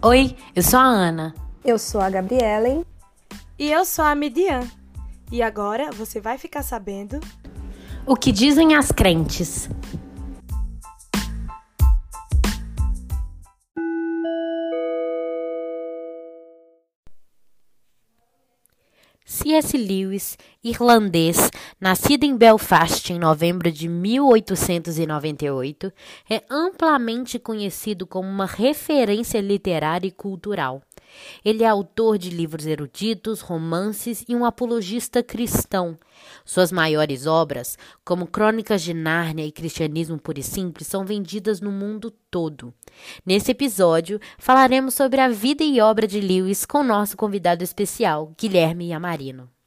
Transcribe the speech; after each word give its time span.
Oi, 0.00 0.36
eu 0.54 0.62
sou 0.62 0.78
a 0.78 0.84
Ana. 0.84 1.34
Eu 1.64 1.76
sou 1.76 2.00
a 2.00 2.08
Gabriela. 2.08 2.84
E 3.58 3.68
eu 3.68 3.84
sou 3.84 4.04
a 4.04 4.14
Midian. 4.14 4.60
E 5.32 5.42
agora 5.42 5.90
você 5.90 6.20
vai 6.20 6.38
ficar 6.38 6.62
sabendo 6.62 7.18
o 8.06 8.14
que 8.14 8.30
dizem 8.30 8.76
as 8.76 8.92
crentes. 8.92 9.68
C.S. 19.58 19.76
Lewis, 19.76 20.38
irlandês, 20.62 21.50
nascido 21.80 22.22
em 22.22 22.36
Belfast 22.36 23.12
em 23.12 23.18
novembro 23.18 23.72
de 23.72 23.88
1898, 23.88 25.92
é 26.30 26.44
amplamente 26.48 27.40
conhecido 27.40 28.06
como 28.06 28.28
uma 28.28 28.46
referência 28.46 29.40
literária 29.40 30.06
e 30.06 30.12
cultural. 30.12 30.80
Ele 31.44 31.64
é 31.64 31.68
autor 31.68 32.18
de 32.18 32.30
livros 32.30 32.66
eruditos, 32.66 33.40
romances 33.40 34.24
e 34.28 34.34
um 34.34 34.44
apologista 34.44 35.22
cristão. 35.22 35.98
Suas 36.44 36.72
maiores 36.72 37.26
obras, 37.26 37.76
como 38.04 38.26
Crônicas 38.26 38.82
de 38.82 38.94
Nárnia 38.94 39.44
e 39.44 39.52
Cristianismo 39.52 40.18
Puro 40.18 40.40
e 40.40 40.42
Simples, 40.42 40.86
são 40.86 41.04
vendidas 41.04 41.60
no 41.60 41.70
mundo 41.70 42.10
todo. 42.30 42.72
Nesse 43.24 43.50
episódio, 43.50 44.20
falaremos 44.38 44.94
sobre 44.94 45.20
a 45.20 45.28
vida 45.28 45.62
e 45.64 45.80
obra 45.80 46.06
de 46.06 46.20
Lewis 46.20 46.64
com 46.64 46.82
nosso 46.82 47.16
convidado 47.16 47.62
especial, 47.62 48.32
Guilherme 48.38 48.92
Amarino. 48.92 49.57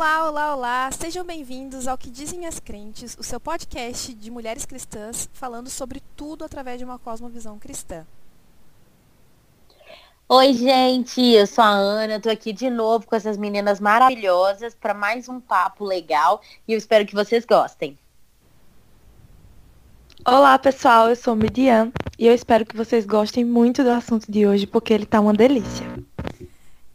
Olá, 0.00 0.30
olá, 0.30 0.56
olá! 0.56 0.90
Sejam 0.92 1.22
bem-vindos 1.26 1.86
ao 1.86 1.98
Que 1.98 2.08
Dizem 2.08 2.46
as 2.46 2.58
Crentes, 2.58 3.14
o 3.20 3.22
seu 3.22 3.38
podcast 3.38 4.14
de 4.14 4.30
mulheres 4.30 4.64
cristãs 4.64 5.28
falando 5.34 5.68
sobre 5.68 6.00
tudo 6.16 6.42
através 6.42 6.78
de 6.78 6.86
uma 6.86 6.98
cosmovisão 6.98 7.58
cristã. 7.58 8.06
Oi, 10.26 10.54
gente, 10.54 11.20
eu 11.20 11.46
sou 11.46 11.62
a 11.62 11.68
Ana, 11.68 12.16
estou 12.16 12.32
aqui 12.32 12.50
de 12.50 12.70
novo 12.70 13.06
com 13.06 13.14
essas 13.14 13.36
meninas 13.36 13.78
maravilhosas 13.78 14.74
para 14.74 14.94
mais 14.94 15.28
um 15.28 15.38
papo 15.38 15.84
legal 15.84 16.40
e 16.66 16.72
eu 16.72 16.78
espero 16.78 17.04
que 17.04 17.14
vocês 17.14 17.44
gostem. 17.44 17.98
Olá, 20.26 20.58
pessoal, 20.58 21.10
eu 21.10 21.16
sou 21.16 21.36
Midian 21.36 21.92
e 22.18 22.26
eu 22.26 22.34
espero 22.34 22.64
que 22.64 22.74
vocês 22.74 23.04
gostem 23.04 23.44
muito 23.44 23.84
do 23.84 23.90
assunto 23.90 24.32
de 24.32 24.46
hoje 24.46 24.66
porque 24.66 24.94
ele 24.94 25.04
tá 25.04 25.20
uma 25.20 25.34
delícia. 25.34 25.84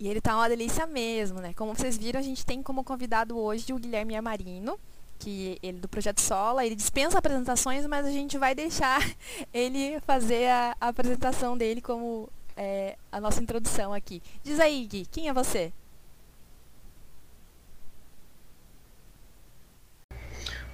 E 0.05 0.07
ele 0.07 0.21
tá 0.21 0.35
uma 0.35 0.47
delícia 0.47 0.85
mesmo, 0.85 1.41
né? 1.41 1.51
Como 1.55 1.73
vocês 1.73 1.97
viram, 1.97 2.19
a 2.19 2.23
gente 2.23 2.45
tem 2.45 2.61
como 2.61 2.83
convidado 2.83 3.35
hoje 3.39 3.73
o 3.73 3.79
Guilherme 3.79 4.15
Amarino, 4.15 4.77
que 5.17 5.57
ele 5.63 5.79
do 5.79 5.87
Projeto 5.87 6.21
Sola, 6.21 6.63
ele 6.63 6.75
dispensa 6.75 7.17
apresentações, 7.17 7.87
mas 7.87 8.05
a 8.05 8.11
gente 8.11 8.37
vai 8.37 8.53
deixar 8.53 9.01
ele 9.51 9.99
fazer 10.05 10.47
a, 10.47 10.77
a 10.79 10.89
apresentação 10.89 11.57
dele 11.57 11.81
como 11.81 12.29
é, 12.55 12.95
a 13.11 13.19
nossa 13.19 13.41
introdução 13.41 13.95
aqui. 13.95 14.21
Diz 14.43 14.59
aí, 14.59 14.85
Gui, 14.85 15.07
quem 15.11 15.27
é 15.27 15.33
você? 15.33 15.73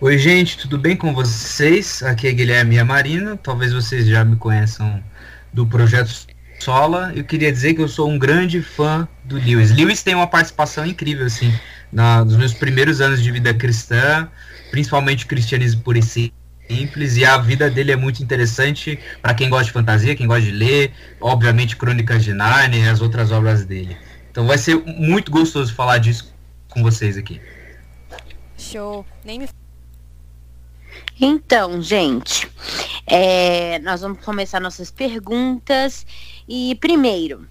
Oi, 0.01 0.17
gente, 0.17 0.57
tudo 0.57 0.77
bem 0.77 0.97
com 0.97 1.13
vocês? 1.13 2.03
Aqui 2.03 2.27
é 2.27 2.33
Guilherme 2.33 2.77
Amarino. 2.77 3.37
Talvez 3.37 3.71
vocês 3.71 4.05
já 4.05 4.25
me 4.25 4.35
conheçam 4.35 5.01
do 5.53 5.65
Projeto 5.65 6.27
Sola, 6.61 7.11
eu 7.15 7.23
queria 7.23 7.51
dizer 7.51 7.73
que 7.73 7.81
eu 7.81 7.87
sou 7.87 8.07
um 8.07 8.19
grande 8.19 8.61
fã 8.61 9.07
do 9.23 9.35
Lewis. 9.35 9.71
Lewis 9.71 10.03
tem 10.03 10.13
uma 10.13 10.27
participação 10.27 10.85
incrível, 10.85 11.25
assim, 11.25 11.51
na, 11.91 12.23
nos 12.23 12.37
meus 12.37 12.53
primeiros 12.53 13.01
anos 13.01 13.23
de 13.23 13.31
vida 13.31 13.51
cristã, 13.51 14.29
principalmente 14.69 15.25
cristianismo 15.25 15.81
por 15.81 15.97
e 15.97 16.03
simples, 16.03 17.17
e 17.17 17.25
a 17.25 17.35
vida 17.39 17.67
dele 17.67 17.91
é 17.91 17.95
muito 17.95 18.21
interessante 18.21 18.99
para 19.23 19.33
quem 19.33 19.49
gosta 19.49 19.65
de 19.65 19.71
fantasia, 19.71 20.15
quem 20.15 20.27
gosta 20.27 20.43
de 20.43 20.51
ler, 20.51 20.93
obviamente 21.19 21.75
Crônicas 21.75 22.23
de 22.23 22.31
Narnia 22.31 22.85
e 22.85 22.87
as 22.87 23.01
outras 23.01 23.31
obras 23.31 23.65
dele. 23.65 23.97
Então 24.29 24.45
vai 24.45 24.59
ser 24.59 24.75
muito 24.75 25.31
gostoso 25.31 25.73
falar 25.73 25.97
disso 25.97 26.31
com 26.69 26.83
vocês 26.83 27.17
aqui. 27.17 27.41
Show. 28.55 29.03
Nem 29.25 29.39
me 29.39 29.47
então, 31.19 31.81
gente, 31.81 32.49
é, 33.05 33.77
nós 33.79 34.01
vamos 34.01 34.23
começar 34.25 34.59
nossas 34.59 34.89
perguntas. 34.89 36.05
E, 36.47 36.75
primeiro, 36.75 37.47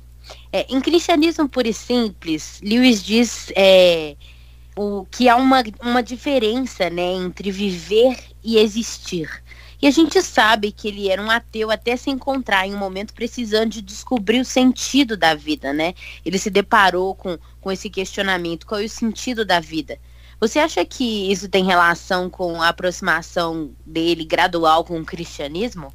é, 0.53 0.67
em 0.69 0.81
Cristianismo 0.81 1.49
Puro 1.49 1.69
e 1.69 1.73
Simples, 1.75 2.61
Lewis 2.62 3.03
diz 3.03 3.53
é, 3.56 4.17
o, 4.77 5.06
que 5.11 5.28
há 5.28 5.37
uma, 5.37 5.62
uma 5.81 6.03
diferença 6.03 6.89
né, 6.91 7.12
entre 7.12 7.50
viver 7.50 8.19
e 8.43 8.59
existir. 8.59 9.43
E 9.83 9.87
a 9.87 9.91
gente 9.91 10.21
sabe 10.23 10.73
que 10.73 10.89
ele 10.89 11.09
era 11.09 11.23
um 11.23 11.31
ateu 11.31 11.71
até 11.71 11.97
se 11.97 12.11
encontrar 12.11 12.67
em 12.67 12.75
um 12.75 12.79
momento 12.79 13.15
precisando 13.15 13.71
de 13.71 13.81
descobrir 13.81 14.41
o 14.41 14.45
sentido 14.45 15.17
da 15.17 15.34
vida, 15.34 15.73
né? 15.73 15.95
Ele 16.23 16.39
se 16.39 16.50
deparou 16.50 17.15
com, 17.15 17.39
com 17.62 17.73
esse 17.73 17.89
questionamento, 17.89 18.67
qual 18.67 18.81
é 18.81 18.84
o 18.84 18.89
sentido 18.89 19.43
da 19.43 19.59
vida? 19.59 19.99
Você 20.39 20.59
acha 20.59 20.84
que 20.84 21.33
isso 21.33 21.49
tem 21.49 21.65
relação 21.65 22.29
com 22.29 22.61
a 22.61 22.69
aproximação 22.69 23.71
dele 23.87 24.25
gradual 24.25 24.84
com 24.84 25.00
o 25.00 25.05
cristianismo? 25.05 25.93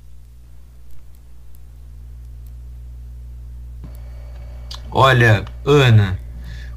Olha, 4.97 5.43
Ana, 5.65 6.17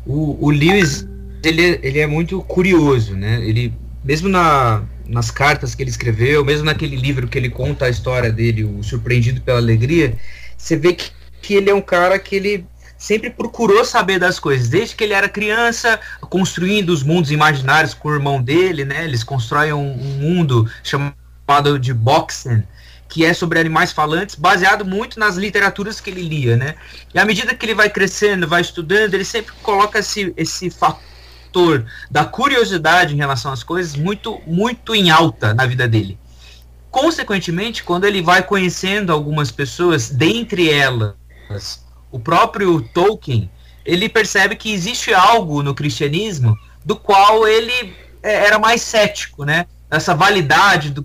o, 0.04 0.44
o 0.44 0.50
Lewis 0.50 1.06
ele, 1.40 1.78
ele 1.84 2.00
é 2.00 2.06
muito 2.06 2.42
curioso, 2.42 3.14
né? 3.14 3.40
Ele 3.46 3.72
mesmo 4.02 4.28
na, 4.28 4.82
nas 5.06 5.30
cartas 5.30 5.72
que 5.72 5.84
ele 5.84 5.90
escreveu, 5.90 6.44
mesmo 6.44 6.64
naquele 6.64 6.96
livro 6.96 7.28
que 7.28 7.38
ele 7.38 7.48
conta 7.48 7.84
a 7.84 7.88
história 7.88 8.32
dele, 8.32 8.64
o 8.64 8.82
Surpreendido 8.82 9.40
pela 9.40 9.58
Alegria, 9.58 10.16
você 10.56 10.76
vê 10.76 10.94
que, 10.94 11.12
que 11.40 11.54
ele 11.54 11.70
é 11.70 11.74
um 11.74 11.80
cara 11.80 12.18
que 12.18 12.34
ele 12.34 12.66
sempre 12.96 13.30
procurou 13.30 13.84
saber 13.84 14.18
das 14.18 14.40
coisas, 14.40 14.68
desde 14.68 14.96
que 14.96 15.04
ele 15.04 15.14
era 15.14 15.28
criança, 15.28 16.00
construindo 16.22 16.88
os 16.88 17.04
mundos 17.04 17.30
imaginários 17.30 17.94
com 17.94 18.08
o 18.08 18.14
irmão 18.14 18.42
dele, 18.42 18.84
né? 18.84 19.04
Eles 19.04 19.22
constroem 19.22 19.72
um, 19.72 19.92
um 19.92 20.18
mundo 20.18 20.68
chamado 20.82 21.78
de 21.78 21.94
Boxen, 21.94 22.64
que 23.08 23.24
é 23.24 23.32
sobre 23.32 23.58
animais 23.58 23.90
falantes, 23.90 24.34
baseado 24.34 24.84
muito 24.84 25.18
nas 25.18 25.36
literaturas 25.36 26.00
que 26.00 26.10
ele 26.10 26.22
lia, 26.22 26.56
né? 26.56 26.74
E 27.14 27.18
à 27.18 27.24
medida 27.24 27.54
que 27.54 27.64
ele 27.64 27.74
vai 27.74 27.88
crescendo, 27.88 28.46
vai 28.46 28.60
estudando, 28.60 29.14
ele 29.14 29.24
sempre 29.24 29.52
coloca 29.62 29.98
esse, 29.98 30.32
esse 30.36 30.68
fator 30.70 31.86
da 32.10 32.24
curiosidade 32.24 33.14
em 33.14 33.16
relação 33.16 33.50
às 33.50 33.62
coisas 33.62 33.96
muito, 33.96 34.40
muito 34.46 34.94
em 34.94 35.10
alta 35.10 35.54
na 35.54 35.64
vida 35.64 35.88
dele. 35.88 36.18
Consequentemente, 36.90 37.82
quando 37.82 38.04
ele 38.04 38.20
vai 38.20 38.42
conhecendo 38.42 39.12
algumas 39.12 39.50
pessoas, 39.50 40.10
dentre 40.10 40.70
elas 40.70 41.14
o 42.10 42.18
próprio 42.18 42.80
Tolkien, 42.80 43.50
ele 43.84 44.08
percebe 44.08 44.56
que 44.56 44.72
existe 44.72 45.14
algo 45.14 45.62
no 45.62 45.74
cristianismo 45.74 46.56
do 46.84 46.96
qual 46.96 47.46
ele 47.46 47.94
é, 48.22 48.46
era 48.46 48.58
mais 48.58 48.82
cético, 48.82 49.44
né? 49.44 49.66
Essa 49.90 50.14
validade 50.14 50.90
do 50.90 51.04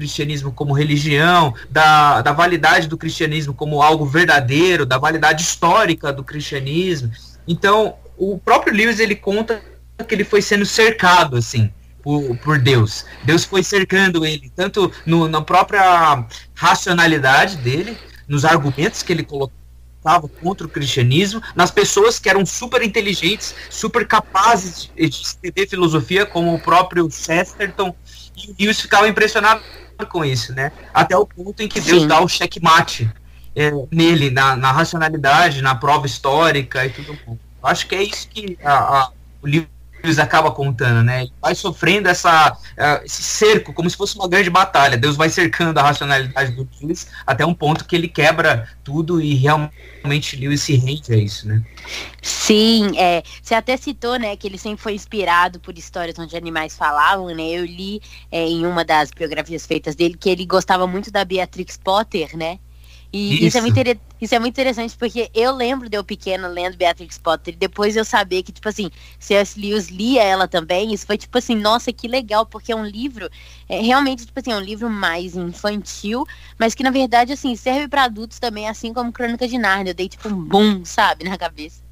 cristianismo 0.00 0.50
como 0.50 0.72
religião, 0.72 1.54
da, 1.68 2.22
da 2.22 2.32
validade 2.32 2.88
do 2.88 2.96
cristianismo 2.96 3.52
como 3.52 3.82
algo 3.82 4.06
verdadeiro, 4.06 4.86
da 4.86 4.96
validade 4.96 5.42
histórica 5.42 6.10
do 6.10 6.24
cristianismo. 6.24 7.10
Então, 7.46 7.96
o 8.16 8.38
próprio 8.38 8.74
Lewis 8.74 8.98
ele 8.98 9.14
conta 9.14 9.60
que 10.08 10.14
ele 10.14 10.24
foi 10.24 10.40
sendo 10.40 10.64
cercado 10.64 11.36
assim 11.36 11.70
por, 12.02 12.34
por 12.38 12.58
Deus. 12.58 13.04
Deus 13.24 13.44
foi 13.44 13.62
cercando 13.62 14.24
ele 14.24 14.50
tanto 14.56 14.90
no, 15.04 15.28
na 15.28 15.42
própria 15.42 16.24
racionalidade 16.54 17.58
dele, 17.58 17.98
nos 18.26 18.46
argumentos 18.46 19.02
que 19.02 19.12
ele 19.12 19.22
colocou 19.22 19.60
lutava 20.00 20.28
contra 20.28 20.66
o 20.66 20.70
cristianismo, 20.70 21.42
nas 21.54 21.70
pessoas 21.70 22.18
que 22.18 22.28
eram 22.28 22.44
super 22.44 22.82
inteligentes, 22.82 23.54
super 23.68 24.06
capazes 24.06 24.90
de, 24.96 25.50
de 25.52 25.66
filosofia, 25.66 26.24
como 26.24 26.54
o 26.54 26.58
próprio 26.58 27.10
Chesterton, 27.10 27.94
e 28.44 28.50
o 28.50 28.54
Lewis 28.58 28.80
ficava 28.80 29.08
impressionado 29.08 29.62
com 30.08 30.24
isso, 30.24 30.54
né? 30.54 30.72
Até 30.94 31.16
o 31.16 31.26
ponto 31.26 31.62
em 31.62 31.68
que 31.68 31.80
Deus 31.80 32.02
Sim. 32.02 32.08
dá 32.08 32.20
o 32.20 32.28
checkmate 32.28 33.10
é, 33.54 33.70
nele, 33.90 34.30
na, 34.30 34.56
na, 34.56 34.72
racionalidade, 34.72 35.60
na 35.60 35.74
prova 35.74 36.06
histórica 36.06 36.84
e 36.86 36.90
tudo 36.90 37.18
mais. 37.26 37.38
Acho 37.62 37.86
que 37.86 37.94
é 37.94 38.02
isso 38.02 38.28
que 38.28 38.58
a, 38.62 38.72
a, 38.72 39.10
o 39.42 39.46
livro 39.46 39.68
Deus 40.02 40.18
acaba 40.18 40.50
contando, 40.50 41.02
né? 41.04 41.22
Ele 41.22 41.32
vai 41.40 41.54
sofrendo 41.54 42.08
essa, 42.08 42.52
uh, 42.52 43.04
esse 43.04 43.22
cerco, 43.22 43.72
como 43.72 43.88
se 43.88 43.96
fosse 43.96 44.16
uma 44.16 44.28
grande 44.28 44.50
batalha. 44.50 44.96
Deus 44.96 45.16
vai 45.16 45.28
cercando 45.28 45.78
a 45.78 45.82
racionalidade 45.82 46.52
do 46.52 46.68
Lewis 46.80 47.08
até 47.26 47.44
um 47.44 47.54
ponto 47.54 47.84
que 47.84 47.94
ele 47.94 48.08
quebra 48.08 48.68
tudo 48.82 49.20
e 49.20 49.34
realmente 49.34 50.36
Lewis 50.36 50.62
se 50.62 50.76
rende 50.76 51.12
a 51.12 51.16
isso, 51.16 51.46
né? 51.46 51.62
Sim, 52.22 52.98
é, 52.98 53.22
você 53.42 53.54
até 53.54 53.76
citou, 53.76 54.18
né, 54.18 54.36
que 54.36 54.46
ele 54.46 54.58
sempre 54.58 54.82
foi 54.82 54.94
inspirado 54.94 55.58
por 55.60 55.76
histórias 55.76 56.18
onde 56.18 56.36
animais 56.36 56.76
falavam, 56.76 57.28
né? 57.28 57.42
Eu 57.42 57.64
li 57.64 58.00
é, 58.30 58.46
em 58.46 58.66
uma 58.66 58.84
das 58.84 59.10
biografias 59.10 59.66
feitas 59.66 59.94
dele 59.94 60.16
que 60.18 60.28
ele 60.28 60.44
gostava 60.44 60.86
muito 60.86 61.10
da 61.10 61.24
Beatrix 61.24 61.76
Potter, 61.76 62.36
né? 62.36 62.58
E 63.12 63.34
isso. 63.34 63.46
isso, 63.46 63.58
é 63.58 63.60
muito, 63.60 64.00
isso 64.20 64.34
é 64.34 64.38
muito 64.38 64.54
interessante 64.54 64.96
porque 64.96 65.30
eu 65.34 65.52
lembro 65.52 65.88
de 65.88 65.96
eu 65.96 66.04
pequena 66.04 66.46
lendo 66.46 66.76
Beatrix 66.76 67.18
Potter 67.18 67.54
e 67.54 67.56
depois 67.56 67.96
eu 67.96 68.04
saber 68.04 68.44
que, 68.44 68.52
tipo 68.52 68.68
assim, 68.68 68.88
C.S. 69.18 69.58
Lewis 69.58 69.88
lia 69.88 70.22
ela 70.22 70.46
também. 70.46 70.94
Isso 70.94 71.06
foi 71.06 71.18
tipo 71.18 71.36
assim, 71.36 71.56
nossa, 71.56 71.92
que 71.92 72.06
legal, 72.06 72.46
porque 72.46 72.70
é 72.70 72.76
um 72.76 72.84
livro, 72.84 73.28
é 73.68 73.80
realmente, 73.80 74.24
tipo 74.24 74.38
assim, 74.38 74.52
é 74.52 74.56
um 74.56 74.60
livro 74.60 74.88
mais 74.88 75.34
infantil, 75.34 76.24
mas 76.56 76.72
que 76.74 76.84
na 76.84 76.90
verdade, 76.90 77.32
assim, 77.32 77.56
serve 77.56 77.88
para 77.88 78.04
adultos 78.04 78.38
também, 78.38 78.68
assim 78.68 78.94
como 78.94 79.12
Crônica 79.12 79.48
de 79.48 79.58
Nárnia. 79.58 79.90
Eu 79.90 79.94
dei 79.94 80.08
tipo 80.08 80.28
um 80.28 80.44
boom, 80.44 80.84
sabe, 80.84 81.24
na 81.24 81.36
cabeça. 81.36 81.82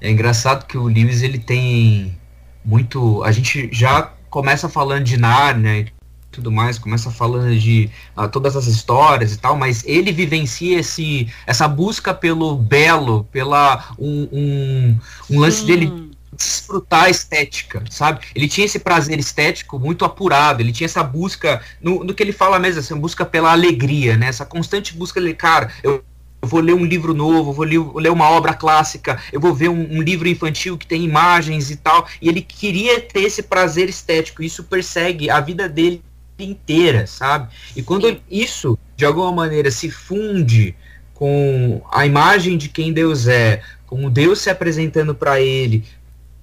É 0.00 0.10
engraçado 0.10 0.66
que 0.66 0.78
o 0.78 0.84
Lewis 0.84 1.22
ele 1.22 1.38
tem 1.38 2.16
muito. 2.64 3.24
A 3.24 3.32
gente 3.32 3.68
já 3.72 4.02
começa 4.30 4.68
falando 4.68 5.04
de 5.04 5.16
Nárnia 5.16 5.92
tudo 6.34 6.50
mais, 6.50 6.78
começa 6.78 7.10
falando 7.10 7.56
de 7.58 7.90
uh, 8.16 8.28
todas 8.28 8.56
as 8.56 8.66
histórias 8.66 9.32
e 9.32 9.38
tal, 9.38 9.56
mas 9.56 9.84
ele 9.86 10.12
vivencia 10.12 10.80
esse, 10.80 11.28
essa 11.46 11.68
busca 11.68 12.12
pelo 12.12 12.56
belo, 12.56 13.24
pela 13.30 13.94
um, 13.98 14.28
um, 14.32 14.98
um 15.30 15.40
lance 15.40 15.64
dele 15.64 16.12
desfrutar 16.36 17.04
a 17.04 17.10
estética, 17.10 17.84
sabe? 17.88 18.26
Ele 18.34 18.48
tinha 18.48 18.64
esse 18.64 18.80
prazer 18.80 19.18
estético 19.18 19.78
muito 19.78 20.04
apurado, 20.04 20.60
ele 20.60 20.72
tinha 20.72 20.86
essa 20.86 21.02
busca, 21.02 21.62
no, 21.80 22.02
no 22.02 22.12
que 22.12 22.22
ele 22.22 22.32
fala 22.32 22.58
mesmo, 22.58 22.80
essa 22.80 22.96
busca 22.96 23.24
pela 23.24 23.52
alegria, 23.52 24.16
né? 24.16 24.26
Essa 24.26 24.44
constante 24.44 24.94
busca 24.96 25.20
dele, 25.20 25.34
cara, 25.34 25.70
eu 25.82 26.02
eu 26.44 26.48
vou 26.48 26.60
ler 26.60 26.74
um 26.74 26.84
livro 26.84 27.14
novo, 27.14 27.54
vou 27.54 27.64
ler, 27.64 27.78
vou 27.78 27.98
ler 27.98 28.12
uma 28.12 28.28
obra 28.28 28.52
clássica, 28.52 29.18
eu 29.32 29.40
vou 29.40 29.54
ver 29.54 29.70
um, 29.70 29.96
um, 29.96 30.02
livro 30.02 30.28
infantil 30.28 30.76
que 30.76 30.86
tem 30.86 31.02
imagens 31.02 31.70
e 31.70 31.76
tal. 31.76 32.06
E 32.20 32.28
ele 32.28 32.42
queria 32.42 33.00
ter 33.00 33.22
esse 33.22 33.42
prazer 33.42 33.88
estético, 33.88 34.42
isso 34.42 34.62
persegue 34.62 35.30
a 35.30 35.40
vida 35.40 35.66
dele 35.70 36.02
inteira, 36.38 37.06
sabe? 37.06 37.52
E 37.76 37.82
quando 37.82 38.20
isso, 38.30 38.78
de 38.96 39.04
alguma 39.04 39.30
maneira, 39.30 39.70
se 39.70 39.90
funde 39.90 40.74
com 41.14 41.80
a 41.92 42.04
imagem 42.04 42.58
de 42.58 42.68
quem 42.68 42.92
Deus 42.92 43.28
é, 43.28 43.62
com 43.86 44.10
Deus 44.10 44.40
se 44.40 44.50
apresentando 44.50 45.14
para 45.14 45.40
ele, 45.40 45.84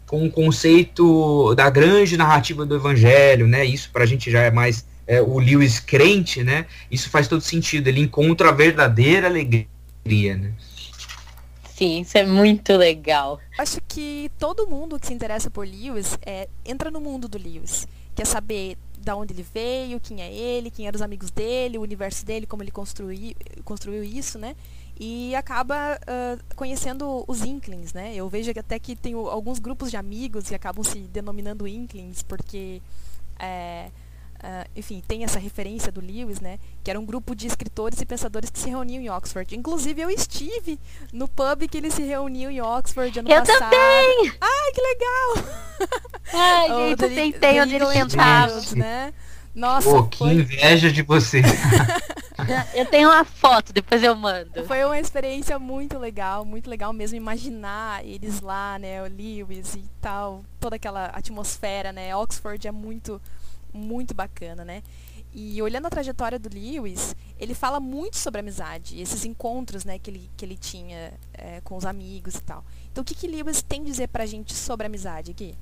com 0.08 0.26
o 0.26 0.32
conceito 0.32 1.54
da 1.56 1.70
grande 1.70 2.18
narrativa 2.18 2.66
do 2.66 2.76
evangelho, 2.76 3.48
né? 3.48 3.66
Isso 3.66 3.90
para 3.92 4.04
a 4.04 4.08
gente 4.08 4.30
já 4.32 4.42
é 4.42 4.52
mais 4.52 4.86
é, 5.08 5.22
o 5.22 5.40
Lewis 5.40 5.80
crente, 5.80 6.44
né? 6.44 6.66
Isso 6.90 7.10
faz 7.10 7.28
todo 7.28 7.42
sentido. 7.42 7.88
Ele 7.88 8.02
encontra 8.02 8.50
a 8.50 8.52
verdadeira 8.52 9.28
alegria, 9.28 10.38
né? 10.38 10.52
Sim, 11.76 12.02
isso 12.02 12.18
é 12.18 12.26
muito 12.26 12.78
legal. 12.78 13.40
Acho 13.58 13.80
que 13.88 14.30
todo 14.38 14.68
mundo 14.68 15.00
que 15.00 15.08
se 15.08 15.14
interessa 15.14 15.50
por 15.50 15.66
Lewis 15.66 16.18
é, 16.26 16.48
entra 16.64 16.92
no 16.92 17.02
mundo 17.02 17.28
do 17.28 17.38
Lewis. 17.38 17.88
Quer 18.16 18.28
saber 18.28 18.78
da 19.04 19.16
onde 19.16 19.34
ele 19.34 19.44
veio, 19.44 20.00
quem 20.00 20.22
é 20.22 20.32
ele, 20.32 20.72
quem 20.72 20.88
eram 20.88 20.96
os 20.96 21.02
amigos 21.02 21.32
dele, 21.32 21.78
o 21.78 21.82
universo 21.82 22.26
dele, 22.26 22.46
como 22.46 22.64
ele 22.64 22.72
construiu, 22.72 23.34
construiu 23.64 24.04
isso, 24.04 24.38
né? 24.38 24.56
E 25.00 25.34
acaba 25.36 25.98
uh, 25.98 26.56
conhecendo 26.56 27.24
os 27.28 27.44
Inklings, 27.44 27.94
né? 27.94 28.14
Eu 28.16 28.30
vejo 28.30 28.52
até 28.52 28.78
que 28.78 28.96
tem 28.96 29.14
alguns 29.14 29.58
grupos 29.58 29.90
de 29.90 29.98
amigos 29.98 30.48
que 30.48 30.56
acabam 30.56 30.84
se 30.84 31.00
denominando 31.00 31.68
Inklings, 31.68 32.22
porque 32.24 32.82
é, 33.40 33.90
Uh, 34.42 34.66
enfim, 34.76 35.04
tem 35.08 35.24
essa 35.24 35.38
referência 35.38 35.92
do 35.92 36.02
Lewis, 36.02 36.40
né? 36.42 36.58
Que 36.84 36.90
era 36.90 37.00
um 37.00 37.06
grupo 37.06 37.36
de 37.36 37.46
escritores 37.46 38.02
e 38.02 38.06
pensadores 38.08 38.50
que 38.50 38.58
se 38.58 38.70
reuniam 38.70 39.00
em 39.00 39.08
Oxford. 39.08 39.56
Inclusive, 39.56 40.02
eu 40.02 40.10
estive 40.10 40.80
no 41.14 41.28
pub 41.28 41.68
que 41.70 41.78
eles 41.78 41.94
se 41.94 42.02
reuniam 42.02 42.50
em 42.50 42.60
Oxford 42.60 43.20
ano 43.20 43.30
eu 43.30 43.38
passado. 43.38 43.62
Eu 43.62 43.70
também! 43.70 44.32
Ai, 44.42 44.72
que 44.74 44.82
legal! 44.82 45.62
Ai, 46.34 46.68
gente, 46.68 47.04
eu 47.04 47.10
tentei 47.16 47.62
onde 47.62 47.76
eles 47.76 47.90
sentavam. 47.90 48.62
Né? 48.76 49.14
Nossa, 49.54 49.90
Pô, 49.90 50.04
que 50.04 50.20
foi... 50.20 50.34
inveja 50.34 50.92
de 50.92 51.02
você. 51.02 51.42
eu 52.74 52.86
tenho 52.86 53.10
uma 53.10 53.26
foto, 53.26 53.74
depois 53.74 54.02
eu 54.02 54.16
mando. 54.16 54.66
Foi 54.66 54.84
uma 54.84 55.00
experiência 55.00 55.60
muito 55.60 55.98
legal, 55.98 56.46
muito 56.46 56.70
legal 56.70 56.94
mesmo 56.94 57.18
imaginar 57.18 58.06
eles 58.06 58.40
lá, 58.40 58.80
né, 58.80 59.04
o 59.04 59.06
Lewis 59.06 59.76
e 59.76 59.84
tal, 60.00 60.44
toda 60.60 60.78
aquela 60.78 61.08
atmosfera, 61.08 61.92
né? 61.92 62.16
Oxford 62.16 62.66
é 62.68 62.72
muito 62.72 63.22
muito 63.74 64.14
bacana, 64.14 64.66
né? 64.66 64.84
E 65.34 65.62
olhando 65.62 65.88
a 65.88 65.90
trajetória 65.90 66.38
do 66.38 66.50
Lewis, 66.54 67.16
ele 67.40 67.54
fala 67.54 67.80
muito 67.80 68.18
sobre 68.18 68.42
amizade, 68.42 69.00
esses 69.00 69.24
encontros 69.24 69.86
né, 69.86 69.98
que, 69.98 70.12
ele, 70.12 70.30
que 70.36 70.44
ele 70.44 70.58
tinha 70.58 71.14
é, 71.34 71.62
com 71.62 71.78
os 71.78 71.86
amigos 71.86 72.36
e 72.36 72.42
tal. 72.42 72.66
Então 72.92 73.02
o 73.02 73.06
que, 73.06 73.16
que 73.16 73.28
Lewis 73.28 73.62
tem 73.62 73.82
a 73.82 73.86
dizer 73.86 74.08
pra 74.10 74.26
gente 74.26 74.54
sobre 74.54 74.88
amizade 74.88 75.32
aqui? 75.32 75.56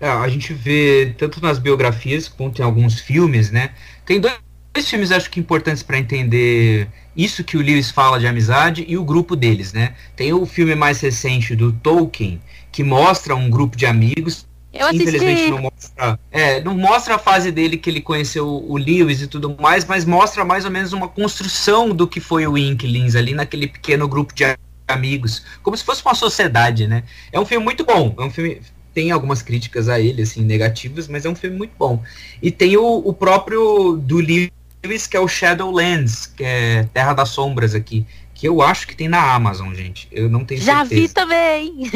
É, 0.00 0.08
a 0.08 0.28
gente 0.28 0.52
vê 0.52 1.14
tanto 1.18 1.40
nas 1.42 1.58
biografias 1.58 2.28
quanto 2.28 2.60
em 2.60 2.64
alguns 2.64 3.00
filmes, 3.00 3.50
né? 3.50 3.70
Tem 4.04 4.20
dois, 4.20 4.34
dois 4.72 4.88
filmes 4.88 5.10
acho 5.10 5.30
que 5.30 5.40
importantes 5.40 5.82
para 5.82 5.98
entender 5.98 6.88
isso 7.16 7.42
que 7.42 7.56
o 7.56 7.60
Lewis 7.60 7.90
fala 7.90 8.18
de 8.20 8.26
amizade 8.26 8.84
e 8.86 8.96
o 8.96 9.04
grupo 9.04 9.34
deles, 9.34 9.72
né? 9.72 9.94
Tem 10.14 10.32
o 10.32 10.46
filme 10.46 10.74
mais 10.74 11.00
recente 11.00 11.56
do 11.56 11.72
Tolkien 11.72 12.40
que 12.70 12.84
mostra 12.84 13.34
um 13.34 13.50
grupo 13.50 13.76
de 13.76 13.86
amigos 13.86 14.46
eu 14.72 14.92
Infelizmente 14.92 15.50
não 15.50 15.62
mostra, 15.62 16.20
é, 16.30 16.60
não 16.60 16.76
mostra 16.76 17.14
a 17.14 17.18
fase 17.18 17.50
dele 17.50 17.78
que 17.78 17.88
ele 17.88 18.00
conheceu 18.00 18.46
o 18.46 18.76
Lewis 18.76 19.22
e 19.22 19.26
tudo 19.26 19.56
mais, 19.58 19.84
mas 19.84 20.04
mostra 20.04 20.44
mais 20.44 20.64
ou 20.64 20.70
menos 20.70 20.92
uma 20.92 21.08
construção 21.08 21.90
do 21.90 22.06
que 22.06 22.20
foi 22.20 22.46
o 22.46 22.56
Inklings 22.56 23.16
ali 23.16 23.34
naquele 23.34 23.66
pequeno 23.66 24.06
grupo 24.06 24.34
de 24.34 24.44
amigos, 24.86 25.42
como 25.62 25.76
se 25.76 25.82
fosse 25.82 26.02
uma 26.04 26.14
sociedade, 26.14 26.86
né? 26.86 27.02
É 27.32 27.40
um 27.40 27.46
filme 27.46 27.64
muito 27.64 27.84
bom, 27.84 28.14
é 28.18 28.22
um 28.22 28.30
filme 28.30 28.60
tem 28.98 29.12
algumas 29.12 29.42
críticas 29.42 29.88
a 29.88 30.00
ele 30.00 30.22
assim 30.22 30.42
negativas, 30.42 31.06
mas 31.06 31.24
é 31.24 31.28
um 31.28 31.34
filme 31.36 31.56
muito 31.56 31.70
bom. 31.78 32.02
E 32.42 32.50
tem 32.50 32.76
o, 32.76 32.96
o 32.96 33.14
próprio 33.14 33.96
do 33.96 34.16
Lewis 34.16 35.06
que 35.08 35.16
é 35.16 35.20
o 35.20 35.28
Shadowlands, 35.28 36.26
que 36.26 36.42
é 36.42 36.82
Terra 36.92 37.12
das 37.12 37.28
Sombras 37.28 37.76
aqui, 37.76 38.04
que 38.34 38.48
eu 38.48 38.60
acho 38.60 38.88
que 38.88 38.96
tem 38.96 39.06
na 39.06 39.32
Amazon, 39.32 39.72
gente. 39.72 40.08
Eu 40.10 40.28
não 40.28 40.44
tenho 40.44 40.60
Já 40.60 40.80
certeza. 40.80 41.00
vi 41.00 41.08
também. 41.10 41.92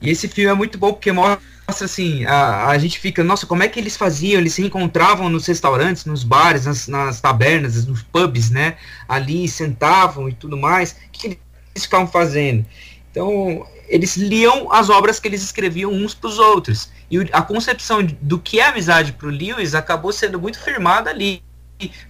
e 0.00 0.08
esse 0.08 0.28
filme 0.28 0.50
é 0.50 0.54
muito 0.54 0.78
bom 0.78 0.94
porque 0.94 1.12
mostra 1.12 1.42
assim, 1.68 2.24
a, 2.24 2.68
a 2.68 2.78
gente 2.78 2.98
fica, 2.98 3.22
nossa, 3.22 3.46
como 3.46 3.62
é 3.62 3.68
que 3.68 3.78
eles 3.78 3.94
faziam? 3.94 4.40
Eles 4.40 4.54
se 4.54 4.62
encontravam 4.62 5.28
nos 5.28 5.46
restaurantes, 5.46 6.06
nos 6.06 6.24
bares, 6.24 6.64
nas, 6.64 6.88
nas 6.88 7.20
tabernas, 7.20 7.84
nos 7.86 8.02
pubs, 8.02 8.48
né? 8.48 8.76
Ali 9.06 9.46
sentavam 9.46 10.26
e 10.26 10.32
tudo 10.32 10.56
mais. 10.56 10.92
O 10.92 11.10
que 11.12 11.26
eles 11.26 11.84
ficavam 11.84 12.06
fazendo? 12.06 12.64
Então, 13.10 13.66
eles 13.92 14.16
liam 14.16 14.72
as 14.72 14.88
obras 14.88 15.20
que 15.20 15.28
eles 15.28 15.42
escreviam 15.42 15.92
uns 15.92 16.14
para 16.14 16.30
os 16.30 16.38
outros. 16.38 16.90
E 17.10 17.18
a 17.30 17.42
concepção 17.42 18.02
do 18.22 18.38
que 18.38 18.58
é 18.58 18.66
amizade 18.66 19.12
para 19.12 19.26
o 19.28 19.30
Lewis 19.30 19.74
acabou 19.74 20.10
sendo 20.10 20.40
muito 20.40 20.58
firmada 20.58 21.10
ali, 21.10 21.42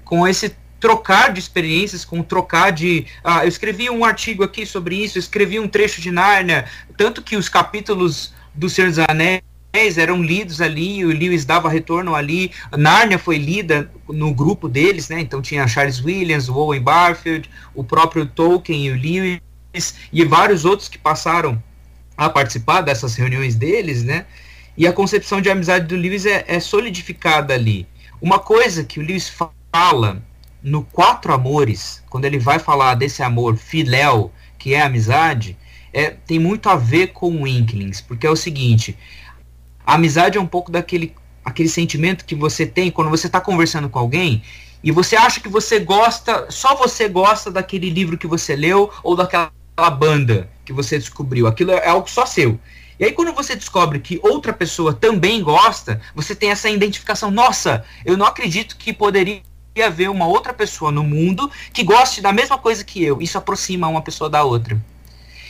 com 0.04 0.26
esse 0.26 0.54
trocar 0.78 1.32
de 1.32 1.40
experiências, 1.40 2.04
com 2.04 2.22
trocar 2.22 2.70
de. 2.70 3.04
Ah, 3.24 3.44
eu 3.44 3.48
escrevi 3.48 3.90
um 3.90 4.04
artigo 4.04 4.44
aqui 4.44 4.64
sobre 4.64 4.94
isso, 4.94 5.18
escrevi 5.18 5.58
um 5.58 5.66
trecho 5.66 6.00
de 6.00 6.12
Nárnia, 6.12 6.66
tanto 6.96 7.20
que 7.20 7.36
os 7.36 7.48
capítulos 7.48 8.32
do 8.54 8.70
Senhor 8.70 8.88
dos 8.88 9.00
Anéis 9.00 9.42
eram 9.98 10.22
lidos 10.22 10.60
ali, 10.60 11.04
o 11.04 11.08
Lewis 11.08 11.44
dava 11.44 11.68
retorno 11.68 12.14
ali, 12.14 12.52
Nárnia 12.76 13.18
foi 13.18 13.38
lida 13.38 13.90
no 14.08 14.32
grupo 14.32 14.68
deles, 14.68 15.08
né? 15.08 15.20
Então 15.20 15.42
tinha 15.42 15.66
Charles 15.66 16.00
Williams, 16.00 16.48
Owen 16.48 16.80
Barfield, 16.80 17.50
o 17.74 17.82
próprio 17.82 18.24
Tolkien 18.24 18.86
e 18.86 18.90
o 18.92 18.94
Lewis 18.94 19.40
e 20.12 20.24
vários 20.24 20.64
outros 20.64 20.88
que 20.88 20.98
passaram 20.98 21.60
a 22.16 22.28
participar 22.28 22.82
dessas 22.82 23.14
reuniões 23.14 23.54
deles, 23.54 24.02
né? 24.02 24.26
E 24.76 24.86
a 24.86 24.92
concepção 24.92 25.40
de 25.40 25.50
amizade 25.50 25.86
do 25.86 25.96
Lewis 25.96 26.24
é, 26.26 26.44
é 26.46 26.60
solidificada 26.60 27.54
ali. 27.54 27.86
Uma 28.20 28.38
coisa 28.38 28.84
que 28.84 29.00
o 29.00 29.02
Lewis 29.02 29.30
fala 29.72 30.22
no 30.62 30.84
Quatro 30.84 31.32
Amores, 31.32 32.02
quando 32.08 32.24
ele 32.24 32.38
vai 32.38 32.58
falar 32.58 32.94
desse 32.94 33.22
amor 33.22 33.56
filéu, 33.56 34.32
que 34.58 34.74
é 34.74 34.80
a 34.80 34.86
amizade, 34.86 35.56
é, 35.92 36.10
tem 36.10 36.38
muito 36.38 36.68
a 36.68 36.76
ver 36.76 37.08
com 37.08 37.42
o 37.42 37.46
Inklings, 37.46 38.00
porque 38.00 38.26
é 38.26 38.30
o 38.30 38.36
seguinte, 38.36 38.96
a 39.84 39.94
amizade 39.94 40.38
é 40.38 40.40
um 40.40 40.46
pouco 40.46 40.70
daquele 40.70 41.14
aquele 41.44 41.68
sentimento 41.68 42.24
que 42.24 42.36
você 42.36 42.64
tem 42.64 42.88
quando 42.88 43.10
você 43.10 43.26
está 43.26 43.40
conversando 43.40 43.88
com 43.88 43.98
alguém 43.98 44.42
e 44.82 44.92
você 44.92 45.16
acha 45.16 45.40
que 45.40 45.48
você 45.48 45.80
gosta, 45.80 46.46
só 46.50 46.74
você 46.76 47.08
gosta 47.08 47.50
daquele 47.50 47.90
livro 47.90 48.16
que 48.16 48.26
você 48.26 48.54
leu 48.54 48.92
ou 49.02 49.16
daquela 49.16 49.50
banda 49.90 50.48
que 50.64 50.72
você 50.72 50.98
descobriu. 50.98 51.46
Aquilo 51.46 51.72
é 51.72 51.88
algo 51.88 52.08
só 52.08 52.26
seu. 52.26 52.58
E 52.98 53.04
aí 53.04 53.12
quando 53.12 53.32
você 53.32 53.56
descobre 53.56 53.98
que 53.98 54.20
outra 54.22 54.52
pessoa 54.52 54.92
também 54.92 55.42
gosta, 55.42 56.00
você 56.14 56.34
tem 56.34 56.50
essa 56.50 56.68
identificação, 56.68 57.30
nossa, 57.30 57.84
eu 58.04 58.16
não 58.16 58.26
acredito 58.26 58.76
que 58.76 58.92
poderia 58.92 59.42
haver 59.84 60.10
uma 60.10 60.26
outra 60.26 60.52
pessoa 60.52 60.92
no 60.92 61.02
mundo 61.02 61.50
que 61.72 61.82
goste 61.82 62.20
da 62.20 62.32
mesma 62.32 62.58
coisa 62.58 62.84
que 62.84 63.02
eu. 63.02 63.20
Isso 63.20 63.38
aproxima 63.38 63.88
uma 63.88 64.02
pessoa 64.02 64.28
da 64.28 64.44
outra. 64.44 64.80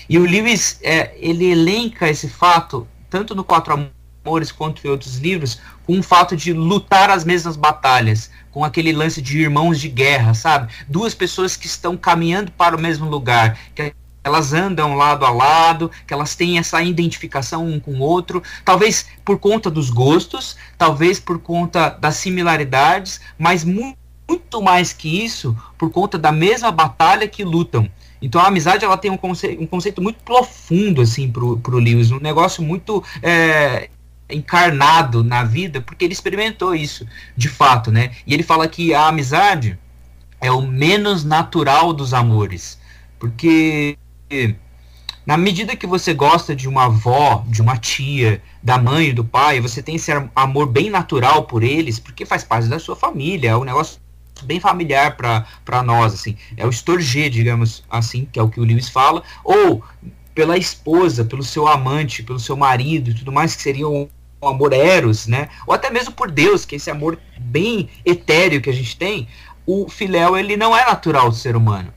E 0.08 0.18
o 0.18 0.22
Lewis, 0.22 0.78
é, 0.82 1.14
ele 1.16 1.50
elenca 1.50 2.08
esse 2.08 2.28
fato, 2.28 2.86
tanto 3.10 3.34
no 3.34 3.44
Quatro 3.44 3.90
Amores 4.24 4.52
quanto 4.52 4.86
em 4.86 4.90
outros 4.90 5.18
livros, 5.18 5.60
com 5.84 5.98
o 5.98 6.02
fato 6.02 6.36
de 6.36 6.52
lutar 6.52 7.10
as 7.10 7.24
mesmas 7.24 7.56
batalhas, 7.56 8.30
com 8.50 8.64
aquele 8.64 8.92
lance 8.92 9.20
de 9.20 9.38
irmãos 9.40 9.80
de 9.80 9.88
guerra, 9.88 10.34
sabe? 10.34 10.72
Duas 10.88 11.14
pessoas 11.14 11.56
que 11.56 11.66
estão 11.66 11.96
caminhando 11.96 12.52
para 12.52 12.76
o 12.76 12.80
mesmo 12.80 13.08
lugar, 13.08 13.58
que 13.74 13.92
elas 14.24 14.52
andam 14.52 14.94
lado 14.94 15.24
a 15.24 15.30
lado, 15.30 15.90
que 16.06 16.14
elas 16.14 16.36
têm 16.36 16.58
essa 16.58 16.82
identificação 16.82 17.66
um 17.66 17.80
com 17.80 17.92
o 17.92 18.00
outro, 18.00 18.42
talvez 18.64 19.06
por 19.24 19.38
conta 19.38 19.70
dos 19.70 19.90
gostos, 19.90 20.56
talvez 20.78 21.18
por 21.18 21.38
conta 21.40 21.88
das 21.88 22.16
similaridades, 22.16 23.20
mas 23.38 23.64
muito 23.64 24.02
muito 24.28 24.62
mais 24.62 24.92
que 24.92 25.24
isso 25.24 25.54
por 25.76 25.90
conta 25.90 26.16
da 26.16 26.32
mesma 26.32 26.70
batalha 26.70 27.28
que 27.28 27.44
lutam. 27.44 27.90
Então 28.20 28.40
a 28.40 28.46
amizade 28.46 28.84
ela 28.84 28.96
tem 28.96 29.10
um, 29.10 29.16
conce 29.16 29.58
um 29.60 29.66
conceito 29.66 30.00
muito 30.00 30.22
profundo 30.24 31.02
assim 31.02 31.30
pro, 31.30 31.58
pro 31.58 31.78
Lewis, 31.78 32.10
um 32.10 32.20
negócio 32.20 32.62
muito 32.62 33.02
é, 33.20 33.90
encarnado 34.30 35.22
na 35.22 35.44
vida, 35.44 35.80
porque 35.80 36.04
ele 36.04 36.14
experimentou 36.14 36.74
isso 36.74 37.06
de 37.36 37.48
fato, 37.48 37.90
né? 37.90 38.12
E 38.26 38.32
ele 38.32 38.42
fala 38.42 38.66
que 38.68 38.94
a 38.94 39.08
amizade 39.08 39.78
é 40.40 40.50
o 40.50 40.62
menos 40.62 41.24
natural 41.24 41.92
dos 41.92 42.14
amores, 42.14 42.78
porque 43.18 43.98
na 45.24 45.36
medida 45.36 45.76
que 45.76 45.86
você 45.86 46.12
gosta 46.12 46.54
de 46.54 46.68
uma 46.68 46.86
avó, 46.86 47.44
de 47.46 47.62
uma 47.62 47.76
tia, 47.76 48.42
da 48.62 48.76
mãe, 48.76 49.14
do 49.14 49.24
pai, 49.24 49.60
você 49.60 49.82
tem 49.82 49.94
esse 49.94 50.10
amor 50.34 50.66
bem 50.66 50.90
natural 50.90 51.44
por 51.44 51.62
eles, 51.62 51.98
porque 52.00 52.26
faz 52.26 52.42
parte 52.42 52.68
da 52.68 52.78
sua 52.78 52.96
família, 52.96 53.50
é 53.50 53.56
um 53.56 53.64
negócio 53.64 54.00
bem 54.42 54.58
familiar 54.58 55.16
para 55.16 55.82
nós, 55.82 56.14
assim. 56.14 56.36
É 56.56 56.66
o 56.66 56.70
estorger, 56.70 57.30
digamos 57.30 57.84
assim, 57.88 58.28
que 58.32 58.38
é 58.38 58.42
o 58.42 58.48
que 58.48 58.58
o 58.58 58.64
Lewis 58.64 58.88
fala, 58.88 59.22
ou 59.44 59.84
pela 60.34 60.58
esposa, 60.58 61.24
pelo 61.24 61.44
seu 61.44 61.68
amante, 61.68 62.22
pelo 62.22 62.40
seu 62.40 62.56
marido 62.56 63.10
e 63.10 63.14
tudo 63.14 63.30
mais, 63.30 63.54
que 63.54 63.62
seria 63.62 63.88
um, 63.88 64.08
um 64.42 64.48
amor 64.48 64.72
eros, 64.72 65.28
né? 65.28 65.48
Ou 65.66 65.74
até 65.74 65.88
mesmo 65.90 66.12
por 66.12 66.30
Deus, 66.30 66.64
que 66.64 66.74
é 66.74 66.76
esse 66.76 66.90
amor 66.90 67.18
bem 67.38 67.88
etéreo 68.04 68.60
que 68.60 68.70
a 68.70 68.74
gente 68.74 68.96
tem, 68.96 69.28
o 69.64 69.88
filéu, 69.88 70.36
ele 70.36 70.56
não 70.56 70.76
é 70.76 70.84
natural 70.84 71.28
do 71.30 71.36
ser 71.36 71.54
humano. 71.54 71.92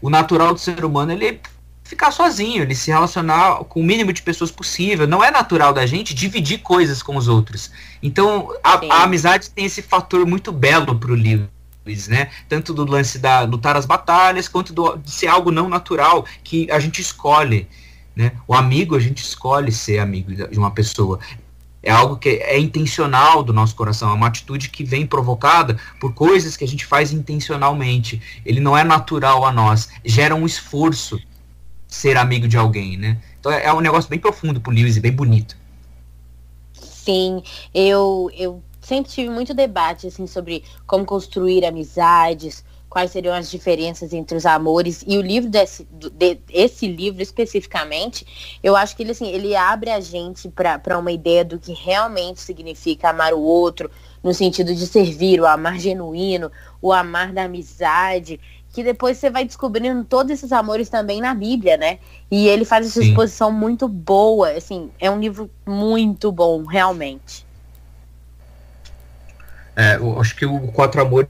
O 0.00 0.08
natural 0.08 0.52
do 0.52 0.60
ser 0.60 0.84
humano, 0.84 1.10
ele 1.10 1.40
ficar 1.92 2.10
sozinho, 2.10 2.62
ele 2.62 2.74
se 2.74 2.90
relacionar 2.90 3.64
com 3.64 3.80
o 3.80 3.84
mínimo 3.84 4.14
de 4.14 4.22
pessoas 4.22 4.50
possível. 4.50 5.06
Não 5.06 5.22
é 5.22 5.30
natural 5.30 5.74
da 5.74 5.84
gente 5.84 6.14
dividir 6.14 6.58
coisas 6.58 7.02
com 7.02 7.16
os 7.16 7.28
outros. 7.28 7.70
Então, 8.02 8.50
a, 8.64 8.80
a 8.94 9.02
amizade 9.02 9.50
tem 9.50 9.66
esse 9.66 9.82
fator 9.82 10.26
muito 10.26 10.50
belo 10.50 10.98
pro 10.98 11.14
livro. 11.14 11.48
Né? 12.08 12.30
Tanto 12.48 12.72
do 12.72 12.84
lance 12.84 13.18
da 13.18 13.42
lutar 13.42 13.76
as 13.76 13.84
batalhas, 13.84 14.48
quanto 14.48 14.72
do, 14.72 14.96
de 14.96 15.10
ser 15.10 15.26
algo 15.26 15.50
não 15.50 15.68
natural 15.68 16.24
que 16.42 16.70
a 16.70 16.78
gente 16.78 17.02
escolhe. 17.02 17.68
Né? 18.16 18.32
O 18.48 18.54
amigo, 18.54 18.96
a 18.96 19.00
gente 19.00 19.22
escolhe 19.22 19.70
ser 19.70 19.98
amigo 19.98 20.32
de 20.32 20.58
uma 20.58 20.70
pessoa. 20.70 21.18
É 21.82 21.90
algo 21.90 22.16
que 22.16 22.28
é 22.28 22.58
intencional 22.58 23.42
do 23.42 23.52
nosso 23.52 23.74
coração, 23.74 24.10
é 24.10 24.14
uma 24.14 24.28
atitude 24.28 24.70
que 24.70 24.84
vem 24.84 25.04
provocada 25.04 25.76
por 26.00 26.14
coisas 26.14 26.56
que 26.56 26.64
a 26.64 26.68
gente 26.68 26.86
faz 26.86 27.12
intencionalmente. 27.12 28.22
Ele 28.46 28.60
não 28.60 28.78
é 28.78 28.84
natural 28.84 29.44
a 29.44 29.52
nós, 29.52 29.88
gera 30.04 30.34
um 30.34 30.46
esforço 30.46 31.20
ser 31.92 32.16
amigo 32.16 32.48
de 32.48 32.56
alguém, 32.56 32.96
né? 32.96 33.18
Então 33.38 33.52
é, 33.52 33.66
é 33.66 33.72
um 33.72 33.80
negócio 33.80 34.08
bem 34.08 34.18
profundo 34.18 34.60
pro 34.60 34.72
Lewis 34.72 34.96
e 34.96 35.00
bem 35.00 35.12
bonito. 35.12 35.56
Sim, 36.72 37.42
eu, 37.74 38.30
eu 38.34 38.62
sempre 38.80 39.12
tive 39.12 39.28
muito 39.28 39.52
debate 39.52 40.06
assim 40.06 40.26
sobre 40.26 40.64
como 40.86 41.04
construir 41.04 41.66
amizades, 41.66 42.64
quais 42.88 43.10
seriam 43.10 43.34
as 43.34 43.50
diferenças 43.50 44.12
entre 44.12 44.36
os 44.36 44.46
amores 44.46 45.04
e 45.06 45.16
o 45.16 45.22
livro 45.22 45.50
desse 45.50 45.86
de, 45.90 46.38
esse 46.50 46.86
livro 46.86 47.22
especificamente 47.22 48.58
eu 48.62 48.76
acho 48.76 48.94
que 48.94 49.02
ele 49.02 49.12
assim 49.12 49.28
ele 49.28 49.56
abre 49.56 49.90
a 49.90 49.98
gente 49.98 50.46
para 50.50 50.98
uma 50.98 51.10
ideia 51.10 51.42
do 51.42 51.58
que 51.58 51.72
realmente 51.72 52.42
significa 52.42 53.08
amar 53.08 53.32
o 53.32 53.40
outro 53.40 53.90
no 54.22 54.34
sentido 54.34 54.74
de 54.74 54.86
servir 54.86 55.40
o 55.40 55.46
amar 55.46 55.78
genuíno 55.78 56.52
o 56.82 56.92
amar 56.92 57.32
da 57.32 57.44
amizade 57.44 58.38
que 58.72 58.82
depois 58.82 59.18
você 59.18 59.28
vai 59.28 59.44
descobrindo 59.44 60.02
todos 60.02 60.32
esses 60.32 60.50
amores 60.50 60.88
também 60.88 61.20
na 61.20 61.34
Bíblia, 61.34 61.76
né? 61.76 61.98
E 62.30 62.48
ele 62.48 62.64
faz 62.64 62.86
essa 62.86 63.02
Sim. 63.02 63.10
exposição 63.10 63.52
muito 63.52 63.86
boa, 63.86 64.50
assim, 64.52 64.90
é 64.98 65.10
um 65.10 65.20
livro 65.20 65.50
muito 65.66 66.32
bom, 66.32 66.64
realmente. 66.64 67.44
É, 69.76 69.96
eu 69.96 70.18
acho 70.18 70.34
que 70.34 70.46
o 70.46 70.68
Quatro 70.68 71.02
Amores 71.02 71.28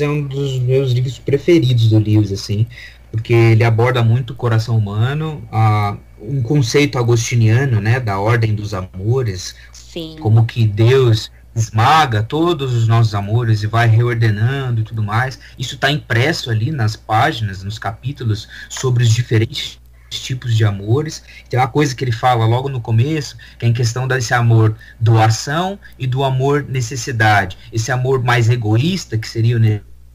é 0.00 0.08
um 0.08 0.22
dos 0.22 0.58
meus 0.58 0.92
livros 0.92 1.18
preferidos 1.18 1.88
do 1.88 1.98
Lewis, 1.98 2.32
assim, 2.32 2.66
porque 3.10 3.32
ele 3.32 3.62
aborda 3.62 4.02
muito 4.02 4.32
o 4.32 4.36
coração 4.36 4.76
humano, 4.76 5.42
a, 5.50 5.96
um 6.20 6.42
conceito 6.42 6.98
agostiniano, 6.98 7.80
né, 7.80 8.00
da 8.00 8.18
ordem 8.18 8.54
dos 8.54 8.74
amores, 8.74 9.54
Sim. 9.72 10.16
como 10.20 10.44
que 10.44 10.66
Deus 10.66 11.30
esmaga 11.54 12.22
todos 12.22 12.74
os 12.74 12.86
nossos 12.86 13.14
amores 13.14 13.62
e 13.62 13.66
vai 13.66 13.88
reordenando 13.88 14.80
e 14.80 14.84
tudo 14.84 15.02
mais. 15.02 15.38
Isso 15.58 15.74
está 15.74 15.90
impresso 15.90 16.50
ali 16.50 16.70
nas 16.70 16.96
páginas, 16.96 17.62
nos 17.62 17.78
capítulos, 17.78 18.48
sobre 18.68 19.02
os 19.02 19.10
diferentes 19.10 19.80
tipos 20.10 20.56
de 20.56 20.64
amores. 20.64 21.22
Tem 21.48 21.58
uma 21.58 21.68
coisa 21.68 21.94
que 21.94 22.02
ele 22.02 22.12
fala 22.12 22.44
logo 22.46 22.68
no 22.68 22.80
começo, 22.80 23.36
que 23.58 23.64
é 23.64 23.68
em 23.68 23.72
questão 23.72 24.08
desse 24.08 24.34
amor 24.34 24.76
doação 24.98 25.78
e 25.98 26.06
do 26.06 26.24
amor 26.24 26.64
necessidade. 26.68 27.56
Esse 27.72 27.92
amor 27.92 28.22
mais 28.22 28.48
egoísta, 28.48 29.16
que 29.16 29.28
seria 29.28 29.56
o 29.56 29.60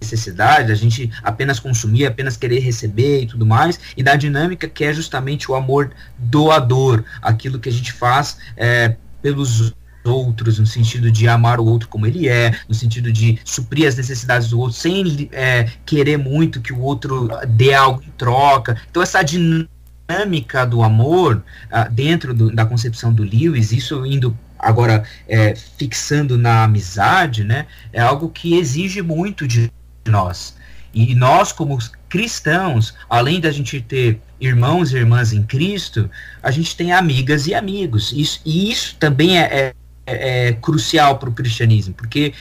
necessidade, 0.01 0.71
a 0.71 0.75
gente 0.75 1.11
apenas 1.23 1.59
consumir, 1.59 2.05
apenas 2.05 2.35
querer 2.35 2.59
receber 2.59 3.21
e 3.21 3.25
tudo 3.25 3.45
mais, 3.45 3.79
e 3.95 4.03
da 4.03 4.15
dinâmica 4.15 4.67
que 4.67 4.83
é 4.83 4.93
justamente 4.93 5.49
o 5.49 5.55
amor 5.55 5.91
doador, 6.17 7.03
aquilo 7.21 7.59
que 7.59 7.69
a 7.69 7.71
gente 7.71 7.93
faz 7.93 8.37
é, 8.57 8.97
pelos 9.21 9.73
outros, 10.05 10.59
no 10.59 10.65
sentido 10.65 11.11
de 11.11 11.27
amar 11.27 11.59
o 11.59 11.65
outro 11.65 11.87
como 11.89 12.05
ele 12.05 12.27
é, 12.27 12.57
no 12.67 12.75
sentido 12.75 13.11
de 13.11 13.39
suprir 13.43 13.87
as 13.87 13.95
necessidades 13.95 14.49
do 14.49 14.59
outro, 14.59 14.77
sem 14.77 15.29
é, 15.31 15.67
querer 15.85 16.17
muito 16.17 16.61
que 16.61 16.73
o 16.73 16.79
outro 16.79 17.29
dê 17.49 17.73
algo 17.73 18.03
em 18.03 18.11
troca. 18.17 18.77
Então, 18.89 19.01
essa 19.01 19.23
dinâmica 19.23 20.65
do 20.65 20.83
amor, 20.83 21.43
uh, 21.71 21.91
dentro 21.91 22.33
do, 22.33 22.53
da 22.53 22.65
concepção 22.65 23.11
do 23.11 23.23
Lewis, 23.23 23.71
isso 23.71 24.05
indo 24.05 24.37
agora 24.57 25.03
é, 25.27 25.55
fixando 25.55 26.37
na 26.37 26.63
amizade, 26.63 27.43
né, 27.43 27.67
é 27.93 28.01
algo 28.01 28.29
que 28.29 28.57
exige 28.57 29.01
muito 29.01 29.47
de 29.47 29.71
nós. 30.07 30.55
E 30.93 31.13
nós, 31.13 31.51
como 31.51 31.77
cristãos, 32.07 32.93
além 33.09 33.41
da 33.41 33.51
gente 33.51 33.81
ter 33.81 34.21
irmãos 34.39 34.93
e 34.93 34.97
irmãs 34.97 35.33
em 35.33 35.43
Cristo, 35.43 36.09
a 36.41 36.49
gente 36.51 36.75
tem 36.75 36.93
amigas 36.93 37.47
e 37.47 37.53
amigos. 37.53 38.13
Isso, 38.13 38.41
e 38.45 38.71
isso 38.71 38.95
também 38.97 39.37
é, 39.37 39.43
é 39.43 39.73
é, 40.05 40.47
é, 40.47 40.53
crucial 40.53 41.17
para 41.17 41.29
o 41.29 41.33
cristianismo, 41.33 41.93
porque 41.93 42.33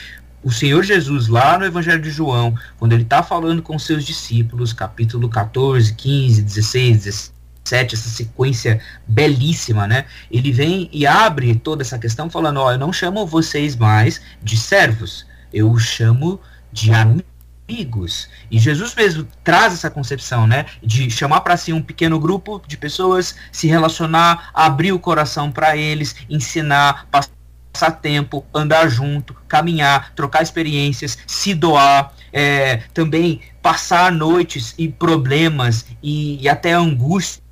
o 0.42 0.50
Senhor 0.50 0.82
Jesus, 0.82 1.26
lá 1.26 1.58
no 1.58 1.64
Evangelho 1.64 2.02
de 2.02 2.10
João, 2.10 2.54
quando 2.78 2.92
ele 2.92 3.02
está 3.02 3.22
falando 3.22 3.62
com 3.62 3.78
seus 3.78 4.04
discípulos, 4.04 4.74
capítulo 4.74 5.28
14, 5.28 5.94
15, 5.94 6.42
16, 6.42 7.30
17, 7.64 7.94
essa 7.94 8.08
sequência 8.10 8.78
belíssima, 9.08 9.86
né? 9.86 10.04
Ele 10.30 10.52
vem 10.52 10.90
e 10.92 11.06
abre 11.06 11.54
toda 11.54 11.82
essa 11.82 11.98
questão 11.98 12.28
falando: 12.28 12.60
Ó, 12.60 12.72
eu 12.72 12.78
não 12.78 12.92
chamo 12.92 13.26
vocês 13.26 13.74
mais 13.74 14.20
de 14.42 14.58
servos, 14.58 15.26
eu 15.50 15.70
os 15.70 15.82
chamo 15.82 16.38
de 16.70 16.92
amigos. 16.92 18.28
E 18.50 18.58
Jesus 18.58 18.94
mesmo 18.94 19.26
traz 19.42 19.72
essa 19.72 19.90
concepção, 19.90 20.46
né, 20.46 20.66
de 20.82 21.10
chamar 21.10 21.40
para 21.40 21.56
si 21.56 21.72
um 21.72 21.80
pequeno 21.80 22.20
grupo 22.20 22.62
de 22.66 22.76
pessoas, 22.76 23.34
se 23.50 23.66
relacionar, 23.66 24.50
abrir 24.52 24.92
o 24.92 24.98
coração 24.98 25.50
para 25.50 25.74
eles, 25.74 26.14
ensinar, 26.28 27.06
passar 27.10 27.33
passar 27.74 27.90
tempo, 27.90 28.46
andar 28.54 28.88
junto, 28.88 29.34
caminhar, 29.48 30.14
trocar 30.14 30.42
experiências, 30.42 31.18
se 31.26 31.52
doar, 31.52 32.14
é, 32.32 32.76
também 32.94 33.40
passar 33.60 34.12
noites 34.12 34.74
e 34.78 34.88
problemas 34.88 35.84
e, 36.00 36.40
e 36.40 36.48
até 36.48 36.72
angústias 36.72 37.42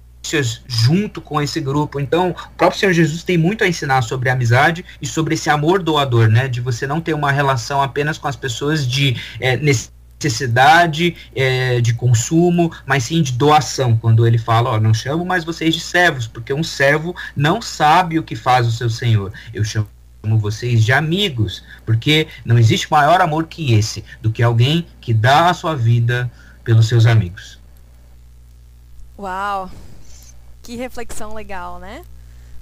junto 0.68 1.20
com 1.20 1.42
esse 1.42 1.60
grupo. 1.60 1.98
Então, 1.98 2.30
o 2.30 2.56
próprio 2.56 2.78
Senhor 2.78 2.92
Jesus 2.92 3.24
tem 3.24 3.36
muito 3.36 3.64
a 3.64 3.68
ensinar 3.68 4.02
sobre 4.02 4.30
a 4.30 4.34
amizade 4.34 4.84
e 5.00 5.06
sobre 5.06 5.34
esse 5.34 5.50
amor 5.50 5.82
doador, 5.82 6.28
né? 6.28 6.46
De 6.46 6.60
você 6.60 6.86
não 6.86 7.00
ter 7.00 7.14
uma 7.14 7.32
relação 7.32 7.82
apenas 7.82 8.16
com 8.16 8.28
as 8.28 8.36
pessoas 8.36 8.86
de 8.86 9.16
é, 9.40 9.56
necessidade 9.56 11.16
é, 11.34 11.80
de 11.80 11.94
consumo, 11.94 12.70
mas 12.86 13.04
sim 13.04 13.20
de 13.22 13.32
doação. 13.32 13.96
Quando 13.96 14.24
ele 14.24 14.38
fala, 14.38 14.70
ó, 14.70 14.80
não 14.80 14.94
chamo 14.94 15.24
mais 15.24 15.42
vocês 15.42 15.74
de 15.74 15.80
servos, 15.80 16.28
porque 16.28 16.54
um 16.54 16.62
servo 16.62 17.16
não 17.34 17.60
sabe 17.60 18.20
o 18.20 18.22
que 18.22 18.36
faz 18.36 18.68
o 18.68 18.70
seu 18.70 18.88
senhor. 18.88 19.32
Eu 19.52 19.64
chamo 19.64 19.88
chamo 20.22 20.38
vocês 20.38 20.84
de 20.84 20.92
amigos, 20.92 21.64
porque 21.84 22.28
não 22.44 22.56
existe 22.56 22.90
maior 22.90 23.20
amor 23.20 23.46
que 23.46 23.74
esse, 23.74 24.04
do 24.20 24.30
que 24.30 24.42
alguém 24.42 24.86
que 25.00 25.12
dá 25.12 25.50
a 25.50 25.54
sua 25.54 25.74
vida 25.74 26.30
pelos 26.62 26.86
seus 26.86 27.06
amigos. 27.06 27.58
Uau! 29.18 29.68
Que 30.62 30.76
reflexão 30.76 31.34
legal, 31.34 31.80
né? 31.80 32.04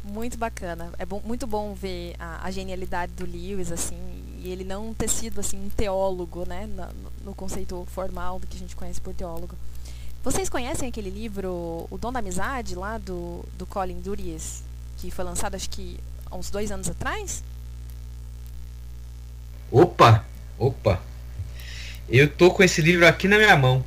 Muito 0.02 0.38
bacana. 0.38 0.90
É 0.98 1.04
bom, 1.04 1.20
muito 1.22 1.46
bom 1.46 1.74
ver 1.74 2.14
a, 2.18 2.46
a, 2.46 2.50
genialidade 2.50 3.12
do 3.12 3.26
Lewis, 3.26 3.70
assim, 3.70 3.98
e 4.42 4.50
ele 4.50 4.64
não 4.64 4.94
ter 4.94 5.08
sido 5.08 5.38
assim 5.40 5.58
um 5.58 5.68
teólogo, 5.68 6.48
né, 6.48 6.66
no, 6.66 6.86
no 7.26 7.34
conceito 7.34 7.86
formal 7.90 8.38
do 8.38 8.46
que 8.46 8.56
a 8.56 8.60
gente 8.60 8.74
conhece 8.74 9.00
por 9.00 9.12
teólogo. 9.12 9.54
Vocês 10.24 10.48
conhecem 10.48 10.88
aquele 10.88 11.10
livro 11.10 11.86
O 11.90 11.98
Dom 11.98 12.10
da 12.10 12.20
Amizade, 12.20 12.74
lá 12.74 12.96
do, 12.96 13.44
do 13.58 13.66
Colin 13.66 14.00
Duries, 14.00 14.62
que 14.96 15.10
foi 15.10 15.24
lançado 15.24 15.54
acho 15.54 15.68
que 15.68 16.00
há 16.30 16.36
uns 16.36 16.50
dois 16.50 16.70
anos 16.70 16.88
atrás? 16.88 17.42
Opa, 19.70 20.24
opa. 20.58 21.00
Eu 22.08 22.28
tô 22.28 22.50
com 22.50 22.62
esse 22.62 22.82
livro 22.82 23.06
aqui 23.06 23.28
na 23.28 23.38
minha 23.38 23.56
mão. 23.56 23.84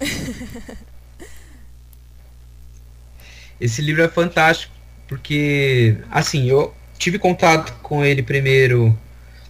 esse 3.60 3.82
livro 3.82 4.02
é 4.02 4.08
fantástico, 4.08 4.72
porque, 5.08 5.98
assim, 6.10 6.48
eu 6.48 6.74
tive 6.96 7.18
contato 7.18 7.72
com 7.82 8.04
ele 8.04 8.22
primeiro 8.22 8.96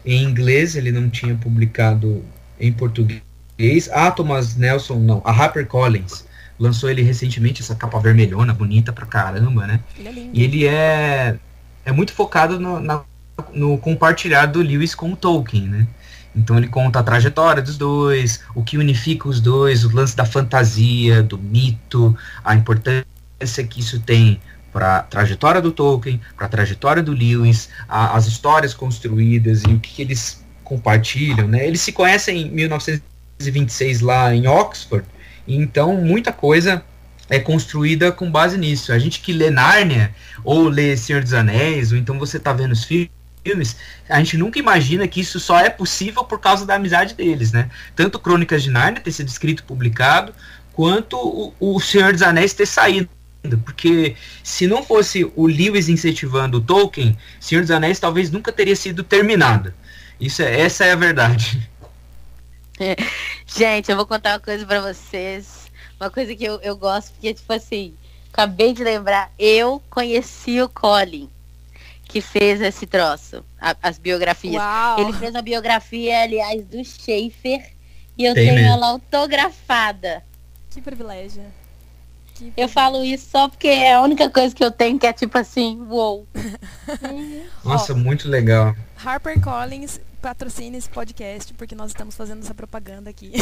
em 0.05 0.23
inglês, 0.23 0.77
ele 0.77 0.91
não 0.91 1.11
tinha 1.11 1.35
publicado 1.35 2.25
em 2.59 2.73
português. 2.73 3.21
A 3.93 4.11
Thomas 4.11 4.57
Nelson, 4.57 4.99
não, 4.99 5.21
a 5.25 5.31
HarperCollins 5.31 6.25
lançou 6.59 6.91
ele 6.91 7.03
recentemente, 7.03 7.63
essa 7.63 7.75
capa 7.75 7.99
vermelhona, 7.99 8.53
bonita 8.53 8.93
pra 8.93 9.07
caramba, 9.07 9.67
né? 9.67 9.81
Ele 9.99 10.09
é 10.09 10.13
lindo. 10.13 10.31
E 10.35 10.43
ele 10.43 10.67
é, 10.67 11.37
é 11.87 11.93
muito 11.93 12.13
focado 12.13 12.61
no, 12.61 12.79
na, 12.79 13.03
no 13.53 13.79
compartilhar 13.79 14.47
do 14.47 14.61
Lewis 14.61 14.95
com 14.95 15.13
o 15.13 15.17
Tolkien, 15.17 15.67
né? 15.67 15.87
Então 16.35 16.57
ele 16.57 16.69
conta 16.69 17.01
a 17.01 17.03
trajetória 17.03 17.63
dos 17.63 17.77
dois, 17.77 18.41
o 18.55 18.63
que 18.63 18.79
unifica 18.79 19.29
os 19.29 19.41
dois, 19.41 19.85
o 19.85 19.95
lance 19.95 20.17
da 20.17 20.25
fantasia, 20.25 21.23
do 21.23 21.37
mito, 21.37 22.17
a 22.45 22.55
importância 22.55 23.05
que 23.69 23.81
isso 23.81 24.01
tem 24.01 24.41
para 24.73 24.99
a 24.99 25.03
trajetória 25.03 25.61
do 25.61 25.73
Tolkien, 25.73 26.21
para 26.37 26.47
a 26.47 26.49
trajetória 26.49 27.03
do 27.03 27.13
Lewis, 27.13 27.69
a, 27.89 28.17
as 28.17 28.27
histórias 28.27 28.73
construídas 28.73 29.63
e 29.65 29.75
o 29.75 29.81
que, 29.81 29.95
que, 29.95 30.03
eles 30.03 30.45
compartilham, 30.63 31.49
né? 31.49 31.67
Eles 31.67 31.81
se 31.81 31.91
conhecem 31.91 32.43
em 32.43 32.51
1926 32.51 34.01
lá 34.01 34.33
em 34.33 34.47
Oxford, 34.47 35.05
então 35.49 35.97
muita 35.97 36.33
coisa 36.33 36.85
é 37.29 37.39
construída 37.39 38.13
com 38.13 38.31
base 38.31 38.57
nisso. 38.57 38.93
A 38.93 38.99
gente 38.99 39.21
que 39.21 39.33
lê 39.33 39.51
Nárnia 39.51 40.15
ou 40.45 40.69
lê 40.69 40.97
Senhor 40.97 41.23
dos 41.23 41.33
Anéis, 41.33 41.93
ou 41.93 41.99
então 41.99 42.19
você 42.19 42.37
está 42.37 42.53
vendo 42.53 42.73
os 42.73 42.85
filmes 42.85 43.20
filmes, 43.43 43.77
a 44.09 44.19
gente 44.19 44.37
nunca 44.37 44.59
imagina 44.59 45.07
que 45.09 45.21
isso 45.21 45.41
só 45.41 45.59
é 45.59 45.71
possível 45.71 46.25
por 46.25 46.39
causa 46.39 46.67
da 46.67 46.75
amizade 46.75 47.15
deles, 47.15 47.53
né? 47.53 47.71
Tanto 47.97 48.19
Crônicas 48.19 48.63
de 48.63 48.71
Nárnia 48.71 49.01
ter 49.01 49.13
sido 49.13 49.29
escrito 49.29 49.61
e 49.61 49.67
publicado, 49.67 50.35
quanto 50.73 51.17
o, 51.17 51.55
o 51.59 51.81
Senhor 51.81 52.13
dos 52.13 52.23
Anéis 52.23 52.53
ter 52.53 52.67
saído. 52.67 53.09
Porque 53.65 54.17
se 54.43 54.67
não 54.67 54.83
fosse 54.83 55.31
o 55.35 55.47
Lewis 55.47 55.89
incentivando 55.89 56.59
o 56.59 56.61
Tolkien, 56.61 57.17
Senhor 57.41 57.63
dos 57.63 57.71
Anéis 57.71 57.99
talvez 57.99 58.31
nunca 58.31 58.53
teria 58.53 58.77
sido 58.77 59.03
terminado. 59.03 59.73
Isso 60.21 60.43
é, 60.43 60.61
essa 60.61 60.85
é 60.85 60.93
a 60.93 60.97
verdade. 60.97 61.69
É. 62.83 62.97
Gente, 63.47 63.91
eu 63.91 63.97
vou 63.97 64.07
contar 64.07 64.33
uma 64.33 64.41
coisa 64.41 64.65
para 64.65 64.81
vocês. 64.81 65.71
Uma 66.01 66.09
coisa 66.09 66.35
que 66.35 66.43
eu, 66.43 66.59
eu 66.63 66.75
gosto, 66.75 67.13
porque, 67.13 67.35
tipo 67.35 67.53
assim, 67.53 67.93
acabei 68.33 68.73
de 68.73 68.83
lembrar, 68.83 69.31
eu 69.39 69.83
conheci 69.91 70.63
o 70.63 70.69
Colin 70.71 71.29
que 72.11 72.21
fez 72.21 72.61
esse 72.61 72.87
troço, 72.87 73.45
a, 73.61 73.77
as 73.81 73.97
biografias. 73.99 74.57
Uau. 74.57 75.01
Ele 75.01 75.13
fez 75.13 75.35
a 75.37 75.41
biografia, 75.41 76.23
aliás, 76.23 76.65
do 76.67 76.85
Schaefer, 76.85 77.73
e 78.19 78.25
eu 78.25 78.35
Tem 78.35 78.47
tenho 78.47 78.57
mesmo. 78.57 78.69
ela 78.75 78.89
autografada. 78.89 80.25
Que 80.71 80.81
privilégio. 80.81 81.45
Que 82.41 82.53
Eu 82.57 82.69
falo 82.69 83.05
isso 83.05 83.29
só 83.31 83.49
porque 83.49 83.69
é 83.69 83.93
a 83.93 84.01
única 84.01 84.31
coisa 84.31 84.55
que 84.55 84.65
eu 84.65 84.71
tenho 84.71 84.99
que 84.99 85.07
é 85.07 85.13
tipo 85.13 85.37
assim, 85.37 85.79
uou. 85.91 86.27
Nossa, 87.63 87.95
muito 87.95 88.29
legal. 88.29 88.75
HarperCollins 88.97 90.01
patrocina 90.21 90.77
esse 90.77 90.89
podcast 90.89 91.53
porque 91.55 91.75
nós 91.75 91.91
estamos 91.91 92.15
fazendo 92.15 92.43
essa 92.43 92.55
propaganda 92.55 93.11
aqui. 93.11 93.33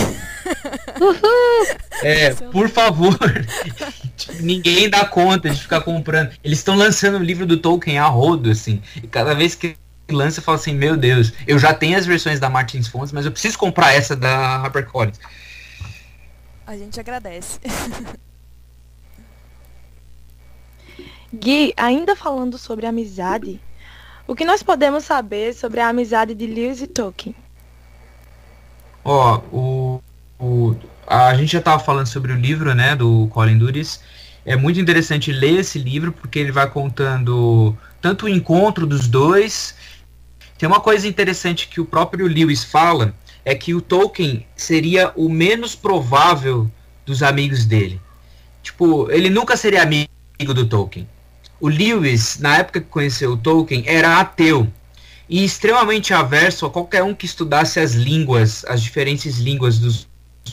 É, 2.02 2.32
por 2.52 2.68
favor. 2.68 3.16
Tipo, 4.16 4.42
Ninguém 4.42 4.90
dá 4.90 5.04
conta 5.04 5.48
de 5.48 5.60
ficar 5.60 5.80
comprando. 5.80 6.32
Eles 6.42 6.58
estão 6.58 6.74
lançando 6.74 7.18
o 7.18 7.22
livro 7.22 7.46
do 7.46 7.56
Tolkien 7.56 7.98
a 7.98 8.06
rodo, 8.06 8.50
assim. 8.50 8.82
E 8.96 9.06
cada 9.06 9.32
vez 9.32 9.54
que 9.54 9.76
lança, 10.10 10.40
eu 10.40 10.44
falo 10.44 10.56
assim, 10.56 10.74
meu 10.74 10.96
Deus, 10.96 11.32
eu 11.46 11.58
já 11.58 11.72
tenho 11.72 11.96
as 11.96 12.06
versões 12.06 12.40
da 12.40 12.48
Martins 12.48 12.88
Fontes, 12.88 13.12
mas 13.12 13.26
eu 13.26 13.32
preciso 13.32 13.58
comprar 13.58 13.92
essa 13.92 14.16
da 14.16 14.56
HarperCollins. 14.56 15.18
A 16.66 16.76
gente 16.76 16.98
agradece. 16.98 17.60
Gui, 21.32 21.72
ainda 21.76 22.16
falando 22.16 22.58
sobre 22.58 22.86
amizade, 22.86 23.60
o 24.26 24.34
que 24.34 24.44
nós 24.44 24.62
podemos 24.62 25.04
saber 25.04 25.54
sobre 25.54 25.80
a 25.80 25.88
amizade 25.88 26.34
de 26.34 26.46
Lewis 26.46 26.80
e 26.82 26.86
Tolkien? 26.86 27.34
Ó, 29.04 29.38
o, 29.52 30.02
o- 30.38 30.76
a 31.06 31.34
gente 31.34 31.52
já 31.52 31.58
estava 31.60 31.82
falando 31.82 32.06
sobre 32.06 32.32
o 32.32 32.36
livro, 32.36 32.74
né, 32.74 32.94
do 32.94 33.28
Colin 33.28 33.58
Duris. 33.58 34.02
É 34.44 34.56
muito 34.56 34.80
interessante 34.80 35.32
ler 35.32 35.60
esse 35.60 35.78
livro 35.78 36.12
porque 36.12 36.38
ele 36.38 36.52
vai 36.52 36.68
contando 36.70 37.76
tanto 38.00 38.26
o 38.26 38.28
encontro 38.28 38.86
dos 38.86 39.08
dois. 39.08 39.74
Tem 40.58 40.66
uma 40.68 40.80
coisa 40.80 41.06
interessante 41.08 41.68
que 41.68 41.80
o 41.80 41.86
próprio 41.86 42.26
Lewis 42.26 42.64
fala 42.64 43.14
é 43.44 43.54
que 43.54 43.74
o 43.74 43.80
Tolkien 43.80 44.46
seria 44.56 45.12
o 45.16 45.28
menos 45.28 45.74
provável 45.74 46.70
dos 47.06 47.22
amigos 47.22 47.64
dele. 47.64 48.00
Tipo, 48.62 49.10
ele 49.10 49.30
nunca 49.30 49.56
seria 49.56 49.82
amigo 49.82 50.08
do 50.54 50.66
Tolkien. 50.68 51.08
O 51.60 51.68
Lewis, 51.68 52.38
na 52.38 52.58
época 52.58 52.80
que 52.80 52.86
conheceu 52.86 53.32
o 53.32 53.36
Tolkien, 53.36 53.84
era 53.86 54.20
ateu 54.20 54.68
e 55.28 55.44
extremamente 55.44 56.14
averso 56.14 56.64
a 56.64 56.70
qualquer 56.70 57.02
um 57.02 57.14
que 57.14 57.26
estudasse 57.26 57.80
as 57.80 57.92
línguas, 57.92 58.64
as 58.66 58.80
diferentes 58.80 59.38
línguas 59.38 59.78
dos, 59.78 60.08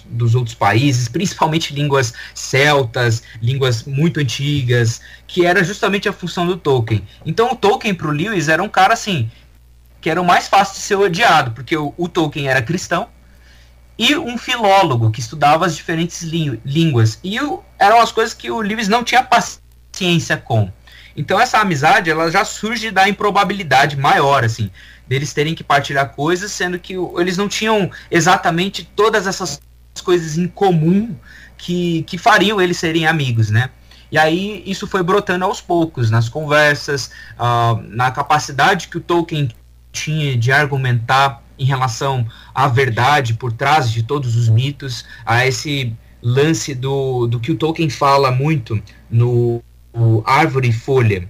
dos 0.06 0.36
outros 0.36 0.56
países, 0.56 1.08
principalmente 1.08 1.74
línguas 1.74 2.14
celtas, 2.34 3.24
línguas 3.42 3.84
muito 3.84 4.20
antigas, 4.20 5.00
que 5.28 5.46
era 5.46 5.64
justamente 5.64 6.10
a 6.10 6.14
função 6.14 6.46
do 6.46 6.58
Tolkien. 6.58 7.08
Então 7.26 7.52
o 7.52 7.56
Tolkien 7.56 7.94
para 7.94 8.08
o 8.08 8.12
Lewis 8.12 8.50
era 8.50 8.62
um 8.62 8.70
cara 8.70 8.94
assim, 8.94 9.30
que 10.02 10.10
era 10.10 10.22
o 10.22 10.26
mais 10.26 10.48
fácil 10.48 10.76
de 10.76 10.82
ser 10.82 10.96
odiado, 10.96 11.52
porque 11.52 11.78
o, 11.78 11.94
o 11.98 12.10
Tolkien 12.10 12.48
era 12.48 12.62
cristão 12.62 13.08
e 13.98 14.18
um 14.18 14.38
filólogo 14.38 15.10
que 15.12 15.22
estudava 15.22 15.66
as 15.66 15.76
diferentes 15.76 16.22
lí- 16.24 16.60
línguas. 16.66 17.18
E 17.24 17.38
eram 17.80 18.02
as 18.02 18.12
coisas 18.12 18.34
que 18.34 18.52
o 18.52 18.60
Lewis 18.60 18.90
não 18.90 19.04
tinha 19.04 19.24
paciência 19.24 20.36
com. 20.36 20.70
Então 21.16 21.40
essa 21.40 21.60
amizade 21.60 22.10
ela 22.10 22.30
já 22.30 22.44
surge 22.44 22.92
da 22.92 23.08
improbabilidade 23.08 23.96
maior, 23.96 24.44
assim, 24.44 24.70
deles 25.08 25.34
terem 25.34 25.56
que 25.56 25.64
partilhar 25.64 26.14
coisas, 26.14 26.52
sendo 26.52 26.78
que 26.78 26.96
eles 27.18 27.38
não 27.38 27.48
tinham 27.48 27.90
exatamente 28.12 28.90
todas 28.96 29.26
essas 29.28 29.62
coisas 30.04 30.38
em 30.38 30.48
comum 30.48 31.16
que, 31.58 32.04
que 32.04 32.18
fariam 32.18 32.60
eles 32.60 32.78
serem 32.78 33.08
amigos, 33.08 33.50
né? 33.50 33.70
E 34.12 34.18
aí 34.18 34.64
isso 34.66 34.88
foi 34.88 35.02
brotando 35.04 35.46
aos 35.46 35.62
poucos, 35.62 36.12
nas 36.12 36.30
conversas, 36.30 37.12
ah, 37.38 37.78
na 37.88 38.12
capacidade 38.12 38.88
que 38.88 38.98
o 38.98 39.02
Tolkien 39.02 39.50
tinha 39.92 40.38
de 40.38 40.52
argumentar 40.52 41.42
em 41.58 41.66
relação 41.66 42.26
à 42.54 42.68
verdade 42.68 43.34
por 43.34 43.52
trás 43.52 43.90
de 43.90 44.04
todos 44.04 44.36
os 44.36 44.50
mitos, 44.50 45.06
a 45.26 45.46
esse 45.46 45.96
lance 46.22 46.74
do, 46.76 47.28
do 47.28 47.40
que 47.40 47.52
o 47.52 47.56
Tolkien 47.56 47.90
fala 47.90 48.32
muito 48.32 48.82
no 49.10 49.64
o 49.96 50.22
Árvore 50.26 50.70
e 50.70 50.74
Folha, 50.74 51.28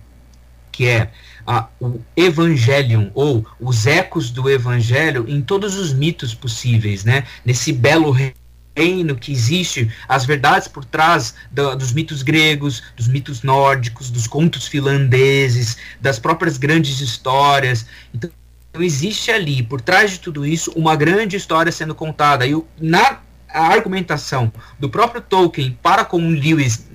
que 0.71 0.87
é 0.87 1.09
a, 1.47 1.67
o 1.79 1.99
Evangelion, 2.17 3.09
ou 3.13 3.45
os 3.59 3.85
ecos 3.85 4.31
do 4.31 4.49
Evangelho 4.49 5.25
em 5.27 5.41
todos 5.41 5.75
os 5.77 5.93
mitos 5.93 6.33
possíveis, 6.33 7.03
né? 7.05 7.23
Nesse 7.45 7.71
belo 7.71 8.11
reino 8.11 9.15
que 9.15 9.31
existe, 9.31 9.89
as 10.09 10.25
verdades 10.25 10.67
por 10.67 10.83
trás 10.83 11.33
dos 11.77 11.93
mitos 11.93 12.21
gregos, 12.21 12.83
dos 12.97 13.07
mitos 13.07 13.41
nórdicos, 13.43 14.09
dos 14.09 14.27
contos 14.27 14.67
finlandeses, 14.67 15.77
das 16.01 16.19
próprias 16.19 16.57
grandes 16.57 16.99
histórias. 16.99 17.85
Então, 18.13 18.29
existe 18.79 19.31
ali, 19.31 19.63
por 19.63 19.79
trás 19.79 20.11
de 20.11 20.19
tudo 20.19 20.45
isso, 20.45 20.71
uma 20.75 20.95
grande 20.95 21.37
história 21.37 21.71
sendo 21.71 21.95
contada. 21.95 22.45
E 22.45 22.55
o- 22.55 22.67
na 22.81 23.19
a 23.47 23.67
argumentação 23.67 24.51
do 24.77 24.89
próprio 24.89 25.21
Tolkien 25.21 25.79
para 25.81 26.03
com 26.03 26.17
Lewis, 26.27 26.85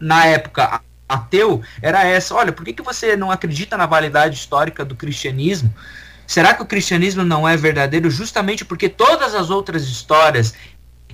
na 0.00 0.26
época 0.26 0.80
ateu, 1.08 1.62
era 1.80 2.04
essa: 2.04 2.34
olha, 2.34 2.52
por 2.52 2.64
que, 2.64 2.72
que 2.72 2.82
você 2.82 3.16
não 3.16 3.30
acredita 3.30 3.76
na 3.76 3.86
validade 3.86 4.36
histórica 4.36 4.84
do 4.84 4.94
cristianismo? 4.94 5.72
Será 6.26 6.54
que 6.54 6.62
o 6.62 6.66
cristianismo 6.66 7.22
não 7.22 7.46
é 7.46 7.56
verdadeiro 7.56 8.10
justamente 8.10 8.64
porque 8.64 8.88
todas 8.88 9.34
as 9.34 9.50
outras 9.50 9.84
histórias 9.84 10.54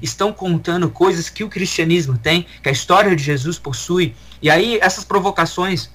estão 0.00 0.32
contando 0.32 0.88
coisas 0.88 1.28
que 1.28 1.44
o 1.44 1.48
cristianismo 1.48 2.16
tem, 2.16 2.46
que 2.62 2.68
a 2.68 2.72
história 2.72 3.14
de 3.14 3.22
Jesus 3.22 3.58
possui? 3.58 4.14
E 4.40 4.48
aí 4.48 4.78
essas 4.80 5.04
provocações 5.04 5.90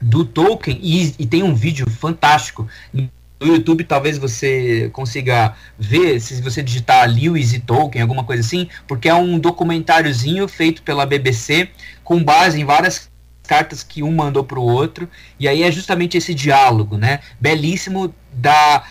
do 0.00 0.24
Tolkien, 0.24 0.78
e, 0.82 1.14
e 1.18 1.26
tem 1.26 1.42
um 1.42 1.54
vídeo 1.54 1.88
fantástico 1.88 2.68
no 2.92 3.08
YouTube, 3.40 3.84
talvez 3.84 4.18
você 4.18 4.90
consiga 4.92 5.54
ver, 5.78 6.20
se 6.20 6.40
você 6.42 6.62
digitar 6.62 7.08
Lewis 7.08 7.52
e 7.52 7.60
Tolkien, 7.60 8.02
alguma 8.02 8.24
coisa 8.24 8.42
assim, 8.42 8.68
porque 8.86 9.08
é 9.08 9.14
um 9.14 9.38
documentáriozinho 9.38 10.46
feito 10.46 10.82
pela 10.82 11.06
BBC, 11.06 11.70
com 12.04 12.22
base 12.22 12.60
em 12.60 12.64
várias 12.64 13.10
cartas 13.52 13.82
que 13.82 14.02
um 14.02 14.10
mandou 14.10 14.42
para 14.42 14.58
o 14.58 14.62
outro, 14.62 15.06
e 15.38 15.46
aí 15.46 15.62
é 15.62 15.70
justamente 15.70 16.16
esse 16.16 16.32
diálogo, 16.32 16.96
né, 16.96 17.20
belíssimo 17.38 18.14
da 18.32 18.82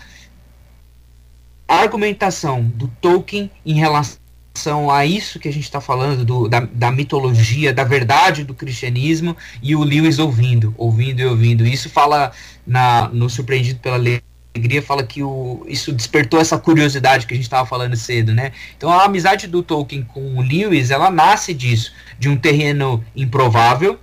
argumentação 1.66 2.62
do 2.62 2.86
Tolkien 2.86 3.50
em 3.66 3.74
relação 3.74 4.88
a 4.88 5.04
isso 5.04 5.40
que 5.40 5.48
a 5.48 5.52
gente 5.52 5.64
está 5.64 5.80
falando, 5.80 6.24
do, 6.24 6.46
da, 6.46 6.60
da 6.60 6.92
mitologia, 6.92 7.74
da 7.74 7.82
verdade 7.82 8.44
do 8.44 8.54
cristianismo, 8.54 9.36
e 9.60 9.74
o 9.74 9.82
Lewis 9.82 10.20
ouvindo, 10.20 10.72
ouvindo 10.78 11.18
e 11.18 11.24
ouvindo. 11.24 11.66
Isso 11.66 11.90
fala 11.90 12.30
na, 12.64 13.08
no 13.08 13.28
Surpreendido 13.28 13.80
pela 13.80 13.96
Alegria, 13.96 14.80
fala 14.80 15.02
que 15.02 15.24
o, 15.24 15.64
isso 15.66 15.90
despertou 15.92 16.38
essa 16.38 16.56
curiosidade 16.56 17.26
que 17.26 17.34
a 17.34 17.36
gente 17.36 17.46
estava 17.46 17.66
falando 17.66 17.96
cedo, 17.96 18.32
né? 18.32 18.52
Então 18.76 18.92
a 18.92 19.04
amizade 19.04 19.48
do 19.48 19.60
Tolkien 19.62 20.04
com 20.04 20.36
o 20.36 20.40
Lewis, 20.40 20.90
ela 20.90 21.10
nasce 21.10 21.52
disso, 21.52 21.92
de 22.18 22.28
um 22.28 22.36
terreno 22.36 23.02
improvável, 23.16 23.98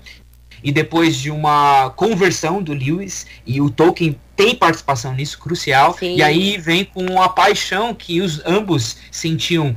e 0.64 0.72
depois 0.72 1.16
de 1.16 1.32
uma 1.32 1.90
conversão 1.92 2.62
do 2.62 2.74
Lewis, 2.74 3.26
e 3.46 3.62
o 3.62 3.70
Tolkien 3.70 4.20
tem 4.36 4.56
participação 4.56 5.14
nisso, 5.14 5.38
crucial. 5.38 5.96
Sim. 5.98 6.16
E 6.16 6.24
aí 6.24 6.58
vem 6.58 6.86
com 6.86 7.22
a 7.22 7.30
paixão 7.30 7.94
que 7.94 8.22
os 8.22 8.42
ambos 8.46 8.98
sentiam 9.12 9.76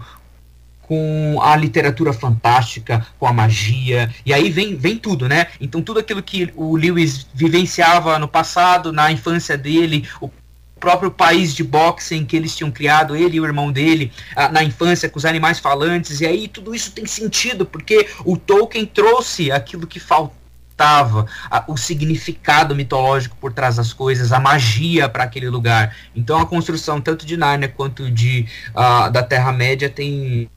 com 0.82 1.40
a 1.40 1.56
literatura 1.56 2.12
fantástica, 2.12 3.06
com 3.18 3.26
a 3.26 3.32
magia, 3.32 4.12
e 4.26 4.32
aí 4.34 4.50
vem, 4.50 4.76
vem 4.76 4.98
tudo, 4.98 5.28
né? 5.28 5.46
Então 5.60 5.80
tudo 5.80 6.00
aquilo 6.00 6.22
que 6.22 6.52
o 6.54 6.76
Lewis 6.76 7.26
vivenciava 7.32 8.18
no 8.18 8.28
passado, 8.28 8.92
na 8.92 9.10
infância 9.10 9.56
dele, 9.56 10.06
o 10.20 10.30
próprio 10.78 11.10
país 11.10 11.54
de 11.54 11.62
boxe 11.62 12.16
em 12.16 12.24
que 12.24 12.36
eles 12.36 12.56
tinham 12.56 12.70
criado, 12.70 13.14
ele 13.14 13.36
e 13.36 13.40
o 13.40 13.44
irmão 13.44 13.70
dele, 13.70 14.12
ah, 14.34 14.48
na 14.48 14.64
infância, 14.64 15.08
com 15.08 15.16
os 15.16 15.24
animais 15.24 15.60
falantes, 15.60 16.20
e 16.20 16.26
aí 16.26 16.48
tudo 16.48 16.74
isso 16.74 16.90
tem 16.90 17.06
sentido, 17.06 17.64
porque 17.64 18.08
o 18.24 18.36
Tolkien 18.36 18.84
trouxe 18.84 19.52
aquilo 19.52 19.86
que 19.86 20.00
faltava, 20.00 20.41
a- 20.84 21.64
o 21.68 21.76
significado 21.76 22.74
mitológico 22.74 23.36
por 23.40 23.52
trás 23.52 23.76
das 23.76 23.92
coisas, 23.92 24.32
a 24.32 24.40
magia 24.40 25.08
para 25.08 25.24
aquele 25.24 25.48
lugar. 25.48 25.94
Então 26.14 26.38
a 26.38 26.46
construção 26.46 27.00
tanto 27.00 27.24
de 27.24 27.36
Nárnia 27.36 27.68
quanto 27.68 28.10
de 28.10 28.46
ah, 28.74 29.08
da 29.08 29.22
Terra-média 29.22 29.88
tem 29.88 30.50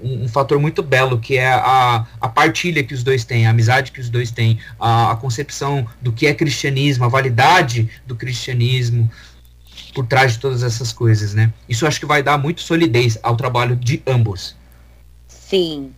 um, 0.00 0.24
um 0.24 0.28
fator 0.28 0.58
muito 0.58 0.82
belo, 0.82 1.18
que 1.18 1.36
é 1.36 1.52
a, 1.52 2.04
a 2.20 2.28
partilha 2.28 2.82
que 2.82 2.94
os 2.94 3.02
dois 3.02 3.24
têm, 3.24 3.46
a 3.46 3.50
amizade 3.50 3.92
que 3.92 4.00
os 4.00 4.08
dois 4.08 4.30
têm, 4.30 4.58
a, 4.78 5.12
a 5.12 5.16
concepção 5.16 5.86
do 6.00 6.12
que 6.12 6.26
é 6.26 6.34
cristianismo, 6.34 7.04
a 7.04 7.08
validade 7.08 7.88
do 8.06 8.16
cristianismo 8.16 9.10
por 9.94 10.06
trás 10.06 10.32
de 10.32 10.38
todas 10.38 10.62
essas 10.62 10.92
coisas, 10.92 11.34
né? 11.34 11.52
Isso 11.68 11.86
acho 11.86 11.98
que 11.98 12.06
vai 12.06 12.22
dar 12.22 12.38
muito 12.38 12.60
solidez 12.60 13.18
ao 13.22 13.36
trabalho 13.36 13.74
de 13.76 14.02
ambos. 14.06 14.56
Sim, 15.26 15.92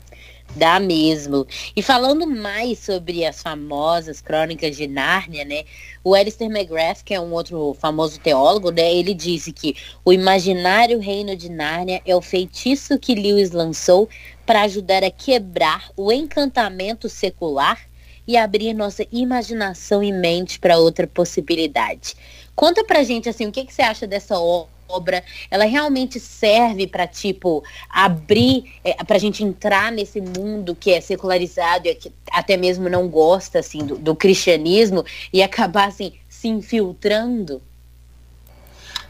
dá 0.55 0.79
mesmo. 0.79 1.47
E 1.75 1.83
falando 1.83 2.27
mais 2.27 2.79
sobre 2.79 3.25
as 3.25 3.43
famosas 3.43 4.21
crônicas 4.21 4.77
de 4.77 4.87
Nárnia, 4.87 5.45
né? 5.45 5.65
O 6.05 6.15
Alistair 6.15 6.51
McGrath, 6.51 7.03
que 7.05 7.15
é 7.15 7.21
um 7.21 7.33
outro 7.33 7.75
famoso 7.81 8.19
teólogo, 8.21 8.71
né? 8.71 8.93
Ele 8.93 9.15
disse 9.15 9.53
que 9.53 9.77
o 10.05 10.12
imaginário 10.12 10.99
reino 10.99 11.37
de 11.37 11.49
Nárnia 11.49 12.01
é 12.05 12.15
o 12.15 12.21
feitiço 12.23 12.99
que 12.99 13.15
Lewis 13.15 13.51
lançou 13.51 14.09
para 14.45 14.62
ajudar 14.62 15.03
a 15.05 15.11
quebrar 15.11 15.91
o 15.97 16.12
encantamento 16.12 17.09
secular 17.09 17.81
e 18.27 18.37
abrir 18.37 18.73
nossa 18.73 19.05
imaginação 19.11 20.03
e 20.03 20.12
mente 20.12 20.59
para 20.59 20.79
outra 20.79 21.07
possibilidade. 21.07 22.15
Conta 22.55 22.85
pra 22.85 23.03
gente 23.03 23.29
assim, 23.29 23.47
o 23.47 23.53
que, 23.53 23.65
que 23.65 23.75
você 23.75 23.83
acha 23.83 24.07
dessa 24.07 24.38
o- 24.38 24.69
obra? 24.92 25.22
Ela 25.50 25.64
realmente 25.64 26.20
serve 26.20 26.87
para 26.87 27.07
tipo 27.07 27.62
abrir, 27.88 28.64
é, 28.85 29.02
pra 29.05 29.18
gente 29.18 29.42
entrar 29.42 29.90
nesse 29.92 30.20
mundo 30.20 30.74
que 30.74 30.90
é 30.92 31.00
secularizado 31.00 31.88
e 31.88 31.94
que 31.94 32.12
até 32.31 32.57
mesmo 32.57 32.88
não 32.88 33.09
gosta 33.09 33.59
assim 33.59 33.85
do, 33.85 33.96
do 33.96 34.14
cristianismo 34.14 35.05
e 35.33 35.42
acabar 35.42 35.88
assim 35.88 36.12
se 36.28 36.48
infiltrando? 36.48 37.62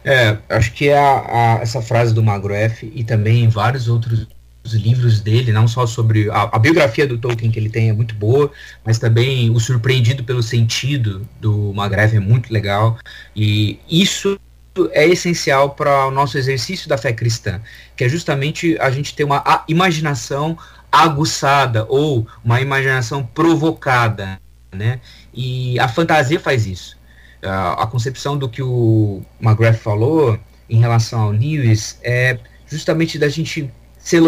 É, 0.05 0.37
acho 0.49 0.73
que 0.73 0.89
é 0.89 0.99
a, 0.99 1.59
a- 1.59 1.63
essa 1.63 1.81
frase 1.81 2.13
do 2.13 2.23
Magrath 2.23 2.83
e 2.83 3.05
também 3.05 3.49
vários 3.49 3.89
outros 3.89 4.27
livros 4.65 5.21
dele, 5.21 5.53
não 5.53 5.67
só 5.67 5.87
sobre 5.87 6.31
a, 6.31 6.43
a 6.53 6.59
biografia 6.59 7.07
do 7.07 7.19
Tolkien 7.19 7.51
que 7.51 7.59
ele 7.59 7.69
tem 7.69 7.89
é 7.89 7.93
muito 7.93 8.15
boa, 8.15 8.51
mas 8.85 8.99
também 8.99 9.51
o 9.51 9.59
surpreendido 9.59 10.23
pelo 10.23 10.43
sentido 10.43 11.27
do 11.41 11.73
Magrath 11.75 12.15
é 12.15 12.21
muito 12.21 12.53
legal 12.53 12.97
e 13.35 13.79
isso 13.91 14.39
é 14.93 15.07
essencial 15.07 15.71
para 15.71 16.07
o 16.07 16.11
nosso 16.11 16.39
exercício 16.39 16.89
da 16.89 16.97
fé 16.97 17.13
cristã, 17.13 17.61
que 17.97 18.05
é 18.05 18.09
justamente 18.09 18.77
a 18.81 18.91
gente 18.91 19.15
ter 19.15 19.25
uma 19.25 19.65
imaginação 19.69 20.57
aguçada 20.91 21.87
ou 21.89 22.27
uma 22.45 22.61
imaginação 22.61 23.25
provocada, 23.25 24.39
né? 24.71 25.01
E 25.33 25.79
a 25.79 25.89
fantasia 25.89 26.41
faz 26.41 26.67
isso. 26.67 26.99
A, 27.43 27.83
a 27.83 27.87
concepção 27.87 28.37
do 28.37 28.49
que 28.49 28.63
o 28.63 29.23
McGrath 29.41 29.79
falou 29.79 30.39
em 30.69 30.79
relação 30.79 31.21
ao 31.21 31.31
Lewis 31.31 31.99
é 32.03 32.39
justamente 32.67 33.19
da 33.19 33.29
gente 33.29 33.71
ser 33.99 34.23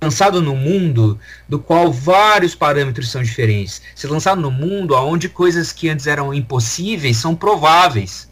lançado 0.00 0.40
no 0.40 0.56
mundo 0.56 1.18
do 1.48 1.58
qual 1.58 1.92
vários 1.92 2.54
parâmetros 2.54 3.10
são 3.10 3.22
diferentes. 3.22 3.82
Ser 3.94 4.08
lançado 4.08 4.40
no 4.40 4.50
mundo 4.50 4.94
onde 4.94 5.28
coisas 5.28 5.72
que 5.72 5.88
antes 5.88 6.06
eram 6.06 6.32
impossíveis 6.32 7.18
são 7.18 7.34
prováveis. 7.36 8.28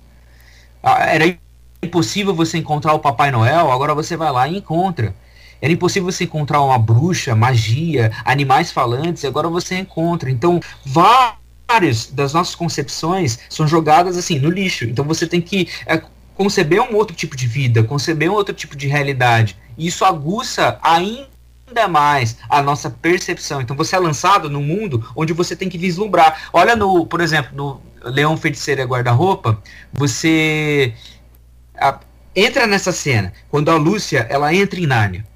Ah, 0.83 1.05
Era 1.05 1.39
impossível 1.83 2.35
você 2.35 2.59
encontrar 2.59 2.95
o 2.95 2.99
Papai 2.99 3.31
Noel, 3.31 3.71
agora 3.71 3.95
você 3.95 4.17
vai 4.17 4.31
lá 4.31 4.49
e 4.49 4.57
encontra. 4.57 5.15
Era 5.61 5.73
impossível 5.73 6.11
você 6.11 6.25
encontrar 6.25 6.63
uma 6.63 6.79
bruxa, 6.79 7.35
magia, 7.35 8.13
animais 8.25 8.71
falantes, 8.71 9.25
agora 9.25 9.49
você 9.49 9.77
encontra. 9.77 10.31
Então, 10.31 10.61
várias 10.85 12.07
das 12.07 12.33
nossas 12.33 12.55
concepções 12.55 13.39
são 13.49 13.67
jogadas 13.67 14.17
assim 14.17 14.39
no 14.39 14.51
lixo. 14.51 14.85
Então 14.85 15.05
você 15.05 15.27
tem 15.27 15.41
que 15.41 15.69
é, 15.87 16.01
conceber 16.35 16.81
um 16.81 16.95
outro 16.95 17.15
tipo 17.15 17.37
de 17.37 17.47
vida, 17.47 17.83
conceber 17.83 18.31
um 18.31 18.35
outro 18.35 18.55
tipo 18.55 18.77
de 18.77 18.87
realidade. 18.87 19.57
E 19.77 19.87
isso 19.87 20.05
aguça 20.05 20.79
ainda 20.83 21.89
mais 21.89 22.37
a 22.49 22.63
nossa 22.63 22.89
percepção. 22.89 23.61
Então 23.61 23.77
você 23.77 23.97
é 23.97 23.99
lançado 23.99 24.49
no 24.49 24.61
mundo 24.61 25.05
onde 25.17 25.33
você 25.33 25.57
tem 25.57 25.69
que 25.69 25.77
vislumbrar. 25.77 26.49
Olha 26.53 26.77
no, 26.77 27.05
por 27.05 27.21
exemplo, 27.21 27.51
no 27.57 27.81
Leão 28.11 28.37
Feiticeiro 28.37 28.81
e 28.81 28.85
Guarda-Roupa, 28.85 29.61
você 29.93 30.95
a- 31.81 32.01
entra 32.35 32.67
nessa 32.67 32.93
cena, 32.93 33.33
quando 33.51 33.71
a 33.71 33.77
Lúcia, 33.77 34.27
ela 34.31 34.53
entra 34.55 34.79
em 34.79 34.87
Nárnia. 34.87 35.27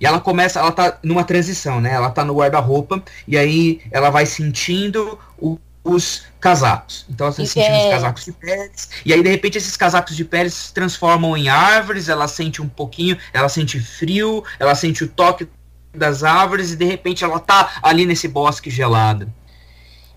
E 0.00 0.06
ela 0.06 0.18
começa, 0.18 0.58
ela 0.58 0.72
tá 0.72 0.98
numa 1.02 1.24
transição, 1.24 1.80
né? 1.80 1.92
Ela 1.92 2.10
tá 2.10 2.24
no 2.24 2.34
guarda-roupa 2.34 3.02
e 3.28 3.36
aí 3.36 3.80
ela 3.90 4.08
vai 4.08 4.24
sentindo 4.24 5.18
o- 5.38 5.58
os 5.84 6.24
casacos. 6.40 7.04
Então 7.08 7.26
ela 7.26 7.36
tá 7.36 7.42
E 7.42 7.46
sentindo 7.46 7.76
os 7.76 7.90
casacos 7.90 8.24
de 8.24 8.32
peles. 8.32 8.88
E 9.04 9.12
aí, 9.12 9.22
de 9.22 9.28
repente, 9.28 9.58
esses 9.58 9.76
casacos 9.76 10.16
de 10.16 10.24
peles 10.24 10.54
se 10.54 10.74
transformam 10.74 11.36
em 11.36 11.48
árvores, 11.50 12.08
ela 12.08 12.26
sente 12.28 12.62
um 12.62 12.68
pouquinho, 12.68 13.18
ela 13.32 13.48
sente 13.48 13.78
frio, 13.78 14.42
ela 14.58 14.74
sente 14.74 15.04
o 15.04 15.08
toque 15.08 15.46
das 15.94 16.22
árvores 16.24 16.72
e 16.72 16.76
de 16.76 16.84
repente 16.84 17.22
ela 17.24 17.38
tá 17.38 17.72
ali 17.82 18.06
nesse 18.06 18.26
bosque 18.28 18.70
gelado. 18.70 19.30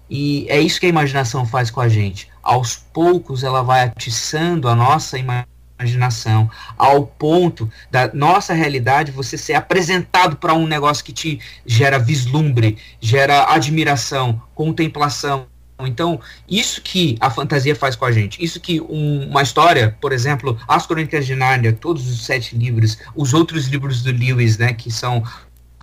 E 0.09 0.45
é 0.49 0.59
isso 0.61 0.79
que 0.79 0.85
a 0.85 0.89
imaginação 0.89 1.45
faz 1.45 1.71
com 1.71 1.81
a 1.81 1.89
gente. 1.89 2.29
Aos 2.41 2.75
poucos 2.75 3.43
ela 3.43 3.63
vai 3.63 3.83
atiçando 3.83 4.67
a 4.69 4.75
nossa 4.75 5.17
imaginação, 5.17 5.52
ao 6.77 7.05
ponto 7.05 7.69
da 7.91 8.11
nossa 8.13 8.53
realidade 8.53 9.11
você 9.11 9.37
ser 9.37 9.53
apresentado 9.53 10.37
para 10.37 10.53
um 10.53 10.65
negócio 10.67 11.03
que 11.03 11.11
te 11.13 11.39
gera 11.65 11.97
vislumbre, 11.99 12.77
gera 12.99 13.53
admiração, 13.53 14.41
contemplação. 14.55 15.45
Então, 15.85 16.19
isso 16.47 16.81
que 16.81 17.17
a 17.19 17.29
fantasia 17.29 17.75
faz 17.75 17.95
com 17.95 18.05
a 18.05 18.11
gente, 18.11 18.41
isso 18.43 18.59
que 18.59 18.79
um- 18.79 19.27
uma 19.29 19.41
história, 19.41 19.97
por 19.99 20.13
exemplo, 20.13 20.57
As 20.67 20.85
Crônicas 20.85 21.25
de 21.25 21.35
Nárnia, 21.35 21.73
todos 21.73 22.07
os 22.09 22.25
sete 22.25 22.55
livros, 22.55 22.97
os 23.15 23.33
outros 23.33 23.67
livros 23.67 24.01
do 24.01 24.11
Lewis, 24.11 24.57
né, 24.57 24.71
que 24.73 24.89
são 24.91 25.23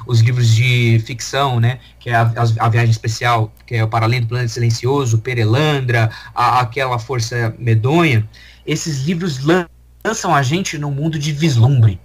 os 0.06 0.20
livros 0.20 0.54
de 0.54 1.02
ficção, 1.04 1.60
né, 1.60 1.78
que 1.98 2.08
é 2.08 2.14
a, 2.14 2.22
a- 2.60 2.68
Viagem 2.70 2.90
Especial, 2.90 3.52
que 3.66 3.74
é 3.74 3.84
o 3.84 3.88
Para 3.88 4.06
Além 4.06 4.22
do 4.22 4.28
Planeta 4.28 4.48
Silencioso, 4.48 5.18
Perelandra, 5.18 6.10
a- 6.34 6.60
aquela 6.60 6.98
Força 6.98 7.54
Medonha, 7.58 8.26
esses 8.66 9.02
livros 9.04 9.44
lan- 9.44 9.66
lançam 10.04 10.34
a 10.34 10.42
gente 10.42 10.78
num 10.78 10.90
mundo 10.90 11.18
de 11.18 11.32
vislumbre. 11.32 12.00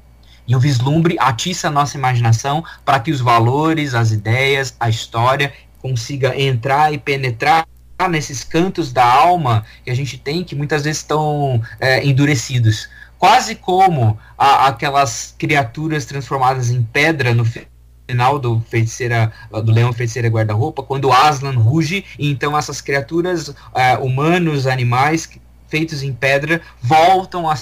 E 0.47 0.55
o 0.55 0.59
vislumbre 0.59 1.15
atiça 1.19 1.69
a 1.69 1.71
nossa 1.71 1.97
imaginação 1.97 2.63
para 2.83 2.99
que 2.99 3.11
os 3.11 3.19
valores, 3.19 3.95
as 3.95 4.11
ideias, 4.11 4.75
a 4.79 4.89
história 4.89 5.51
consiga 5.81 6.39
entrar 6.39 6.93
e 6.93 6.97
penetrar 6.97 7.65
nesses 8.09 8.43
cantos 8.43 8.91
da 8.91 9.05
alma 9.05 9.65
que 9.83 9.89
a 9.89 9.95
gente 9.95 10.17
tem 10.17 10.43
que 10.43 10.55
muitas 10.55 10.83
vezes 10.83 11.01
estão 11.01 11.61
é, 11.79 12.05
endurecidos. 12.05 12.89
Quase 13.17 13.55
como 13.55 14.19
a- 14.37 14.67
aquelas 14.67 15.33
criaturas 15.37 16.05
transformadas 16.05 16.69
em 16.69 16.83
pedra 16.83 17.33
no 17.33 17.45
fi- 17.45 17.67
final 18.07 18.37
do 18.37 18.61
feiticeira 18.69 19.31
do 19.63 19.71
leão 19.71 19.91
feiticeira 19.93 20.27
guarda-roupa 20.27 20.83
quando 20.83 21.11
Aslan 21.11 21.57
ruge 21.57 22.05
e 22.19 22.29
então 22.29 22.55
essas 22.55 22.81
criaturas 22.81 23.55
é, 23.73 23.97
humanos 23.97 24.67
animais 24.67 25.27
feitos 25.67 26.03
em 26.03 26.13
pedra 26.13 26.61
voltam 26.83 27.49
a 27.49 27.55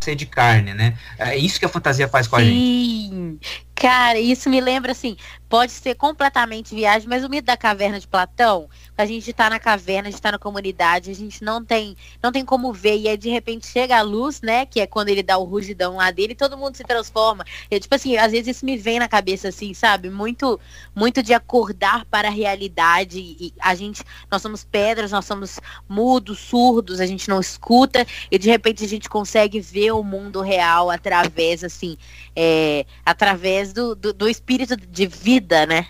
ser 0.00 0.14
de 0.14 0.26
carne 0.26 0.74
né 0.74 0.94
é 1.18 1.36
isso 1.36 1.58
que 1.58 1.64
a 1.64 1.68
fantasia 1.68 2.08
faz 2.08 2.26
com 2.26 2.36
a 2.36 2.44
gente 2.44 2.56
Sim. 2.56 3.38
Cara, 3.80 4.18
isso 4.18 4.50
me 4.50 4.60
lembra 4.60 4.92
assim, 4.92 5.16
pode 5.48 5.72
ser 5.72 5.94
completamente 5.94 6.74
viagem, 6.74 7.08
mas 7.08 7.24
o 7.24 7.30
mito 7.30 7.46
da 7.46 7.56
caverna 7.56 7.98
de 7.98 8.06
Platão, 8.06 8.68
a 8.96 9.06
gente 9.06 9.32
tá 9.32 9.48
na 9.48 9.58
caverna, 9.58 10.08
a 10.08 10.10
gente 10.10 10.20
tá 10.20 10.30
na 10.30 10.38
comunidade, 10.38 11.10
a 11.10 11.14
gente 11.14 11.42
não 11.42 11.64
tem, 11.64 11.96
não 12.22 12.30
tem 12.30 12.44
como 12.44 12.74
ver, 12.74 12.98
e 12.98 13.08
aí 13.08 13.16
de 13.16 13.30
repente 13.30 13.66
chega 13.66 13.96
a 13.96 14.02
luz, 14.02 14.42
né, 14.42 14.66
que 14.66 14.80
é 14.80 14.86
quando 14.86 15.08
ele 15.08 15.22
dá 15.22 15.38
o 15.38 15.44
rugidão 15.44 15.96
lá 15.96 16.10
dele, 16.10 16.34
e 16.34 16.36
todo 16.36 16.58
mundo 16.58 16.76
se 16.76 16.84
transforma. 16.84 17.42
Eu, 17.70 17.80
tipo 17.80 17.94
assim, 17.94 18.18
às 18.18 18.32
vezes 18.32 18.58
isso 18.58 18.66
me 18.66 18.76
vem 18.76 18.98
na 18.98 19.08
cabeça 19.08 19.48
assim, 19.48 19.72
sabe? 19.72 20.10
Muito 20.10 20.60
muito 20.94 21.22
de 21.22 21.32
acordar 21.32 22.04
para 22.04 22.28
a 22.28 22.30
realidade 22.30 23.18
e 23.18 23.54
a 23.60 23.74
gente, 23.74 24.04
nós 24.30 24.42
somos 24.42 24.62
pedras, 24.62 25.10
nós 25.10 25.24
somos 25.24 25.58
mudos, 25.88 26.38
surdos, 26.38 27.00
a 27.00 27.06
gente 27.06 27.30
não 27.30 27.40
escuta 27.40 28.06
e 28.30 28.38
de 28.38 28.50
repente 28.50 28.84
a 28.84 28.88
gente 28.88 29.08
consegue 29.08 29.58
ver 29.58 29.92
o 29.92 30.02
mundo 30.02 30.42
real 30.42 30.90
através 30.90 31.64
assim, 31.64 31.96
é, 32.36 32.84
através 33.06 33.69
do, 33.72 33.94
do, 33.94 34.12
do 34.12 34.28
espírito 34.28 34.76
de 34.76 35.06
vida, 35.06 35.66
né? 35.66 35.86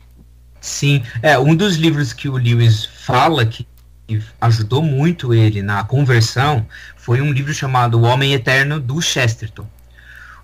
Sim, 0.60 1.02
é 1.22 1.38
um 1.38 1.54
dos 1.54 1.76
livros 1.76 2.12
que 2.12 2.28
o 2.28 2.36
Lewis 2.36 2.84
fala 2.84 3.46
que 3.46 3.66
ajudou 4.40 4.82
muito 4.82 5.32
ele 5.32 5.62
na 5.62 5.84
conversão 5.84 6.66
foi 6.96 7.20
um 7.20 7.32
livro 7.32 7.54
chamado 7.54 7.98
O 7.98 8.02
Homem 8.02 8.32
Eterno 8.32 8.80
do 8.80 9.00
Chesterton. 9.00 9.66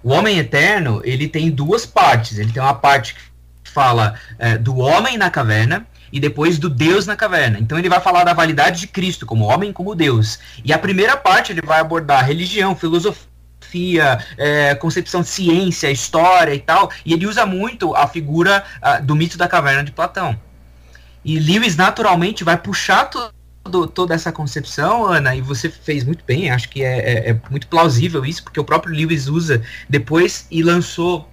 O 0.02 0.10
Homem 0.10 0.38
Eterno 0.38 1.00
ele 1.04 1.28
tem 1.28 1.50
duas 1.50 1.84
partes. 1.84 2.38
Ele 2.38 2.52
tem 2.52 2.62
uma 2.62 2.74
parte 2.74 3.14
que 3.62 3.70
fala 3.70 4.14
é, 4.38 4.56
do 4.56 4.76
homem 4.78 5.18
na 5.18 5.30
caverna 5.30 5.86
e 6.12 6.20
depois 6.20 6.58
do 6.58 6.70
Deus 6.70 7.06
na 7.06 7.16
caverna. 7.16 7.58
Então 7.58 7.78
ele 7.78 7.88
vai 7.88 8.00
falar 8.00 8.24
da 8.24 8.32
validade 8.32 8.80
de 8.80 8.86
Cristo 8.86 9.26
como 9.26 9.44
homem, 9.44 9.72
como 9.72 9.94
Deus. 9.94 10.38
E 10.64 10.72
a 10.72 10.78
primeira 10.78 11.16
parte 11.16 11.52
ele 11.52 11.60
vai 11.60 11.80
abordar 11.80 12.24
religião, 12.24 12.76
filosofia, 12.76 13.28
é, 14.36 14.74
concepção 14.74 15.22
de 15.22 15.28
ciência, 15.28 15.90
história 15.90 16.54
e 16.54 16.60
tal. 16.60 16.90
E 17.04 17.12
ele 17.12 17.26
usa 17.26 17.44
muito 17.44 17.94
a 17.94 18.06
figura 18.06 18.64
uh, 18.82 19.04
do 19.04 19.14
mito 19.14 19.36
da 19.36 19.48
caverna 19.48 19.84
de 19.84 19.92
Platão. 19.92 20.38
E 21.24 21.38
Lewis 21.38 21.76
naturalmente 21.76 22.44
vai 22.44 22.56
puxar 22.56 23.06
todo, 23.06 23.88
toda 23.88 24.14
essa 24.14 24.30
concepção, 24.30 25.04
Ana, 25.06 25.34
e 25.34 25.40
você 25.40 25.68
fez 25.68 26.04
muito 26.04 26.22
bem, 26.24 26.50
acho 26.50 26.68
que 26.68 26.84
é, 26.84 26.98
é, 26.98 27.30
é, 27.30 27.40
muito 27.50 27.66
plausível 27.66 28.24
isso, 28.24 28.44
porque 28.44 28.60
o 28.60 28.64
próprio 28.64 28.94
Lewis 28.94 29.26
usa 29.26 29.60
depois 29.88 30.46
e 30.50 30.62
lançou 30.62 31.28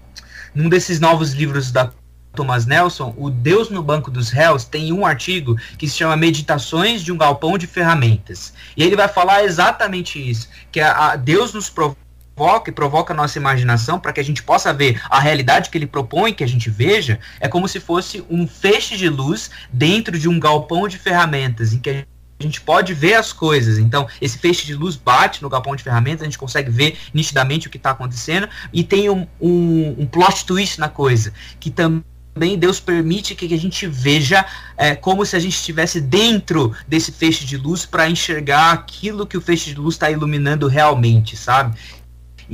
num 0.55 0.67
desses 0.67 0.99
novos 0.99 1.33
livros 1.33 1.71
da 1.71 1.91
Thomas 2.33 2.65
Nelson, 2.65 3.13
o 3.15 3.29
Deus 3.29 3.69
no 3.69 3.83
Banco 3.83 4.09
dos 4.09 4.29
Réus 4.29 4.65
tem 4.65 4.91
um 4.91 5.05
artigo 5.05 5.55
que 5.77 5.87
se 5.87 5.97
chama 5.97 6.17
Meditações 6.17 7.03
de 7.03 7.11
um 7.11 7.17
Galpão 7.17 7.57
de 7.57 7.67
Ferramentas. 7.67 8.53
E 8.75 8.83
ele 8.83 8.95
vai 8.95 9.07
falar 9.07 9.43
exatamente 9.43 10.17
isso, 10.17 10.49
que 10.71 10.79
a, 10.79 11.11
a 11.11 11.15
Deus 11.15 11.53
nos 11.53 11.69
provoca 11.69 12.02
provoca 12.35 12.69
e 12.69 12.73
provoca 12.73 13.13
a 13.13 13.15
nossa 13.15 13.37
imaginação 13.37 13.99
para 13.99 14.11
que 14.11 14.19
a 14.19 14.23
gente 14.23 14.43
possa 14.43 14.73
ver 14.73 14.99
a 15.09 15.19
realidade 15.19 15.69
que 15.69 15.77
ele 15.77 15.87
propõe 15.87 16.33
que 16.33 16.43
a 16.43 16.47
gente 16.47 16.69
veja, 16.69 17.19
é 17.39 17.47
como 17.47 17.67
se 17.67 17.79
fosse 17.79 18.23
um 18.29 18.47
feixe 18.47 18.97
de 18.97 19.09
luz 19.09 19.49
dentro 19.71 20.17
de 20.17 20.27
um 20.27 20.39
galpão 20.39 20.87
de 20.87 20.97
ferramentas, 20.97 21.73
em 21.73 21.79
que 21.79 21.89
a 21.89 22.05
gente 22.43 22.59
pode 22.61 22.93
ver 22.93 23.13
as 23.13 23.31
coisas. 23.31 23.77
Então, 23.77 24.07
esse 24.19 24.37
feixe 24.37 24.65
de 24.65 24.73
luz 24.73 24.95
bate 24.95 25.41
no 25.41 25.49
galpão 25.49 25.75
de 25.75 25.83
ferramentas, 25.83 26.21
a 26.21 26.25
gente 26.25 26.37
consegue 26.37 26.69
ver 26.69 26.97
nitidamente 27.13 27.67
o 27.67 27.69
que 27.69 27.77
está 27.77 27.91
acontecendo, 27.91 28.49
e 28.71 28.83
tem 28.83 29.09
um, 29.09 29.27
um, 29.39 29.95
um 29.99 30.05
plot 30.05 30.45
twist 30.45 30.79
na 30.79 30.89
coisa, 30.89 31.31
que 31.59 31.69
também 31.69 32.57
Deus 32.57 32.79
permite 32.79 33.35
que 33.35 33.53
a 33.53 33.59
gente 33.59 33.85
veja 33.85 34.43
é, 34.75 34.95
como 34.95 35.23
se 35.23 35.35
a 35.35 35.39
gente 35.39 35.53
estivesse 35.53 36.01
dentro 36.01 36.75
desse 36.87 37.11
feixe 37.11 37.45
de 37.45 37.57
luz 37.57 37.85
para 37.85 38.09
enxergar 38.09 38.71
aquilo 38.71 39.27
que 39.27 39.37
o 39.37 39.41
feixe 39.41 39.69
de 39.69 39.79
luz 39.79 39.95
está 39.95 40.09
iluminando 40.09 40.67
realmente, 40.67 41.37
sabe? 41.37 41.77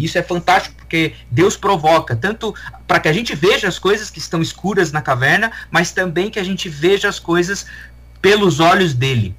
Isso 0.03 0.17
é 0.17 0.23
fantástico 0.23 0.75
porque 0.75 1.13
Deus 1.29 1.55
provoca 1.55 2.15
tanto 2.15 2.53
para 2.87 2.99
que 2.99 3.07
a 3.07 3.13
gente 3.13 3.35
veja 3.35 3.67
as 3.67 3.77
coisas 3.77 4.09
que 4.09 4.19
estão 4.19 4.41
escuras 4.41 4.91
na 4.91 5.01
caverna, 5.01 5.51
mas 5.69 5.91
também 5.91 6.29
que 6.29 6.39
a 6.39 6.43
gente 6.43 6.67
veja 6.69 7.07
as 7.07 7.19
coisas 7.19 7.65
pelos 8.21 8.59
olhos 8.59 8.93
dele. 8.93 9.35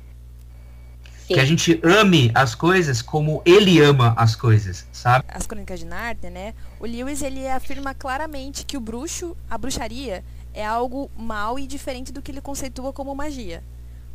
Sim. 1.27 1.35
Que 1.35 1.41
a 1.41 1.45
gente 1.45 1.81
ame 1.83 2.31
as 2.35 2.55
coisas 2.55 3.03
como 3.03 3.43
ele 3.45 3.81
ama 3.81 4.15
as 4.17 4.35
coisas, 4.35 4.87
sabe? 4.93 5.25
As 5.29 5.47
Crônicas 5.47 5.81
de 5.81 5.87
Nárnia, 5.87 6.31
né? 6.31 6.55
O 6.79 6.87
Lewis 6.87 7.23
ele 7.23 7.49
afirma 7.49 7.95
claramente 7.95 8.65
que 8.65 8.77
o 8.77 8.81
bruxo, 8.81 9.37
a 9.49 9.57
bruxaria, 9.57 10.25
é 10.53 10.67
algo 10.67 11.11
mal 11.17 11.59
e 11.59 11.67
diferente 11.67 12.13
do 12.13 12.21
que 12.21 12.31
ele 12.31 12.41
conceitua 12.41 12.93
como 12.93 13.15
magia. 13.15 13.63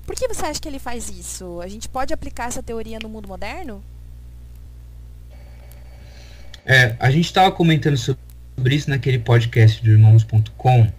Por 0.06 0.16
que 0.16 0.28
você 0.28 0.46
acha 0.46 0.60
que 0.60 0.68
ele 0.68 0.78
faz 0.78 1.10
isso? 1.10 1.60
A 1.62 1.68
gente 1.68 1.90
pode 1.90 2.14
aplicar 2.14 2.48
essa 2.48 2.62
teoria 2.62 3.00
no 3.02 3.10
mundo 3.10 3.28
moderno? 3.28 3.84
É, 6.66 6.96
a 7.00 7.12
gente 7.12 7.26
estava 7.26 7.52
comentando 7.52 7.96
sobre 7.96 8.76
isso 8.76 8.90
naquele 8.90 9.20
podcast 9.20 9.84
do 9.84 9.92
irmãos.com, 9.92 10.92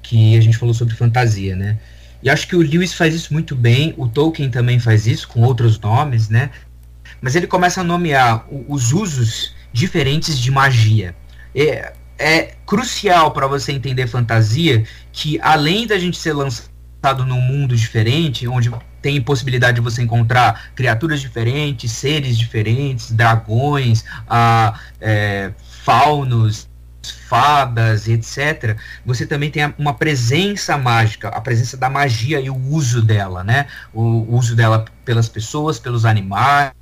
que 0.00 0.36
a 0.36 0.40
gente 0.40 0.56
falou 0.56 0.72
sobre 0.72 0.94
fantasia, 0.94 1.56
né? 1.56 1.78
E 2.22 2.30
acho 2.30 2.46
que 2.46 2.54
o 2.54 2.60
Lewis 2.60 2.94
faz 2.94 3.12
isso 3.14 3.32
muito 3.32 3.56
bem, 3.56 3.94
o 3.96 4.06
Tolkien 4.06 4.48
também 4.48 4.78
faz 4.78 5.06
isso, 5.06 5.26
com 5.26 5.42
outros 5.42 5.78
nomes, 5.80 6.28
né? 6.28 6.50
Mas 7.20 7.34
ele 7.34 7.48
começa 7.48 7.80
a 7.80 7.84
nomear 7.84 8.46
os 8.68 8.92
usos 8.92 9.54
diferentes 9.72 10.38
de 10.38 10.50
magia. 10.50 11.16
É, 11.54 11.92
é 12.18 12.54
crucial 12.64 13.32
para 13.32 13.46
você 13.46 13.72
entender 13.72 14.06
fantasia 14.06 14.84
que, 15.12 15.38
além 15.40 15.86
da 15.86 15.98
gente 15.98 16.16
ser 16.16 16.32
lançado 16.32 17.24
num 17.26 17.40
mundo 17.40 17.76
diferente, 17.76 18.46
onde 18.46 18.70
tem 19.00 19.20
possibilidade 19.20 19.76
de 19.76 19.80
você 19.80 20.02
encontrar 20.02 20.70
criaturas 20.74 21.20
diferentes, 21.20 21.92
seres 21.92 22.36
diferentes, 22.36 23.10
dragões, 23.12 24.04
ah, 24.28 24.78
é, 25.00 25.52
faunos, 25.84 26.68
fadas, 27.28 28.08
etc. 28.08 28.76
Você 29.04 29.26
também 29.26 29.50
tem 29.50 29.72
uma 29.78 29.94
presença 29.94 30.76
mágica, 30.76 31.28
a 31.28 31.40
presença 31.40 31.76
da 31.76 31.88
magia 31.88 32.40
e 32.40 32.50
o 32.50 32.56
uso 32.56 33.02
dela, 33.02 33.42
né? 33.42 33.66
O 33.92 34.34
uso 34.34 34.54
dela 34.54 34.84
pelas 35.04 35.28
pessoas, 35.28 35.78
pelos 35.78 36.04
animais, 36.04 36.72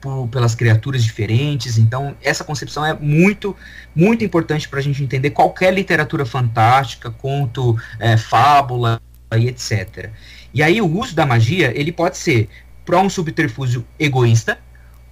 por, 0.00 0.28
pelas 0.28 0.54
criaturas 0.54 1.02
diferentes. 1.02 1.78
Então, 1.78 2.16
essa 2.22 2.44
concepção 2.44 2.84
é 2.84 2.94
muito, 2.94 3.56
muito 3.94 4.24
importante 4.24 4.68
para 4.68 4.80
a 4.80 4.82
gente 4.82 5.02
entender 5.02 5.30
qualquer 5.30 5.72
literatura 5.72 6.26
fantástica, 6.26 7.10
conto, 7.10 7.76
é, 7.98 8.16
fábula 8.16 9.00
e 9.36 9.48
etc. 9.48 10.10
E 10.56 10.62
aí 10.62 10.80
o 10.80 10.90
uso 10.90 11.14
da 11.14 11.26
magia, 11.26 11.70
ele 11.78 11.92
pode 11.92 12.16
ser 12.16 12.48
para 12.82 12.98
um 12.98 13.10
subterfúgio 13.10 13.84
egoísta 14.00 14.58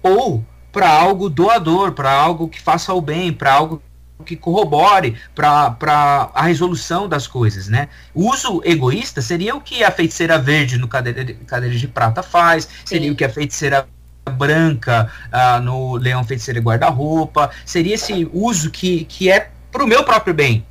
ou 0.01 0.43
para 0.71 0.89
algo 0.89 1.29
doador, 1.29 1.91
para 1.91 2.11
algo 2.11 2.49
que 2.49 2.59
faça 2.59 2.91
o 2.95 2.99
bem, 2.99 3.31
para 3.31 3.53
algo 3.53 3.79
que 4.25 4.35
corrobore 4.35 5.15
para 5.35 6.31
a 6.33 6.41
resolução 6.41 7.07
das 7.07 7.27
coisas, 7.27 7.67
né? 7.67 7.89
O 8.11 8.31
uso 8.31 8.59
egoísta 8.65 9.21
seria 9.21 9.55
o 9.55 9.61
que 9.61 9.83
a 9.83 9.91
feiticeira 9.91 10.39
verde 10.39 10.79
no 10.79 10.87
cadeira, 10.87 11.35
cadeira 11.45 11.75
de 11.75 11.87
prata 11.87 12.23
faz, 12.23 12.67
seria 12.83 13.09
Sim. 13.09 13.13
o 13.13 13.15
que 13.15 13.23
a 13.23 13.29
feiticeira 13.29 13.87
branca 14.31 15.11
uh, 15.27 15.61
no 15.61 15.95
leão 15.95 16.23
feiticeira 16.23 16.59
guarda-roupa, 16.59 17.51
seria 17.63 17.93
esse 17.93 18.27
uso 18.33 18.71
que, 18.71 19.05
que 19.05 19.29
é 19.29 19.51
para 19.71 19.83
o 19.83 19.87
meu 19.87 20.03
próprio 20.03 20.33
bem, 20.33 20.65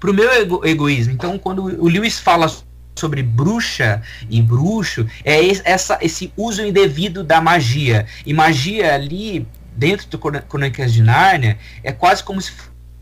para 0.00 0.10
o 0.10 0.12
meu 0.12 0.28
ego, 0.32 0.66
egoísmo. 0.66 1.12
Então, 1.12 1.38
quando 1.38 1.62
o 1.62 1.86
Lewis 1.86 2.18
fala 2.18 2.48
sobre 2.98 3.22
bruxa 3.22 4.02
e 4.28 4.42
bruxo 4.42 5.06
é 5.24 5.40
essa, 5.64 5.98
esse 6.00 6.32
uso 6.36 6.64
indevido 6.64 7.22
da 7.22 7.40
magia. 7.40 8.06
E 8.26 8.34
magia 8.34 8.94
ali, 8.94 9.46
dentro 9.76 10.08
do 10.08 10.18
Crônicas 10.18 10.92
de 10.92 11.02
Nárnia, 11.02 11.58
é 11.82 11.92
quase 11.92 12.22
como 12.22 12.40
se 12.40 12.52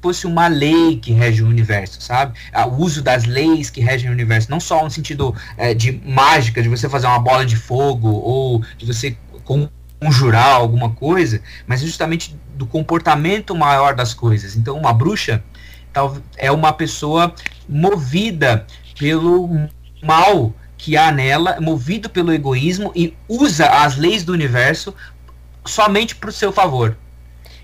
fosse 0.00 0.26
uma 0.26 0.46
lei 0.46 0.98
que 0.98 1.12
rege 1.12 1.42
o 1.42 1.48
universo, 1.48 2.00
sabe? 2.00 2.38
O 2.68 2.82
uso 2.82 3.02
das 3.02 3.24
leis 3.24 3.70
que 3.70 3.80
regem 3.80 4.08
o 4.08 4.12
universo, 4.12 4.50
não 4.50 4.60
só 4.60 4.84
no 4.84 4.90
sentido 4.90 5.34
é, 5.56 5.74
de 5.74 6.00
mágica, 6.04 6.62
de 6.62 6.68
você 6.68 6.88
fazer 6.88 7.06
uma 7.06 7.18
bola 7.18 7.44
de 7.44 7.56
fogo 7.56 8.08
ou 8.08 8.62
de 8.78 8.86
você 8.86 9.16
conjurar 9.98 10.52
alguma 10.52 10.90
coisa, 10.90 11.40
mas 11.66 11.80
justamente 11.80 12.36
do 12.54 12.66
comportamento 12.66 13.54
maior 13.54 13.94
das 13.94 14.14
coisas. 14.14 14.54
Então, 14.56 14.76
uma 14.76 14.92
bruxa 14.92 15.42
é 16.36 16.52
uma 16.52 16.72
pessoa 16.72 17.34
movida 17.68 18.66
pelo 18.98 19.68
mal 20.02 20.52
que 20.78 20.96
há 20.96 21.10
nela, 21.10 21.60
movido 21.60 22.08
pelo 22.08 22.32
egoísmo 22.32 22.92
e 22.94 23.14
usa 23.28 23.66
as 23.66 23.96
leis 23.96 24.22
do 24.22 24.32
universo 24.32 24.94
somente 25.64 26.14
para 26.14 26.30
o 26.30 26.32
seu 26.32 26.52
favor. 26.52 26.96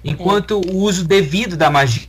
Enquanto 0.05 0.55
é. 0.65 0.73
o 0.73 0.77
uso 0.77 1.05
devido 1.05 1.57
da 1.57 1.71
magia, 1.71 2.09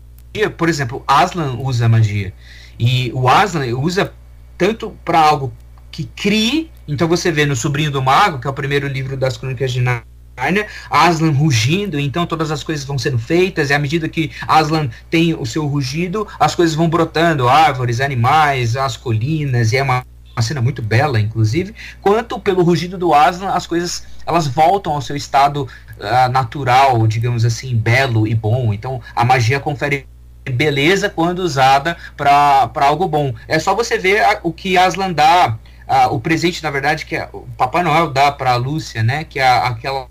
por 0.57 0.69
exemplo, 0.69 1.03
Aslan 1.07 1.53
usa 1.59 1.88
magia. 1.88 2.33
E 2.79 3.12
o 3.13 3.27
Aslan 3.27 3.65
usa 3.77 4.12
tanto 4.57 4.97
para 5.05 5.19
algo 5.19 5.53
que 5.91 6.05
crie, 6.05 6.71
então 6.88 7.07
você 7.07 7.31
vê 7.31 7.45
no 7.45 7.55
Sobrinho 7.55 7.91
do 7.91 8.01
Mago, 8.01 8.39
que 8.39 8.47
é 8.47 8.49
o 8.49 8.53
primeiro 8.53 8.88
livro 8.88 9.15
das 9.15 9.38
Crônicas 9.38 9.71
de 9.71 9.81
Nárnia, 9.81 10.65
Aslan 10.89 11.31
rugindo, 11.31 11.99
então 11.99 12.25
todas 12.25 12.49
as 12.49 12.63
coisas 12.63 12.83
vão 12.83 12.97
sendo 12.97 13.19
feitas, 13.19 13.69
e 13.69 13.73
à 13.73 13.79
medida 13.79 14.09
que 14.09 14.31
Aslan 14.47 14.89
tem 15.09 15.36
o 15.36 15.45
seu 15.45 15.67
rugido, 15.67 16.27
as 16.39 16.55
coisas 16.55 16.75
vão 16.75 16.89
brotando, 16.89 17.47
árvores, 17.47 18.01
animais, 18.01 18.75
as 18.75 18.97
colinas, 18.97 19.71
e 19.71 19.77
é 19.77 19.83
uma 19.83 20.03
uma 20.35 20.41
cena 20.41 20.61
muito 20.61 20.81
bela, 20.81 21.19
inclusive, 21.19 21.75
quanto 22.01 22.39
pelo 22.39 22.63
rugido 22.63 22.97
do 22.97 23.13
Aslan, 23.13 23.49
as 23.49 23.67
coisas 23.67 24.05
elas 24.25 24.47
voltam 24.47 24.93
ao 24.93 25.01
seu 25.01 25.15
estado 25.15 25.67
uh, 25.97 26.31
natural, 26.31 27.05
digamos 27.07 27.45
assim, 27.45 27.75
belo 27.75 28.27
e 28.27 28.33
bom. 28.33 28.73
Então 28.73 29.01
a 29.15 29.23
magia 29.23 29.59
confere 29.59 30.07
beleza 30.43 31.09
quando 31.09 31.39
usada 31.39 31.95
para 32.17 32.69
algo 32.75 33.07
bom. 33.07 33.33
É 33.47 33.59
só 33.59 33.75
você 33.75 33.97
ver 33.97 34.23
a, 34.23 34.39
o 34.43 34.51
que 34.51 34.77
Aslan 34.77 35.13
dá, 35.13 35.57
uh, 35.87 36.13
o 36.13 36.19
presente, 36.19 36.63
na 36.63 36.71
verdade, 36.71 37.05
que 37.05 37.15
é, 37.15 37.29
o 37.31 37.41
Papai 37.57 37.83
Noel 37.83 38.09
dá 38.09 38.31
para 38.31 38.53
a 38.53 38.55
Lúcia, 38.55 39.03
né? 39.03 39.23
Que 39.23 39.39
é 39.39 39.47
aquela, 39.47 40.07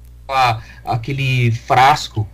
aquele 0.85 1.51
frasco 1.51 2.29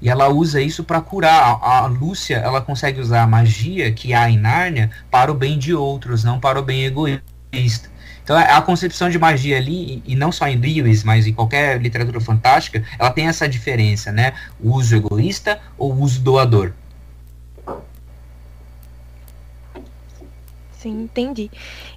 e 0.00 0.08
ela 0.08 0.28
usa 0.28 0.60
isso 0.60 0.82
para 0.84 1.00
curar. 1.00 1.58
A, 1.62 1.78
a, 1.78 1.86
Lúcia, 1.86 2.36
ela 2.36 2.60
consegue 2.60 3.00
usar 3.00 3.22
a 3.22 3.26
magia 3.26 3.92
que 3.92 4.14
há 4.14 4.28
em 4.28 4.38
Nárnia 4.38 4.90
para 5.10 5.30
o 5.30 5.34
bem 5.34 5.58
de 5.58 5.74
outros, 5.74 6.24
não 6.24 6.40
para 6.40 6.58
o 6.58 6.62
bem 6.62 6.84
egoísta 6.84 7.31
vista. 7.52 7.90
Então 8.24 8.36
a 8.36 8.62
concepção 8.62 9.10
de 9.10 9.18
magia 9.18 9.58
ali, 9.58 10.02
e 10.06 10.14
não 10.14 10.32
só 10.32 10.46
em 10.46 10.56
Lewis, 10.56 11.04
mas 11.04 11.26
em 11.26 11.32
qualquer 11.32 11.80
literatura 11.80 12.20
fantástica, 12.20 12.82
ela 12.98 13.10
tem 13.10 13.26
essa 13.26 13.48
diferença, 13.48 14.10
né? 14.10 14.32
O 14.60 14.70
uso 14.70 14.96
egoísta 14.96 15.60
ou 15.76 15.92
o 15.92 16.00
uso 16.00 16.20
doador. 16.20 16.72
Sim, 20.78 21.02
entendi. 21.02 21.50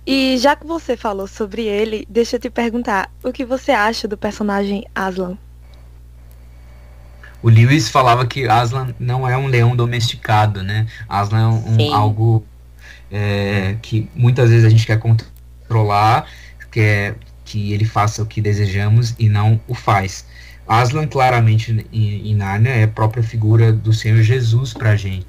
E 0.05 0.37
já 0.37 0.55
que 0.55 0.65
você 0.65 0.97
falou 0.97 1.25
sobre 1.25 1.63
ele, 1.63 2.05
deixa 2.09 2.35
eu 2.35 2.39
te 2.39 2.49
perguntar, 2.49 3.09
o 3.23 3.31
que 3.31 3.45
você 3.45 3.71
acha 3.71 4.07
do 4.07 4.17
personagem 4.17 4.85
Aslan? 4.93 5.37
O 7.41 7.49
Lewis 7.49 7.89
falava 7.89 8.25
que 8.25 8.47
Aslan 8.47 8.93
não 8.99 9.27
é 9.27 9.37
um 9.37 9.47
leão 9.47 9.75
domesticado, 9.75 10.63
né? 10.63 10.87
Aslan 11.07 11.41
é 11.41 11.47
um, 11.47 11.93
algo 11.93 12.43
é, 13.11 13.75
que 13.81 14.09
muitas 14.15 14.49
vezes 14.49 14.65
a 14.65 14.69
gente 14.69 14.85
quer 14.85 14.99
controlar, 14.99 15.34
quer 16.71 17.15
que 17.43 17.71
ele 17.71 17.85
faça 17.85 18.23
o 18.23 18.25
que 18.25 18.41
desejamos 18.41 19.13
e 19.19 19.29
não 19.29 19.59
o 19.67 19.75
faz. 19.75 20.25
Aslan, 20.67 21.07
claramente, 21.07 21.85
em, 21.93 22.31
em 22.31 22.35
Nárnia, 22.35 22.71
é 22.71 22.83
a 22.83 22.87
própria 22.87 23.21
figura 23.21 23.71
do 23.71 23.93
Senhor 23.93 24.21
Jesus 24.21 24.73
para 24.73 24.91
a 24.91 24.95
gente. 24.95 25.25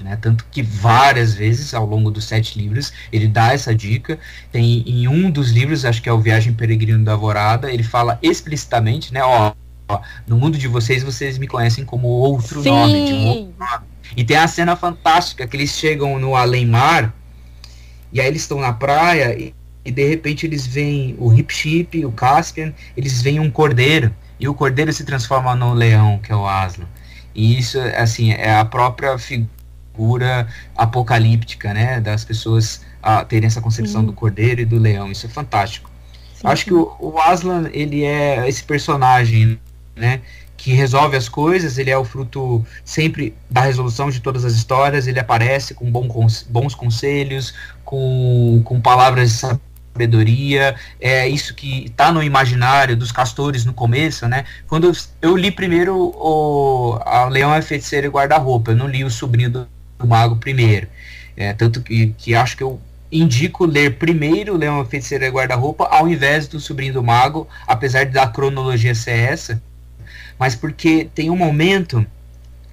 Né? 0.00 0.16
Tanto 0.20 0.44
que 0.50 0.62
várias 0.62 1.34
vezes 1.34 1.72
ao 1.74 1.86
longo 1.86 2.10
dos 2.10 2.24
sete 2.24 2.58
livros 2.58 2.92
ele 3.12 3.26
dá 3.26 3.52
essa 3.52 3.74
dica. 3.74 4.18
Tem 4.52 4.82
em 4.86 5.08
um 5.08 5.30
dos 5.30 5.50
livros, 5.50 5.84
acho 5.84 6.02
que 6.02 6.08
é 6.08 6.12
o 6.12 6.20
Viagem 6.20 6.52
Peregrino 6.52 7.04
da 7.04 7.12
Alvorada, 7.12 7.72
ele 7.72 7.82
fala 7.82 8.18
explicitamente, 8.22 9.12
né? 9.12 9.22
Ó, 9.22 9.52
ó 9.88 10.00
no 10.26 10.36
mundo 10.36 10.58
de 10.58 10.68
vocês, 10.68 11.02
vocês 11.02 11.38
me 11.38 11.46
conhecem 11.46 11.84
como 11.84 12.08
outro 12.08 12.62
Sim. 12.62 12.70
nome, 12.70 13.06
de 13.06 13.12
um 13.12 13.26
outro 13.26 13.54
nome. 13.58 13.84
E 14.16 14.24
tem 14.24 14.36
a 14.36 14.48
cena 14.48 14.76
fantástica 14.76 15.46
que 15.46 15.56
eles 15.56 15.70
chegam 15.70 16.18
no 16.18 16.36
além-mar 16.36 17.14
e 18.12 18.20
aí 18.20 18.26
eles 18.26 18.42
estão 18.42 18.60
na 18.60 18.72
praia 18.72 19.36
e, 19.38 19.54
e 19.84 19.90
de 19.90 20.08
repente 20.08 20.46
eles 20.46 20.66
veem 20.66 21.14
o 21.18 21.32
Hip 21.32 21.52
Chip, 21.52 22.04
o 22.04 22.12
Caspian, 22.12 22.72
eles 22.96 23.20
veem 23.20 23.38
um 23.38 23.50
cordeiro 23.50 24.14
e 24.40 24.48
o 24.48 24.54
cordeiro 24.54 24.92
se 24.92 25.04
transforma 25.04 25.54
no 25.54 25.74
leão, 25.74 26.18
que 26.18 26.32
é 26.32 26.36
o 26.36 26.46
Aslan. 26.46 26.86
E 27.34 27.58
isso, 27.58 27.78
assim, 27.96 28.32
é 28.32 28.54
a 28.54 28.64
própria 28.64 29.18
figura 29.18 30.48
apocalíptica, 30.76 31.74
né, 31.74 32.00
das 32.00 32.24
pessoas 32.24 32.82
a 33.02 33.24
terem 33.24 33.46
essa 33.46 33.60
concepção 33.60 34.00
sim. 34.00 34.06
do 34.06 34.12
cordeiro 34.12 34.60
e 34.60 34.64
do 34.64 34.78
leão. 34.78 35.10
Isso 35.10 35.26
é 35.26 35.28
fantástico. 35.28 35.90
Sim, 36.34 36.46
Acho 36.46 36.64
que 36.64 36.74
o, 36.74 36.96
o, 36.98 37.18
Aslan, 37.18 37.68
ele 37.72 38.04
é 38.04 38.48
esse 38.48 38.62
personagem, 38.64 39.58
né, 39.94 40.20
que 40.56 40.72
resolve 40.72 41.16
as 41.16 41.28
coisas, 41.28 41.76
ele 41.76 41.90
é 41.90 41.98
o 41.98 42.04
fruto 42.04 42.64
sempre 42.84 43.34
da 43.50 43.60
resolução 43.60 44.08
de 44.08 44.20
todas 44.20 44.44
as 44.44 44.54
histórias, 44.54 45.06
ele 45.06 45.20
aparece 45.20 45.74
com 45.74 45.90
bons 45.90 46.74
conselhos, 46.74 47.52
com, 47.84 48.62
com 48.64 48.80
palavras 48.80 49.30
de 49.30 49.58
sabedoria, 49.94 50.74
é 51.00 51.28
isso 51.28 51.54
que 51.54 51.84
está 51.86 52.12
no 52.12 52.22
imaginário 52.22 52.96
dos 52.96 53.12
castores 53.12 53.64
no 53.64 53.72
começo, 53.72 54.26
né? 54.26 54.44
Quando 54.66 54.92
eu 55.22 55.36
li 55.36 55.50
primeiro 55.50 55.96
o 55.96 56.98
a 57.06 57.26
Leão 57.26 57.54
é 57.54 57.62
Feiticeiro 57.62 58.08
e 58.08 58.10
Guarda-Roupa, 58.10 58.72
eu 58.72 58.76
não 58.76 58.88
li 58.88 59.04
o 59.04 59.10
Sobrinho 59.10 59.50
do, 59.50 59.68
do 59.98 60.06
Mago 60.06 60.36
primeiro. 60.36 60.88
É, 61.36 61.52
tanto 61.52 61.80
que, 61.80 62.08
que 62.18 62.34
acho 62.34 62.56
que 62.56 62.62
eu 62.62 62.80
indico 63.10 63.64
ler 63.64 63.96
primeiro 63.96 64.56
Leão 64.56 64.80
é 64.80 64.84
Feiticeiro 64.84 65.24
e 65.24 65.28
Guarda-Roupa 65.28 65.84
ao 65.84 66.08
invés 66.08 66.48
do 66.48 66.58
Sobrinho 66.58 66.94
do 66.94 67.02
Mago, 67.02 67.48
apesar 67.66 68.06
da 68.06 68.26
cronologia 68.26 68.94
ser 68.94 69.16
essa, 69.16 69.62
mas 70.38 70.56
porque 70.56 71.08
tem 71.14 71.30
um 71.30 71.36
momento 71.36 72.04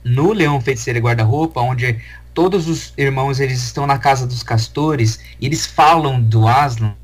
no 0.03 0.33
Leão 0.33 0.59
Feiticeiro 0.59 0.97
e 0.97 1.01
Guarda-Roupa 1.01 1.61
onde 1.61 1.99
todos 2.33 2.67
os 2.67 2.93
irmãos 2.97 3.39
eles 3.39 3.61
estão 3.61 3.85
na 3.85 3.99
casa 3.99 4.25
dos 4.25 4.41
castores 4.41 5.19
e 5.39 5.45
eles 5.45 5.65
falam 5.67 6.19
do 6.19 6.47
Aslan 6.47 6.95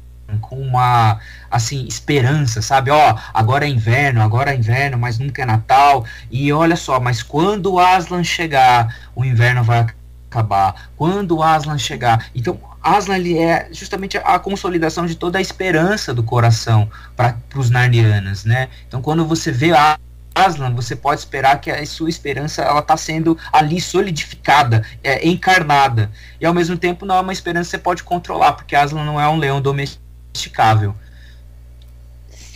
com 0.41 0.59
uma 0.59 1.19
assim 1.49 1.85
esperança, 1.85 2.61
sabe? 2.61 2.91
Ó, 2.91 3.15
agora 3.33 3.65
é 3.65 3.69
inverno, 3.69 4.21
agora 4.21 4.51
é 4.53 4.55
inverno, 4.55 4.97
mas 4.97 5.17
nunca 5.17 5.41
é 5.41 5.45
Natal. 5.45 6.05
E 6.29 6.51
olha 6.51 6.75
só, 6.75 6.99
mas 6.99 7.23
quando 7.23 7.73
o 7.73 7.79
Aslan 7.79 8.23
chegar, 8.23 8.95
o 9.15 9.23
inverno 9.23 9.63
vai 9.63 9.87
acabar. 10.29 10.89
Quando 10.97 11.37
o 11.37 11.43
Aslan 11.43 11.77
chegar, 11.77 12.29
então 12.35 12.59
Aslan 12.83 13.17
ele 13.17 13.37
é 13.37 13.69
justamente 13.71 14.17
a 14.17 14.37
consolidação 14.39 15.05
de 15.05 15.15
toda 15.15 15.37
a 15.37 15.41
esperança 15.41 16.13
do 16.13 16.23
coração 16.23 16.89
para 17.15 17.37
os 17.55 17.69
narnianos, 17.69 18.43
né? 18.43 18.69
Então 18.87 19.01
quando 19.01 19.25
você 19.25 19.51
vê 19.51 19.71
a 19.71 19.97
Aslan, 20.35 20.73
você 20.75 20.95
pode 20.95 21.19
esperar 21.19 21.59
que 21.59 21.71
a 21.71 21.83
sua 21.85 22.09
esperança 22.09 22.61
ela 22.61 22.79
está 22.79 22.95
sendo 22.95 23.35
ali 23.51 23.81
solidificada, 23.81 24.85
é, 25.03 25.27
encarnada. 25.27 26.11
E 26.39 26.45
ao 26.45 26.53
mesmo 26.53 26.77
tempo 26.77 27.05
não 27.05 27.15
é 27.15 27.21
uma 27.21 27.33
esperança 27.33 27.69
que 27.69 27.71
você 27.71 27.77
pode 27.79 28.03
controlar, 28.03 28.53
porque 28.53 28.75
Aslan 28.75 29.03
não 29.03 29.19
é 29.19 29.27
um 29.27 29.37
leão 29.37 29.59
domesticado 29.59 30.06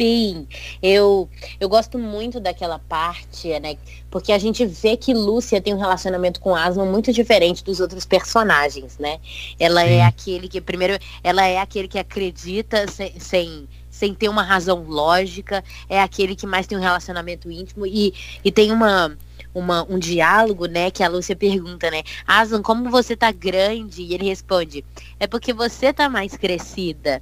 Sim, 0.01 0.47
eu, 0.81 1.29
eu 1.59 1.69
gosto 1.69 1.99
muito 1.99 2.39
daquela 2.39 2.79
parte, 2.79 3.47
né? 3.59 3.77
Porque 4.09 4.31
a 4.31 4.39
gente 4.39 4.65
vê 4.65 4.97
que 4.97 5.13
Lúcia 5.13 5.61
tem 5.61 5.75
um 5.75 5.79
relacionamento 5.79 6.39
com 6.39 6.55
Aslan 6.55 6.85
muito 6.85 7.13
diferente 7.13 7.63
dos 7.63 7.79
outros 7.79 8.03
personagens, 8.03 8.97
né? 8.97 9.19
Ela 9.59 9.83
é 9.83 9.87
Sim. 9.87 9.93
é 9.93 10.05
aquele 10.05 10.47
que, 10.47 10.59
primeiro, 10.59 10.97
ela 11.23 11.45
é 11.45 11.59
aquele 11.59 11.87
que 11.87 11.99
acredita 11.99 12.89
sem, 12.89 13.19
sem, 13.19 13.67
sem 13.91 14.15
ter 14.15 14.27
uma 14.27 14.41
razão 14.41 14.83
lógica, 14.83 15.63
é 15.87 16.01
aquele 16.01 16.35
que 16.35 16.47
mais 16.47 16.65
tem 16.65 16.77
um 16.77 16.81
relacionamento 16.81 17.51
íntimo 17.51 17.85
e, 17.85 18.11
e 18.43 18.51
tem 18.51 18.71
uma, 18.71 19.15
uma, 19.53 19.83
um 19.87 19.99
diálogo, 19.99 20.65
né, 20.65 20.89
que 20.89 21.03
a 21.03 21.09
Lúcia 21.09 21.35
pergunta, 21.35 21.91
né, 21.91 22.01
Aslan, 22.25 22.63
como 22.63 22.89
você 22.89 23.15
tá 23.15 23.31
grande? 23.31 24.01
E 24.01 24.15
ele 24.15 24.25
responde, 24.25 24.83
é 25.19 25.27
porque 25.27 25.53
você 25.53 25.93
tá 25.93 26.09
mais 26.09 26.35
crescida. 26.35 27.21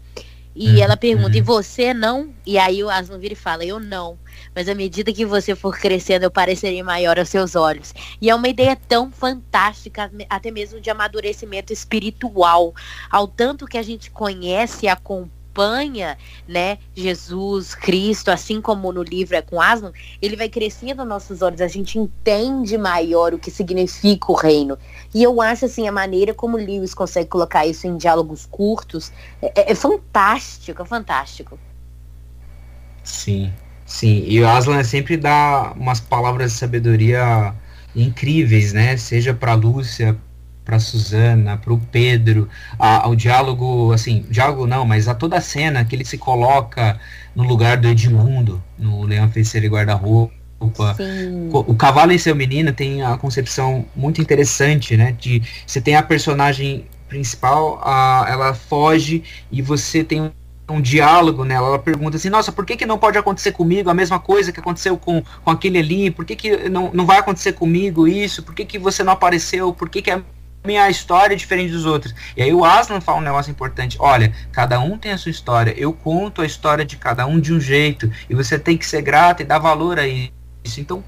E 0.59 0.71
uhum. 0.71 0.83
ela 0.83 0.97
pergunta, 0.97 1.37
e 1.37 1.41
você 1.41 1.93
não? 1.93 2.33
E 2.45 2.57
aí 2.57 2.83
o 2.83 2.89
Aslan 2.89 3.17
vira 3.17 3.31
e 3.31 3.37
fala, 3.37 3.63
eu 3.63 3.79
não. 3.79 4.19
Mas 4.53 4.67
à 4.67 4.75
medida 4.75 5.13
que 5.13 5.25
você 5.25 5.55
for 5.55 5.79
crescendo, 5.79 6.23
eu 6.23 6.31
parecerei 6.31 6.83
maior 6.83 7.17
aos 7.17 7.29
seus 7.29 7.55
olhos. 7.55 7.93
E 8.21 8.29
é 8.29 8.35
uma 8.35 8.49
ideia 8.49 8.75
tão 8.75 9.09
fantástica, 9.09 10.11
até 10.29 10.51
mesmo 10.51 10.81
de 10.81 10.89
amadurecimento 10.89 11.71
espiritual. 11.71 12.75
Ao 13.09 13.25
tanto 13.25 13.65
que 13.65 13.77
a 13.77 13.81
gente 13.81 14.11
conhece 14.11 14.85
e 14.85 14.89
acompanha 14.89 15.38
acompanha, 15.59 16.17
né, 16.47 16.77
Jesus, 16.95 17.75
Cristo, 17.75 18.31
assim 18.31 18.61
como 18.61 18.91
no 18.91 19.03
livro 19.03 19.35
é 19.35 19.41
com 19.41 19.61
Aslan, 19.61 19.91
ele 20.21 20.35
vai 20.35 20.47
crescendo 20.47 21.01
aos 21.01 21.09
nossos 21.09 21.41
olhos, 21.41 21.59
a 21.59 21.67
gente 21.67 21.99
entende 21.99 22.77
maior 22.77 23.33
o 23.33 23.39
que 23.39 23.51
significa 23.51 24.31
o 24.31 24.35
reino. 24.35 24.77
E 25.13 25.21
eu 25.21 25.41
acho 25.41 25.65
assim, 25.65 25.87
a 25.87 25.91
maneira 25.91 26.33
como 26.33 26.57
Lewis 26.57 26.93
consegue 26.93 27.29
colocar 27.29 27.65
isso 27.65 27.85
em 27.85 27.97
diálogos 27.97 28.45
curtos 28.45 29.11
é, 29.41 29.71
é 29.71 29.75
fantástico, 29.75 30.81
é 30.81 30.85
fantástico. 30.85 31.59
Sim, 33.03 33.51
sim. 33.85 34.23
E 34.25 34.41
o 34.41 34.47
Aslan 34.47 34.83
sempre 34.83 35.17
dá 35.17 35.73
umas 35.75 35.99
palavras 35.99 36.53
de 36.53 36.57
sabedoria 36.57 37.53
incríveis, 37.95 38.71
né? 38.71 38.95
Seja 38.97 39.33
para 39.33 39.55
Lúcia, 39.55 40.15
para 40.69 40.79
Suzana, 40.79 41.57
para 41.57 41.73
o 41.73 41.79
Pedro, 41.79 42.47
a, 42.77 43.05
ao 43.05 43.15
diálogo, 43.15 43.91
assim, 43.91 44.23
diálogo 44.29 44.67
não, 44.67 44.85
mas 44.85 45.07
a 45.07 45.15
toda 45.15 45.37
a 45.37 45.41
cena 45.41 45.83
que 45.83 45.95
ele 45.95 46.05
se 46.05 46.15
coloca 46.15 46.99
no 47.35 47.43
lugar 47.43 47.77
do 47.77 47.87
Edmundo, 47.87 48.61
no 48.77 49.01
Leão 49.01 49.27
Feiticeiro 49.31 49.65
e 49.65 49.69
Guarda-Roupa. 49.69 50.31
O 51.51 51.73
Cavalo 51.73 52.11
e 52.11 52.19
Seu 52.19 52.35
Menino 52.35 52.71
tem 52.71 53.01
a 53.01 53.17
concepção 53.17 53.85
muito 53.95 54.21
interessante, 54.21 54.95
né? 54.95 55.15
De 55.17 55.41
você 55.65 55.81
tem 55.81 55.95
a 55.95 56.03
personagem 56.03 56.85
principal, 57.07 57.81
a, 57.81 58.27
ela 58.29 58.53
foge 58.53 59.23
e 59.51 59.61
você 59.61 60.03
tem 60.03 60.21
um 60.21 60.31
um 60.71 60.79
diálogo 60.79 61.43
nela. 61.43 61.69
Ela 61.69 61.79
pergunta 61.79 62.17
assim: 62.17 62.29
Nossa, 62.29 62.51
por 62.51 62.63
que, 62.63 62.77
que 62.77 62.85
não 62.85 62.99
pode 62.99 63.17
acontecer 63.17 63.51
comigo 63.51 63.89
a 63.89 63.93
mesma 63.93 64.19
coisa 64.19 64.51
que 64.51 64.59
aconteceu 64.59 64.95
com, 64.97 65.23
com 65.43 65.49
aquele 65.49 65.79
ali? 65.79 66.11
Por 66.11 66.25
que, 66.25 66.35
que 66.35 66.69
não, 66.69 66.91
não 66.93 67.07
vai 67.07 67.17
acontecer 67.17 67.53
comigo 67.53 68.07
isso? 68.07 68.43
Por 68.43 68.53
que, 68.53 68.63
que 68.63 68.77
você 68.77 69.03
não 69.03 69.13
apareceu? 69.13 69.73
Por 69.73 69.89
que, 69.89 70.01
que 70.01 70.11
a 70.11 70.21
minha 70.63 70.89
história 70.89 71.33
é 71.33 71.37
diferente 71.37 71.71
dos 71.71 71.85
outros. 71.85 72.13
E 72.35 72.43
aí 72.43 72.53
o 72.53 72.65
Aslan 72.65 73.01
fala 73.01 73.19
um 73.19 73.21
negócio 73.21 73.49
importante. 73.51 73.97
Olha, 73.99 74.33
cada 74.51 74.79
um 74.79 74.97
tem 74.97 75.11
a 75.11 75.17
sua 75.17 75.31
história. 75.31 75.73
Eu 75.77 75.93
conto 75.93 76.41
a 76.41 76.45
história 76.45 76.85
de 76.85 76.97
cada 76.97 77.25
um 77.25 77.39
de 77.39 77.53
um 77.53 77.59
jeito. 77.59 78.11
E 78.29 78.35
você 78.35 78.59
tem 78.59 78.77
que 78.77 78.85
ser 78.85 79.01
grato 79.01 79.41
e 79.41 79.45
dar 79.45 79.59
valor 79.59 79.97
a 79.97 80.07
isso. 80.07 80.31
Então, 80.77 81.03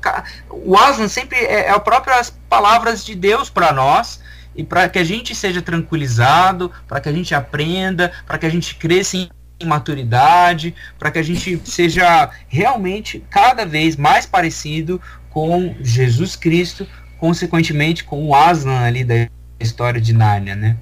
o 0.49 0.77
Aslan 0.77 1.07
sempre 1.07 1.37
é, 1.37 1.65
é 1.65 1.69
as 1.69 1.83
próprias 1.83 2.33
palavras 2.49 3.03
de 3.03 3.13
Deus 3.13 3.49
para 3.49 3.73
nós 3.73 4.21
e 4.55 4.63
para 4.63 4.89
que 4.89 4.99
a 4.99 5.03
gente 5.03 5.35
seja 5.35 5.61
tranquilizado, 5.61 6.71
para 6.87 6.99
que 6.99 7.09
a 7.09 7.13
gente 7.13 7.35
aprenda, 7.35 8.11
para 8.25 8.37
que 8.37 8.45
a 8.45 8.49
gente 8.49 8.75
cresça 8.75 9.17
em 9.17 9.29
maturidade, 9.65 10.73
para 10.97 11.11
que 11.11 11.19
a 11.19 11.23
gente 11.23 11.61
seja 11.69 12.29
realmente 12.47 13.23
cada 13.29 13.65
vez 13.65 13.95
mais 13.95 14.25
parecido 14.25 14.99
com 15.29 15.75
Jesus 15.81 16.35
Cristo, 16.35 16.87
consequentemente 17.17 18.03
com 18.03 18.25
o 18.25 18.35
Aslan 18.35 18.79
ali 18.79 19.03
da 19.03 19.29
história 19.61 19.99
de 19.99 20.13
Nárnia, 20.13 20.55
né? 20.55 20.77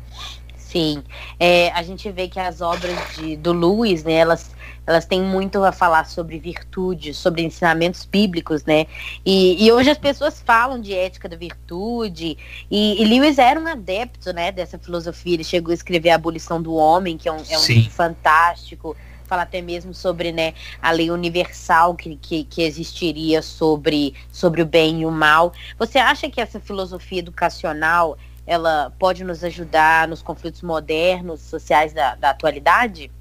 Sim, 0.69 1.03
é, 1.39 1.71
a 1.71 1.81
gente 1.81 2.11
vê 2.11 2.27
que 2.27 2.39
as 2.39 2.61
obras 2.61 2.95
de, 3.15 3.35
do 3.35 3.51
Lewis, 3.51 4.03
né, 4.03 4.13
elas, 4.13 4.51
elas 4.85 5.03
têm 5.03 5.19
muito 5.19 5.63
a 5.63 5.71
falar 5.71 6.05
sobre 6.05 6.37
virtude, 6.37 7.11
sobre 7.11 7.41
ensinamentos 7.41 8.05
bíblicos, 8.05 8.63
né? 8.65 8.85
E, 9.25 9.65
e 9.65 9.71
hoje 9.71 9.89
as 9.89 9.97
pessoas 9.97 10.39
falam 10.39 10.79
de 10.79 10.93
ética 10.93 11.27
da 11.27 11.35
virtude, 11.35 12.37
e, 12.69 13.01
e, 13.01 13.05
Lewis 13.05 13.39
era 13.39 13.59
um 13.59 13.65
adepto, 13.65 14.31
né, 14.31 14.51
dessa 14.51 14.77
filosofia. 14.77 15.33
Ele 15.33 15.43
chegou 15.43 15.71
a 15.71 15.73
escrever 15.73 16.11
a 16.11 16.15
Abolição 16.15 16.61
do 16.61 16.75
Homem, 16.75 17.17
que 17.17 17.27
é 17.27 17.31
um, 17.31 17.43
é 17.49 17.57
um 17.57 17.65
livro 17.65 17.89
fantástico 17.89 18.95
fala 19.29 19.43
até 19.43 19.61
mesmo 19.61 19.93
sobre 19.93 20.31
né, 20.31 20.55
a 20.81 20.89
lei 20.89 21.11
universal 21.11 21.93
que, 21.93 22.15
que, 22.15 22.43
que, 22.45 22.63
existiria 22.63 23.43
sobre, 23.43 24.15
sobre 24.31 24.63
o 24.63 24.65
bem 24.65 25.01
e 25.01 25.05
o 25.05 25.11
mal. 25.11 25.53
Você 25.77 25.99
acha 25.99 26.27
que 26.31 26.41
essa 26.41 26.59
filosofia 26.59 27.19
educacional 27.19 28.17
ela 28.49 28.91
pode 28.97 29.23
nos 29.23 29.43
ajudar 29.43 30.07
nos 30.07 30.23
conflitos 30.23 30.63
modernos, 30.63 31.39
sociais 31.39 31.93
da, 31.93 32.15
da 32.15 32.31
atualidade? 32.31 33.11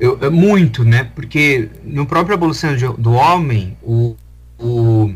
Eu, 0.00 0.18
é 0.20 0.28
muito, 0.28 0.84
né? 0.84 1.08
Porque 1.14 1.70
no 1.84 2.04
próprio 2.04 2.34
Evolução 2.34 2.74
do 2.98 3.12
Homem, 3.12 3.78
o, 3.80 4.16
o 4.58 5.14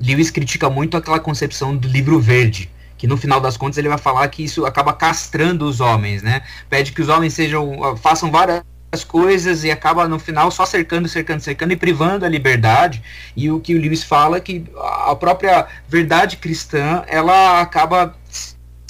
Lewis 0.00 0.32
critica 0.32 0.68
muito 0.68 0.96
aquela 0.96 1.20
concepção 1.20 1.76
do 1.76 1.86
livro 1.86 2.18
verde, 2.18 2.68
que 2.98 3.06
no 3.06 3.16
final 3.16 3.40
das 3.40 3.56
contas 3.56 3.78
ele 3.78 3.88
vai 3.88 3.98
falar 3.98 4.26
que 4.26 4.42
isso 4.42 4.66
acaba 4.66 4.92
castrando 4.92 5.64
os 5.64 5.80
homens, 5.80 6.20
né? 6.20 6.42
Pede 6.68 6.90
que 6.90 7.00
os 7.00 7.08
homens 7.08 7.34
sejam 7.34 7.96
façam 7.98 8.32
várias 8.32 8.64
coisas 9.06 9.62
e 9.62 9.70
acaba 9.70 10.08
no 10.08 10.18
final 10.18 10.50
só 10.50 10.66
cercando, 10.66 11.08
cercando, 11.08 11.40
cercando 11.40 11.72
e 11.72 11.76
privando 11.76 12.24
a 12.24 12.28
liberdade. 12.28 13.00
E 13.36 13.48
o 13.48 13.60
que 13.60 13.76
o 13.76 13.80
Lewis 13.80 14.02
fala 14.02 14.38
é 14.38 14.40
que 14.40 14.64
a 15.06 15.14
própria 15.14 15.68
verdade 15.88 16.36
cristã, 16.36 17.04
ela 17.06 17.60
acaba 17.60 18.18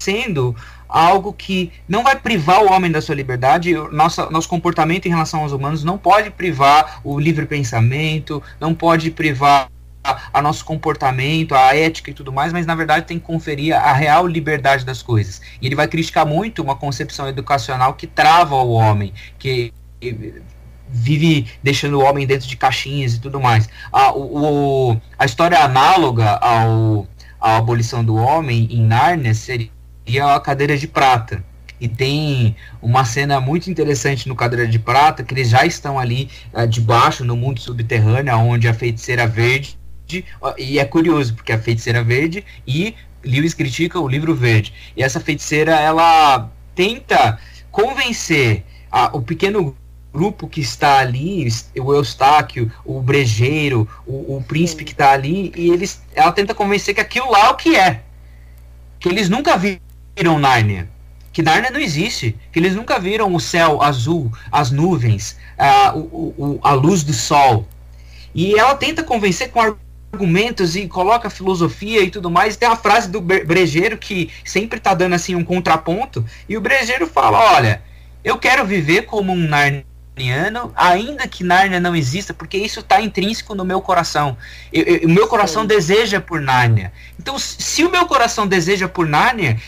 sendo 0.01 0.57
algo 0.89 1.33
que 1.33 1.71
não 1.89 2.03
vai 2.03 2.17
privar 2.17 2.63
o 2.63 2.73
homem 2.73 2.91
da 2.91 3.01
sua 3.01 3.15
liberdade, 3.15 3.75
nossa, 3.93 4.29
nosso 4.31 4.49
comportamento 4.49 5.07
em 5.07 5.11
relação 5.11 5.41
aos 5.41 5.53
humanos 5.53 5.85
não 5.85 5.97
pode 5.97 6.31
privar 6.31 7.01
o 7.05 7.21
livre 7.21 7.47
pensamento, 7.47 8.43
não 8.59 8.75
pode 8.75 9.11
privar 9.11 9.69
a, 10.03 10.21
a, 10.33 10.43
nosso 10.43 10.65
comportamento, 10.65 11.55
a 11.55 11.77
ética 11.77 12.11
e 12.11 12.15
tudo 12.15 12.33
mais, 12.33 12.53
mas 12.53 12.67
na 12.67 12.75
verdade 12.75 13.07
tem 13.07 13.19
que 13.19 13.25
conferir 13.25 13.77
a 13.77 13.93
real 13.93 14.27
liberdade 14.27 14.85
das 14.85 15.03
coisas. 15.03 15.41
E 15.61 15.67
ele 15.67 15.77
vai 15.77 15.87
criticar 15.87 16.27
muito 16.27 16.63
uma 16.63 16.75
concepção 16.75 17.29
educacional 17.29 17.95
que 17.95 18.07
trava 18.07 18.57
o 18.57 18.73
homem, 18.73 19.13
que 19.39 19.73
vive 20.89 21.47
deixando 21.63 22.01
o 22.01 22.03
homem 22.03 22.27
dentro 22.27 22.49
de 22.49 22.57
caixinhas 22.57 23.15
e 23.15 23.21
tudo 23.21 23.39
mais. 23.39 23.69
A, 23.93 24.13
o, 24.13 24.99
a 25.19 25.25
história 25.25 25.59
análoga 25.59 26.31
ao, 26.39 27.07
à 27.41 27.59
abolição 27.59 28.03
do 28.03 28.17
homem 28.17 28.67
em 28.71 28.83
Nárnia 28.83 29.35
seria 29.35 29.71
a 30.19 30.41
cadeira 30.41 30.77
de 30.77 30.89
prata. 30.89 31.45
E 31.81 31.89
tem 31.89 32.55
uma 32.83 33.05
cena 33.05 33.41
muito 33.41 33.71
interessante 33.71 34.29
no 34.29 34.37
Cadeira 34.37 34.67
de 34.67 34.79
Prata, 34.79 35.25
que 35.25 35.33
eles 35.33 35.49
já 35.49 35.65
estão 35.65 35.99
ali 35.99 36.29
uh, 36.53 36.67
debaixo, 36.67 37.25
no 37.25 37.35
mundo 37.35 37.59
subterrâneo, 37.59 38.37
onde 38.37 38.69
a 38.69 38.75
feiticeira 38.75 39.27
verde. 39.27 39.79
E 40.59 40.79
é 40.79 40.85
curioso, 40.85 41.35
porque 41.35 41.53
a 41.53 41.59
feiticeira 41.59 42.03
verde 42.03 42.45
e 42.67 42.95
Lewis 43.25 43.55
critica 43.55 43.99
o 43.99 44.09
livro 44.09 44.35
verde. 44.35 44.75
E 44.95 45.03
essa 45.03 45.21
feiticeira, 45.21 45.75
ela 45.79 46.51
tenta 46.75 47.39
convencer 47.71 48.65
a, 48.91 49.17
o 49.17 49.23
pequeno 49.23 49.75
grupo 50.13 50.49
que 50.49 50.61
está 50.61 50.99
ali, 50.99 51.49
o 51.79 51.95
Eustáquio, 51.95 52.71
o 52.85 53.01
Brejeiro, 53.01 53.89
o, 54.07 54.37
o 54.37 54.45
príncipe 54.47 54.85
que 54.85 54.93
está 54.93 55.13
ali, 55.13 55.53
e 55.57 55.71
eles, 55.71 56.03
ela 56.15 56.33
tenta 56.33 56.55
convencer 56.55 56.95
que 56.95 57.01
aquilo 57.01 57.31
lá 57.31 57.47
é 57.47 57.51
o 57.51 57.55
que 57.55 57.77
é. 57.77 58.03
Que 58.99 59.09
eles 59.09 59.29
nunca 59.29 59.57
viram 59.57 59.90
Nárnia. 60.39 60.89
Que 61.33 61.43
Nárnia 61.43 61.71
não 61.71 61.81
existe. 61.81 62.37
Que 62.53 62.59
eles 62.59 62.75
nunca 62.75 62.99
viram 62.99 63.35
o 63.35 63.41
céu 63.41 63.83
azul, 63.83 64.33
as 64.51 64.71
nuvens, 64.71 65.37
a, 65.59 65.95
o, 65.95 66.35
o, 66.37 66.61
a 66.63 66.73
luz 66.73 67.03
do 67.03 67.13
sol. 67.13 67.67
E 68.35 68.59
ela 68.59 68.75
tenta 68.75 69.03
convencer 69.03 69.51
com 69.51 69.77
argumentos 70.13 70.75
e 70.77 70.89
coloca 70.89 71.31
filosofia 71.31 72.03
e 72.03 72.11
tudo 72.11 72.31
mais. 72.31 72.57
Tem 72.57 72.69
a 72.69 72.77
frase 72.77 73.09
do 73.09 73.21
Brejeiro 73.21 73.97
que 73.97 74.31
sempre 74.45 74.79
está 74.79 74.95
dando 74.95 75.15
assim 75.15 75.35
um 75.35 75.45
contraponto. 75.45 76.25
E 76.49 76.57
o 76.57 76.61
Brejeiro 76.61 77.07
fala: 77.07 77.39
Olha, 77.55 77.83
eu 78.25 78.39
quero 78.39 78.65
viver 78.65 79.03
como 79.03 79.33
um 79.33 79.49
narniano, 79.49 80.73
ainda 80.77 81.27
que 81.27 81.45
Nárnia 81.45 81.81
não 81.81 81.95
exista, 81.95 82.35
porque 82.35 82.59
isso 82.59 82.81
está 82.81 83.01
intrínseco 83.01 83.55
no 83.55 83.65
meu 83.65 83.81
coração. 83.81 84.37
Eu, 84.73 84.83
eu, 84.83 85.09
o 85.09 85.11
meu 85.11 85.27
coração 85.27 85.63
Sim. 85.63 85.69
deseja 85.69 86.21
por 86.21 86.41
Nárnia. 86.41 86.93
Então, 87.19 87.39
se 87.39 87.85
o 87.85 87.91
meu 87.91 88.07
coração 88.07 88.47
deseja 88.47 88.89
por 88.89 89.07
Nárnia, 89.07 89.61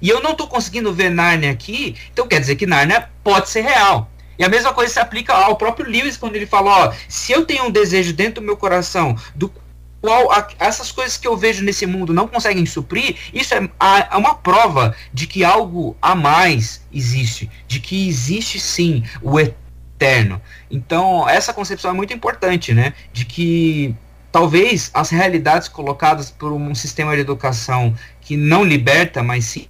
e 0.00 0.08
eu 0.08 0.22
não 0.22 0.32
estou 0.32 0.46
conseguindo 0.46 0.92
ver 0.92 1.10
Nárnia 1.10 1.50
aqui, 1.50 1.96
então 2.12 2.26
quer 2.26 2.40
dizer 2.40 2.56
que 2.56 2.66
Nárnia 2.66 3.10
pode 3.22 3.48
ser 3.48 3.62
real. 3.62 4.10
E 4.38 4.44
a 4.44 4.48
mesma 4.48 4.72
coisa 4.72 4.92
se 4.92 5.00
aplica 5.00 5.34
ao 5.34 5.56
próprio 5.56 5.90
Lewis 5.90 6.16
quando 6.16 6.36
ele 6.36 6.46
fala, 6.46 6.86
ó, 6.86 6.92
se 7.08 7.32
eu 7.32 7.44
tenho 7.44 7.64
um 7.64 7.70
desejo 7.70 8.12
dentro 8.12 8.40
do 8.40 8.46
meu 8.46 8.56
coração 8.56 9.16
do 9.34 9.52
qual 10.00 10.30
a, 10.30 10.46
essas 10.60 10.92
coisas 10.92 11.16
que 11.16 11.26
eu 11.26 11.36
vejo 11.36 11.64
nesse 11.64 11.84
mundo 11.84 12.14
não 12.14 12.28
conseguem 12.28 12.64
suprir, 12.64 13.16
isso 13.34 13.52
é, 13.52 13.68
é 14.12 14.16
uma 14.16 14.36
prova 14.36 14.94
de 15.12 15.26
que 15.26 15.42
algo 15.42 15.96
a 16.00 16.14
mais 16.14 16.80
existe, 16.92 17.50
de 17.66 17.80
que 17.80 18.08
existe 18.08 18.60
sim 18.60 19.02
o 19.20 19.40
eterno. 19.40 20.40
Então, 20.70 21.28
essa 21.28 21.52
concepção 21.52 21.90
é 21.90 21.94
muito 21.94 22.12
importante, 22.12 22.72
né? 22.72 22.94
De 23.12 23.24
que 23.24 23.92
talvez 24.30 24.88
as 24.94 25.10
realidades 25.10 25.66
colocadas 25.66 26.30
por 26.30 26.52
um 26.52 26.76
sistema 26.76 27.16
de 27.16 27.22
educação 27.22 27.92
que 28.20 28.36
não 28.36 28.62
liberta, 28.62 29.20
mas 29.20 29.46
sim 29.46 29.66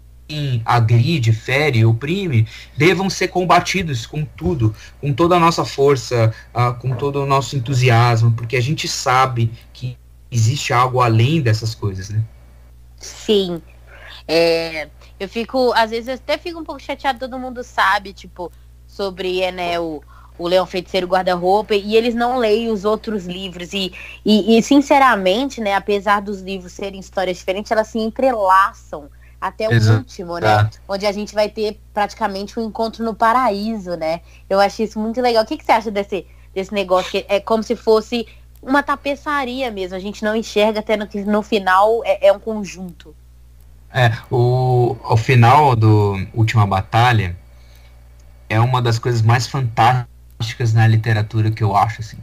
agride, 0.65 1.33
fere, 1.33 1.85
oprime, 1.85 2.47
devam 2.77 3.09
ser 3.09 3.29
combatidos 3.29 4.07
com 4.07 4.25
tudo, 4.25 4.75
com 5.01 5.13
toda 5.13 5.37
a 5.37 5.41
nossa 5.41 5.65
força, 5.65 6.35
uh, 6.55 6.79
com 6.79 6.95
todo 6.95 7.23
o 7.23 7.27
nosso 7.27 7.57
entusiasmo, 7.57 8.33
porque 8.33 8.57
a 8.57 8.61
gente 8.61 8.87
sabe 8.87 9.51
que 9.73 9.97
existe 10.31 10.73
algo 10.73 11.01
além 11.01 11.41
dessas 11.41 11.75
coisas, 11.75 12.11
né? 12.11 12.23
Sim. 12.99 13.63
É, 14.27 14.89
eu 15.19 15.29
fico, 15.29 15.73
às 15.75 15.91
vezes, 15.91 16.09
eu 16.09 16.15
até 16.15 16.37
fico 16.37 16.61
um 16.61 16.65
pouco 16.65 16.81
chateado, 16.81 17.19
todo 17.19 17.39
mundo 17.39 17.65
sabe, 17.65 18.13
tipo, 18.13 18.53
sobre 18.87 19.41
é, 19.41 19.51
né, 19.51 19.81
o, 19.81 20.03
o 20.37 20.47
Leão 20.47 20.67
Feiticeiro 20.67 21.07
Guarda-Roupa, 21.07 21.75
e 21.75 21.97
eles 21.97 22.15
não 22.15 22.37
leem 22.37 22.71
os 22.71 22.85
outros 22.85 23.27
livros. 23.27 23.73
E, 23.73 23.93
e, 24.25 24.59
e, 24.59 24.63
sinceramente, 24.63 25.61
né, 25.61 25.75
apesar 25.75 26.21
dos 26.21 26.43
livros 26.43 26.73
serem 26.73 27.01
histórias 27.01 27.39
diferentes, 27.39 27.73
elas 27.73 27.89
se 27.89 27.99
entrelaçam 27.99 29.09
até 29.41 29.69
o 29.69 29.73
Exato. 29.73 29.99
último, 29.99 30.39
né? 30.39 30.69
Onde 30.89 31.07
a 31.07 31.13
gente 31.13 31.35
vai 31.35 31.49
ter 31.49 31.81
praticamente 31.95 32.59
um 32.59 32.67
encontro 32.67 33.05
no 33.05 33.15
paraíso, 33.15 33.95
né? 33.97 34.21
Eu 34.49 34.61
acho 34.61 34.83
isso 34.83 34.99
muito 34.99 35.21
legal. 35.21 35.45
O 35.45 35.47
que, 35.47 35.57
que 35.57 35.65
você 35.65 35.73
acha 35.73 35.91
desse, 35.91 36.27
desse 36.55 36.73
negócio? 36.73 37.11
Que 37.11 37.27
é 37.29 37.39
como 37.41 37.63
se 37.63 37.77
fosse 37.77 38.27
uma 38.63 38.83
tapeçaria 38.83 39.71
mesmo. 39.71 39.97
A 39.97 40.01
gente 40.01 40.25
não 40.25 40.35
enxerga 40.35 40.81
até 40.81 40.97
no, 40.97 41.09
no 41.27 41.43
final 41.43 42.03
é, 42.05 42.27
é 42.29 42.33
um 42.33 42.41
conjunto. 42.41 43.15
É, 43.93 44.13
o, 44.31 44.97
o 45.03 45.17
final 45.17 45.75
do 45.75 46.27
Última 46.35 46.67
Batalha 46.67 47.37
é 48.49 48.61
uma 48.61 48.83
das 48.83 48.99
coisas 48.99 49.23
mais 49.23 49.47
fantásticas 49.47 50.73
na 50.75 50.87
literatura 50.87 51.51
que 51.51 51.63
eu 51.63 51.77
acho, 51.77 52.01
assim. 52.01 52.19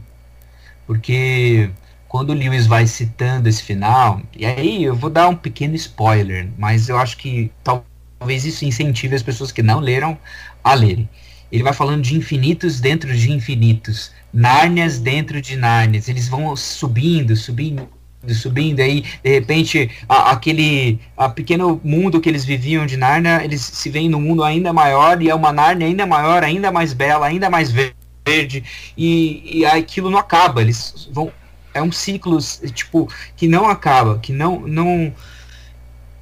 Porque 0.86 1.70
quando 2.16 2.30
o 2.30 2.32
Lewis 2.32 2.66
vai 2.66 2.86
citando 2.86 3.46
esse 3.46 3.62
final, 3.62 4.22
e 4.34 4.46
aí 4.46 4.82
eu 4.82 4.94
vou 4.94 5.10
dar 5.10 5.28
um 5.28 5.36
pequeno 5.36 5.74
spoiler, 5.74 6.48
mas 6.56 6.88
eu 6.88 6.96
acho 6.96 7.18
que 7.18 7.52
talvez 7.62 8.46
isso 8.46 8.64
incentive 8.64 9.14
as 9.14 9.22
pessoas 9.22 9.52
que 9.52 9.62
não 9.62 9.80
leram 9.80 10.16
a 10.64 10.72
lerem. 10.72 11.06
Ele 11.52 11.62
vai 11.62 11.74
falando 11.74 12.00
de 12.00 12.16
infinitos 12.16 12.80
dentro 12.80 13.14
de 13.14 13.30
infinitos, 13.30 14.12
Nárnias 14.32 14.98
dentro 14.98 15.42
de 15.42 15.56
Nárnias. 15.56 16.08
Eles 16.08 16.26
vão 16.26 16.56
subindo, 16.56 17.36
subindo, 17.36 17.86
subindo 18.30 18.80
aí 18.80 19.04
de 19.22 19.30
repente 19.30 19.90
a, 20.08 20.30
aquele 20.30 20.98
a 21.18 21.28
pequeno 21.28 21.78
mundo 21.84 22.18
que 22.18 22.30
eles 22.30 22.46
viviam 22.46 22.86
de 22.86 22.96
Nárnia 22.96 23.44
eles 23.44 23.60
se 23.60 23.90
veem 23.90 24.08
no 24.08 24.18
mundo 24.18 24.42
ainda 24.42 24.72
maior 24.72 25.20
e 25.22 25.28
é 25.28 25.34
uma 25.34 25.52
Nárnia 25.52 25.86
ainda 25.86 26.06
maior 26.06 26.42
ainda 26.42 26.72
mais 26.72 26.94
bela 26.94 27.26
ainda 27.26 27.48
mais 27.48 27.70
verde 27.70 27.94
verde 28.26 28.64
e, 28.98 29.60
e 29.60 29.66
aquilo 29.66 30.10
não 30.10 30.18
acaba. 30.18 30.60
Eles 30.60 31.08
vão 31.12 31.30
é 31.76 31.82
um 31.82 31.92
ciclo 31.92 32.38
tipo 32.74 33.08
que 33.36 33.46
não 33.46 33.68
acaba, 33.68 34.18
que 34.18 34.32
não 34.32 34.60
não 34.60 35.12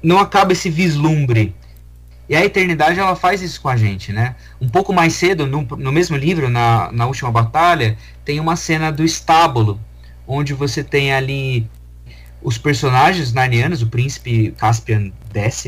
não 0.03 0.19
acaba 0.19 0.51
esse 0.51 0.69
vislumbre. 0.69 1.55
E 2.27 2.35
a 2.35 2.43
eternidade 2.43 2.99
ela 2.99 3.15
faz 3.15 3.41
isso 3.41 3.61
com 3.61 3.69
a 3.69 3.77
gente, 3.77 4.11
né? 4.11 4.35
Um 4.59 4.67
pouco 4.67 4.91
mais 4.91 5.13
cedo, 5.13 5.45
no, 5.45 5.61
no 5.61 5.91
mesmo 5.91 6.17
livro, 6.17 6.49
na, 6.49 6.91
na 6.91 7.05
última 7.05 7.31
batalha, 7.31 7.97
tem 8.23 8.39
uma 8.39 8.55
cena 8.55 8.91
do 8.91 9.03
estábulo, 9.03 9.79
onde 10.27 10.53
você 10.53 10.83
tem 10.83 11.13
ali 11.13 11.69
os 12.41 12.57
personagens 12.57 13.31
narnianos, 13.31 13.83
o 13.83 13.87
príncipe 13.87 14.51
Caspian 14.57 15.11
X, 15.33 15.67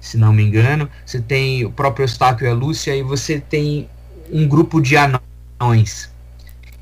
se 0.00 0.16
não 0.16 0.32
me 0.32 0.42
engano, 0.42 0.88
você 1.04 1.20
tem 1.20 1.64
o 1.64 1.70
próprio 1.70 2.04
Eustáquio 2.04 2.46
e 2.46 2.50
a 2.50 2.54
Lúcia, 2.54 2.94
e 2.94 3.02
você 3.02 3.40
tem 3.40 3.88
um 4.32 4.46
grupo 4.46 4.80
de 4.80 4.96
anões. 4.96 6.12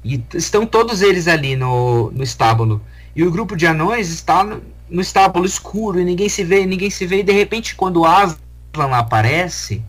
E 0.04 0.22
estão 0.34 0.64
todos 0.64 1.02
eles 1.02 1.28
ali 1.28 1.56
no, 1.56 2.10
no 2.10 2.22
estábulo. 2.22 2.80
E 3.14 3.22
o 3.22 3.30
grupo 3.30 3.56
de 3.56 3.66
anões 3.66 4.08
está 4.08 4.42
no, 4.42 4.62
no 4.88 5.00
estábulo 5.00 5.44
escuro 5.44 6.00
e 6.00 6.04
ninguém 6.04 6.28
se 6.28 6.42
vê, 6.42 6.64
ninguém 6.64 6.90
se 6.90 7.06
vê. 7.06 7.20
E 7.20 7.22
de 7.22 7.32
repente, 7.32 7.74
quando 7.74 8.00
o 8.00 8.06
Aslan 8.06 8.36
aparece, 8.92 9.82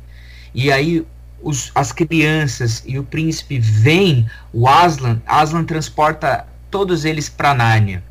e 0.54 0.72
aí 0.72 1.06
os, 1.42 1.72
as 1.74 1.92
crianças 1.92 2.84
e 2.86 3.00
o 3.00 3.04
príncipe 3.04 3.58
vêm, 3.58 4.28
o 4.54 4.68
Aslan, 4.68 5.22
Aslan 5.26 5.64
transporta 5.64 6.46
todos 6.70 7.06
eles 7.06 7.30
para 7.30 7.54
Nárnia. 7.54 8.04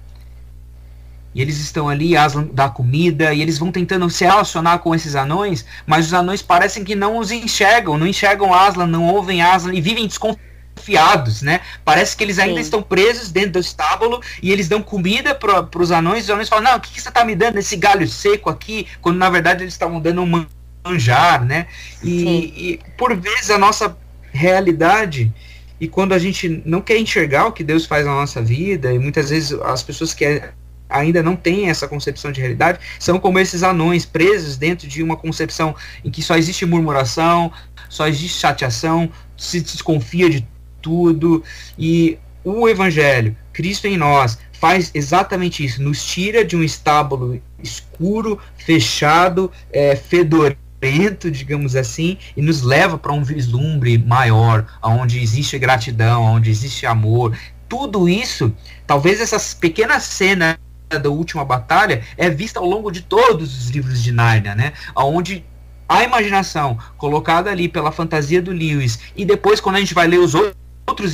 E 1.33 1.41
eles 1.41 1.61
estão 1.61 1.89
ali, 1.89 2.17
Aslan 2.17 2.49
dá 2.53 2.69
comida, 2.69 3.33
e 3.33 3.41
eles 3.41 3.57
vão 3.57 3.71
tentando 3.71 4.09
se 4.11 4.25
relacionar 4.25 4.79
com 4.79 4.93
esses 4.95 5.15
anões, 5.15 5.65
mas 5.87 6.07
os 6.07 6.15
anões 6.15 6.43
parecem 6.43 6.83
que 6.83 6.97
não 6.97 7.19
os 7.19 7.31
enxergam, 7.31 7.97
não 7.97 8.07
enxergam 8.07 8.53
Aslan, 8.53 8.87
não 8.87 9.05
ouvem 9.05 9.41
Aslan 9.41 9.75
e 9.75 9.81
vivem 9.81 10.09
desconfiados 10.09 10.50
desconfiados, 10.81 11.43
né? 11.43 11.61
Parece 11.85 12.17
que 12.17 12.25
eles 12.25 12.39
ainda 12.39 12.57
Sim. 12.57 12.61
estão 12.61 12.83
presos 12.83 13.31
dentro 13.31 13.53
do 13.53 13.59
estábulo 13.61 14.21
e 14.43 14.51
eles 14.51 14.69
dão 14.69 14.83
comida 14.83 15.35
para 15.35 15.69
os 15.79 15.91
anões. 15.91 16.21
E 16.21 16.25
os 16.25 16.31
anões 16.31 16.49
falam: 16.49 16.65
Não, 16.65 16.77
o 16.77 16.81
que, 16.81 16.93
que 16.93 17.01
você 17.01 17.11
tá 17.11 17.25
me 17.25 17.37
dando 17.37 17.59
esse 17.59 17.77
galho 17.77 18.07
seco 18.09 18.51
aqui? 18.51 18.87
Quando 19.01 19.19
na 19.19 19.31
verdade 19.31 19.63
eles 19.63 19.75
estavam 19.75 20.01
dando 20.01 20.23
um 20.23 20.47
manjar, 20.85 21.45
né? 21.45 21.67
E, 22.03 22.73
e 22.73 22.81
por 22.97 23.15
vezes 23.15 23.51
a 23.51 23.59
nossa 23.59 23.97
realidade 24.33 25.33
e 25.81 25.89
quando 25.89 26.13
a 26.13 26.19
gente 26.19 26.63
não 26.65 26.81
quer 26.81 26.99
enxergar 26.99 27.47
o 27.47 27.53
que 27.53 27.65
Deus 27.65 27.87
faz 27.87 28.05
na 28.05 28.13
nossa 28.13 28.43
vida, 28.43 28.93
e 28.93 28.99
muitas 28.99 29.31
vezes 29.31 29.59
as 29.63 29.83
pessoas 29.83 30.13
que 30.13 30.43
ainda 30.91 31.23
não 31.23 31.37
têm 31.37 31.71
essa 31.71 31.89
concepção 31.89 32.31
de 32.33 32.41
realidade, 32.41 32.81
são 32.99 33.19
como 33.19 33.39
esses 33.39 33.63
anões 33.63 34.05
presos 34.05 34.57
dentro 34.57 34.87
de 34.87 35.03
uma 35.03 35.17
concepção 35.17 35.75
em 36.05 36.11
que 36.11 36.21
só 36.21 36.37
existe 36.37 36.67
murmuração, 36.67 37.51
só 37.89 38.07
existe 38.07 38.39
chateação, 38.39 39.11
se 39.37 39.61
desconfia 39.61 40.29
de 40.29 40.47
tudo, 40.81 41.43
e 41.79 42.19
o 42.45 42.69
Evangelho, 42.69 43.37
Cristo 43.53 43.87
em 43.87 43.97
nós, 43.97 44.39
faz 44.53 44.91
exatamente 44.95 45.65
isso, 45.65 45.83
nos 45.83 46.05
tira 46.05 46.45
de 46.45 46.57
um 46.57 46.63
estábulo 46.63 47.41
escuro, 47.63 48.39
fechado, 48.57 49.51
é, 49.73 49.97
fedorento, 49.97 51.31
digamos 51.31 51.77
assim, 51.77 52.19
e 52.37 52.43
nos 52.43 52.63
leva 52.63 52.99
para 52.99 53.13
um 53.13 53.23
vislumbre 53.23 53.97
maior, 53.99 54.67
onde 54.83 55.21
existe 55.21 55.59
gratidão, 55.59 56.23
onde 56.23 56.51
existe 56.51 56.87
amor. 56.87 57.37
Tudo 57.69 58.09
isso, 58.09 58.53
talvez 58.87 59.21
essas 59.21 59.55
pequenas 59.55 60.03
cenas 60.03 60.59
da 60.89 61.09
última 61.09 61.45
batalha 61.45 62.03
é 62.17 62.29
vista 62.29 62.59
ao 62.59 62.67
longo 62.67 62.91
de 62.91 63.03
todos 63.03 63.57
os 63.57 63.71
livros 63.71 64.03
de 64.03 64.13
Nárnia, 64.13 64.55
né? 64.55 64.73
Onde 64.95 65.45
a 65.89 66.05
imaginação 66.05 66.79
colocada 66.97 67.51
ali 67.51 67.69
pela 67.69 67.93
fantasia 67.93 68.43
do 68.43 68.53
Lewis 68.53 68.99
e 69.17 69.25
depois 69.25 69.61
quando 69.61 69.77
a 69.77 69.81
gente 69.81 69.95
vai 69.95 70.07
ler 70.07 70.19
os 70.19 70.35
outros 70.35 70.60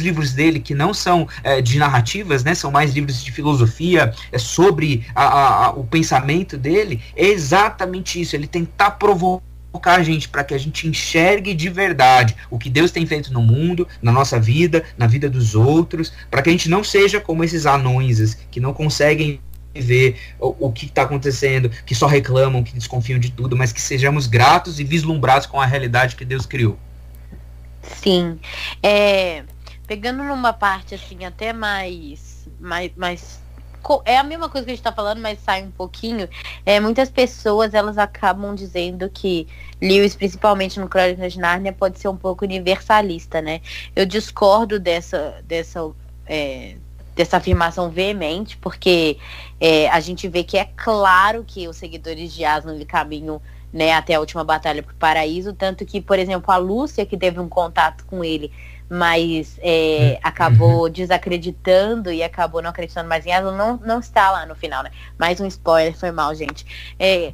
livros 0.01 0.33
dele 0.33 0.61
que 0.61 0.75
não 0.75 0.93
são 0.93 1.29
é, 1.43 1.61
de 1.61 1.79
narrativas, 1.79 2.45
né, 2.45 2.55
são 2.55 2.71
mais 2.71 2.93
livros 2.95 3.23
de 3.23 3.33
filosofia, 3.33 4.13
é 4.33 4.39
sobre 4.39 5.07
a, 5.15 5.67
a, 5.67 5.71
o 5.71 5.85
pensamento 5.85 6.57
dele, 6.57 7.01
é 7.15 7.27
exatamente 7.27 8.21
isso, 8.21 8.37
ele 8.37 8.47
tentar 8.47 8.93
provocar 8.93 9.43
a 9.85 10.03
gente 10.03 10.29
para 10.29 10.43
que 10.43 10.55
a 10.55 10.59
gente 10.59 10.89
enxergue 10.89 11.53
de 11.53 11.69
verdade 11.69 12.35
o 12.51 12.59
que 12.59 12.71
Deus 12.71 12.91
tem 12.91 13.05
feito 13.05 13.33
no 13.33 13.43
mundo, 13.43 13.87
na 14.01 14.11
nossa 14.11 14.41
vida, 14.41 14.85
na 14.97 15.07
vida 15.07 15.29
dos 15.29 15.55
outros, 15.55 16.13
para 16.31 16.43
que 16.43 16.49
a 16.49 16.53
gente 16.53 16.69
não 16.69 16.83
seja 16.83 17.21
como 17.21 17.45
esses 17.45 17.67
anões 17.67 18.35
que 18.51 18.59
não 18.59 18.73
conseguem 18.73 19.41
ver 19.75 20.17
o, 20.41 20.67
o 20.67 20.73
que 20.73 20.87
está 20.87 21.03
acontecendo, 21.03 21.71
que 21.85 21.95
só 21.95 22.07
reclamam, 22.07 22.63
que 22.63 22.73
desconfiam 22.73 23.19
de 23.19 23.31
tudo, 23.31 23.57
mas 23.57 23.73
que 23.73 23.81
sejamos 23.81 24.27
gratos 24.27 24.81
e 24.81 24.85
vislumbrados 24.85 25.47
com 25.47 25.61
a 25.61 25.67
realidade 25.67 26.17
que 26.17 26.25
Deus 26.25 26.47
criou. 26.47 26.79
Sim. 28.03 28.39
É, 28.83 29.45
pegando 29.87 30.23
numa 30.23 30.53
parte 30.53 30.95
assim 30.95 31.25
até 31.25 31.53
mais, 31.53 32.49
mais, 32.61 32.91
mais 32.97 33.41
é 34.05 34.19
a 34.19 34.25
mesma 34.25 34.49
coisa 34.49 34.65
que 34.65 34.71
a 34.73 34.75
gente 34.75 34.81
está 34.81 34.93
falando, 34.93 35.21
mas 35.21 35.39
sai 35.41 35.63
um 35.63 35.71
pouquinho. 35.71 36.29
É, 36.65 36.81
muitas 36.81 37.09
pessoas 37.09 37.73
elas 37.73 37.99
acabam 37.99 38.55
dizendo 38.55 39.09
que 39.09 39.47
Lewis, 39.81 40.17
principalmente 40.17 40.81
no 40.81 40.89
Crônicas 40.89 41.35
de 41.35 41.39
Nárnia, 41.39 41.73
pode 41.73 41.99
ser 41.99 42.09
um 42.09 42.17
pouco 42.17 42.45
universalista, 42.45 43.41
né? 43.41 43.61
Eu 43.95 44.05
discordo 44.05 44.81
dessa, 44.81 45.41
dessa, 45.45 45.89
é, 46.27 46.77
dessa 47.15 47.37
afirmação 47.37 47.91
veemente, 47.91 48.57
porque 48.57 49.19
é, 49.61 49.89
a 49.91 50.01
gente 50.01 50.27
vê 50.27 50.43
que 50.43 50.59
é 50.59 50.69
claro 50.77 51.45
que 51.47 51.69
os 51.69 51.77
seguidores 51.77 52.33
de 52.33 52.45
Aslan 52.45 52.79
caminham 52.85 53.41
né, 53.73 53.93
até 53.93 54.15
a 54.15 54.21
última 54.21 54.43
batalha 54.43 54.83
para 54.83 54.93
o 54.93 54.97
paraíso, 54.97 55.53
tanto 55.53 55.85
que, 55.85 56.01
por 56.01 56.19
exemplo, 56.19 56.51
a 56.51 56.57
Lúcia, 56.57 57.05
que 57.05 57.17
teve 57.17 57.39
um 57.39 57.49
contato 57.49 58.07
com 58.07 58.25
ele 58.25 58.51
mas 58.89 59.59
é, 59.63 60.19
acabou 60.23 60.89
desacreditando 60.89 62.13
e 62.13 62.23
acabou 62.23 62.63
não 62.63 62.71
acreditando 62.71 63.09
mais 63.09 63.27
em 63.27 63.33
Aslan, 63.33 63.57
não, 63.57 63.77
não 63.85 64.01
está 64.01 64.31
lá 64.31 64.47
no 64.47 64.55
final, 64.55 64.83
né? 64.83 64.91
Mais 65.19 65.41
um 65.41 65.47
spoiler, 65.47 65.97
foi 65.97 66.13
mal, 66.13 66.35
gente. 66.35 66.65
É, 66.99 67.33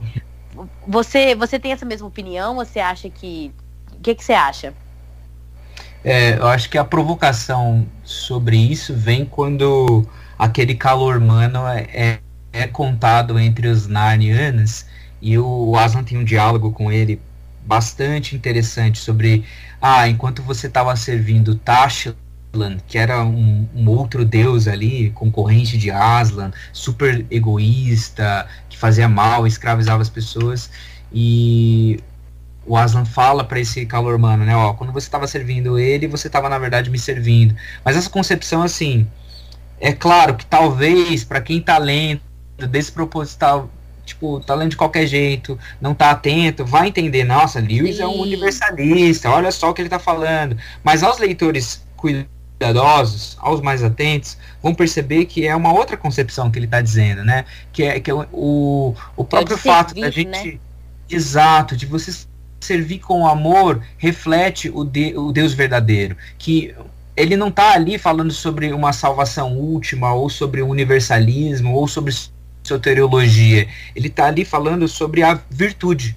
você, 0.87 1.35
você 1.35 1.59
tem 1.59 1.73
essa 1.73 1.85
mesma 1.85 2.07
opinião? 2.07 2.55
Você 2.57 2.81
acha 2.81 3.09
que. 3.09 3.53
O 3.93 4.01
que, 4.03 4.15
que 4.15 4.25
você 4.25 4.33
acha? 4.33 4.75
É, 6.05 6.37
eu 6.37 6.47
acho 6.49 6.69
que 6.69 6.77
a 6.77 6.85
provocação 6.85 7.87
sobre 8.03 8.57
isso 8.57 8.95
vem 8.95 9.25
quando 9.25 10.05
aquele 10.37 10.75
calor 10.75 11.19
humano 11.19 11.67
é, 11.69 11.87
é, 11.93 12.19
é 12.53 12.67
contado 12.67 13.39
entre 13.39 13.69
os 13.69 13.87
Narnianos 13.87 14.85
e 15.21 15.39
o 15.39 15.77
Aslan 15.77 16.03
tem 16.03 16.19
um 16.19 16.25
diálogo 16.25 16.73
com 16.73 16.91
ele 16.91 17.21
bastante 17.65 18.35
interessante 18.35 18.99
sobre 18.99 19.45
ah, 19.81 20.09
enquanto 20.09 20.43
você 20.43 20.67
estava 20.67 20.95
servindo 20.97 21.55
Tashlan, 21.57 22.15
que 22.87 22.99
era 22.99 23.25
um, 23.25 23.69
um, 23.75 23.89
outro 23.89 24.25
deus 24.25 24.69
ali, 24.69 25.11
concorrente 25.11 25.79
de 25.79 25.91
Aslan, 25.91 26.53
super 26.73 27.27
egoísta, 27.31 28.47
que 28.69 28.79
fazia 28.79 29.09
mal, 29.09 29.47
escravizava 29.47 30.03
as 30.03 30.11
pessoas, 30.11 30.71
e 31.13 31.99
o 32.65 32.77
Aslan 32.77 33.05
fala 33.05 33.43
para 33.43 33.59
esse 33.59 33.85
calor 33.87 34.15
humano, 34.15 34.45
né, 34.45 34.55
ó, 34.55 34.73
quando 34.75 34.93
você 34.93 35.07
estava 35.07 35.27
servindo 35.27 35.79
ele, 35.79 36.07
você 36.07 36.29
estava 36.29 36.49
na 36.49 36.59
verdade 36.59 36.91
me 36.91 36.99
servindo. 36.99 37.55
Mas 37.85 37.97
essa 37.97 38.09
concepção 38.09 38.63
assim, 38.63 39.07
é 39.81 39.93
claro 39.93 40.37
que 40.37 40.47
talvez 40.47 41.25
para 41.25 41.41
quem 41.41 41.59
está 41.59 41.77
lendo 41.79 42.21
desproposital 42.71 43.69
tipo, 44.05 44.41
tá 44.41 44.55
lendo 44.55 44.71
de 44.71 44.77
qualquer 44.77 45.07
jeito, 45.07 45.59
não 45.81 45.95
tá 45.95 46.11
atento, 46.11 46.65
vai 46.65 46.89
entender, 46.89 47.25
nossa, 47.25 47.61
Lewis 47.61 47.97
Sim. 47.97 48.03
é 48.03 48.07
um 48.07 48.21
universalista, 48.21 49.31
olha 49.31 49.51
só 49.51 49.71
o 49.71 49.75
que 49.75 49.83
ele 49.83 49.89
tá 49.89 49.99
falando. 49.99 50.57
Mas 50.83 51.03
aos 51.03 51.19
leitores 51.19 51.85
cuidadosos, 51.97 53.37
aos 53.41 53.61
mais 53.61 53.83
atentos, 53.83 54.37
vão 54.63 54.75
perceber 54.75 55.27
que 55.27 55.47
é 55.47 55.55
uma 55.55 55.73
outra 55.73 55.97
concepção 55.97 56.51
que 56.51 56.59
ele 56.59 56.67
tá 56.67 56.81
dizendo, 56.81 57.25
né? 57.25 57.45
Que 57.73 57.85
é, 57.85 58.01
que 58.01 58.11
é 58.11 58.15
o, 58.15 58.95
o 59.17 59.25
próprio 59.25 59.55
é 59.55 59.59
fato 59.59 59.95
serviço, 59.95 60.01
da 60.01 60.11
gente. 60.11 60.55
Né? 60.55 60.61
Exato, 61.09 61.77
de 61.77 61.87
você 61.87 62.13
servir 62.61 63.01
com 63.01 63.27
amor, 63.27 63.83
reflete 63.99 64.71
o, 64.73 64.85
de, 64.85 65.17
o 65.17 65.33
Deus 65.33 65.53
verdadeiro. 65.53 66.17
Que 66.39 66.75
ele 67.17 67.37
não 67.37 67.51
tá 67.51 67.73
ali 67.73 67.99
falando 67.99 68.33
sobre 68.33 68.73
uma 68.73 68.93
salvação 68.93 69.57
última, 69.57 70.13
ou 70.15 70.31
sobre 70.31 70.63
o 70.63 70.69
universalismo, 70.69 71.75
ou 71.75 71.87
sobre 71.87 72.15
soteriologia. 72.63 73.69
Ele 73.95 74.09
está 74.09 74.27
ali 74.27 74.45
falando 74.45 74.87
sobre 74.89 75.23
a 75.23 75.39
virtude, 75.51 76.17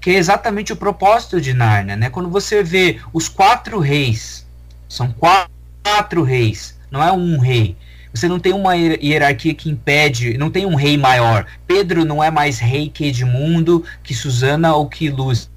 que 0.00 0.10
é 0.10 0.14
exatamente 0.14 0.72
o 0.72 0.76
propósito 0.76 1.40
de 1.40 1.52
Narnia, 1.54 1.96
né? 1.96 2.10
Quando 2.10 2.28
você 2.28 2.62
vê 2.62 2.98
os 3.12 3.28
quatro 3.28 3.78
reis, 3.78 4.46
são 4.88 5.12
quatro, 5.12 6.22
reis, 6.22 6.78
não 6.90 7.02
é 7.02 7.12
um 7.12 7.38
rei. 7.38 7.76
Você 8.12 8.26
não 8.26 8.40
tem 8.40 8.52
uma 8.52 8.74
hierarquia 8.74 9.54
que 9.54 9.70
impede, 9.70 10.38
não 10.38 10.50
tem 10.50 10.64
um 10.64 10.74
rei 10.74 10.96
maior. 10.96 11.46
Pedro 11.66 12.04
não 12.04 12.24
é 12.24 12.30
mais 12.30 12.58
rei 12.58 12.88
que 12.88 13.06
Edmundo, 13.06 13.84
que 14.02 14.14
Susana 14.14 14.74
ou 14.74 14.88
que 14.88 15.10
Lúcia. 15.10 15.50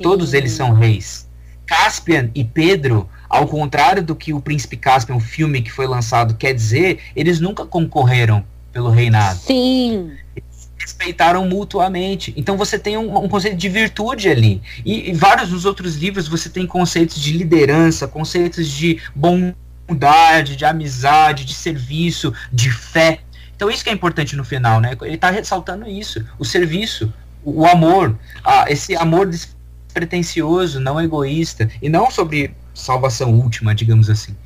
Todos 0.00 0.32
eles 0.32 0.52
são 0.52 0.72
reis. 0.72 1.28
Caspian 1.66 2.30
e 2.34 2.44
Pedro, 2.44 3.08
ao 3.28 3.46
contrário 3.48 4.02
do 4.02 4.14
que 4.14 4.32
o 4.32 4.40
Príncipe 4.40 4.76
Caspian, 4.76 5.16
o 5.16 5.20
filme 5.20 5.60
que 5.60 5.72
foi 5.72 5.86
lançado, 5.86 6.34
quer 6.36 6.54
dizer, 6.54 7.00
eles 7.14 7.40
nunca 7.40 7.66
concorreram 7.66 8.44
pelo 8.76 8.90
reinado. 8.90 9.38
Sim. 9.38 10.12
Eles 10.36 10.70
respeitaram 10.78 11.48
mutuamente. 11.48 12.34
Então 12.36 12.58
você 12.58 12.78
tem 12.78 12.98
um, 12.98 13.24
um 13.24 13.26
conceito 13.26 13.56
de 13.56 13.70
virtude 13.70 14.28
ali. 14.28 14.60
E, 14.84 15.08
e, 15.08 15.12
vários 15.14 15.48
dos 15.48 15.64
outros 15.64 15.96
livros 15.96 16.28
você 16.28 16.50
tem 16.50 16.66
conceitos 16.66 17.18
de 17.18 17.32
liderança, 17.32 18.06
conceitos 18.06 18.68
de 18.68 19.00
bondade, 19.14 20.56
de 20.56 20.66
amizade, 20.66 21.46
de 21.46 21.54
serviço, 21.54 22.34
de 22.52 22.70
fé. 22.70 23.20
Então 23.56 23.70
isso 23.70 23.82
que 23.82 23.88
é 23.88 23.94
importante 23.94 24.36
no 24.36 24.44
final, 24.44 24.78
né? 24.78 24.94
Ele 25.00 25.14
está 25.14 25.30
ressaltando 25.30 25.88
isso, 25.88 26.22
o 26.38 26.44
serviço, 26.44 27.10
o, 27.42 27.64
amor, 27.64 28.14
a, 28.44 28.70
esse 28.70 28.94
amor 28.94 29.26
despretensioso, 29.26 30.78
não 30.78 31.00
egoísta, 31.00 31.70
e 31.80 31.88
não 31.88 32.10
sobre 32.10 32.54
salvação 32.74 33.32
última, 33.32 33.74
digamos 33.74 34.10
assim. 34.10 34.36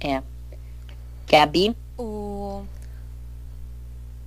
É. 0.00 0.20
Gabi? 1.30 1.76
o 1.98 2.37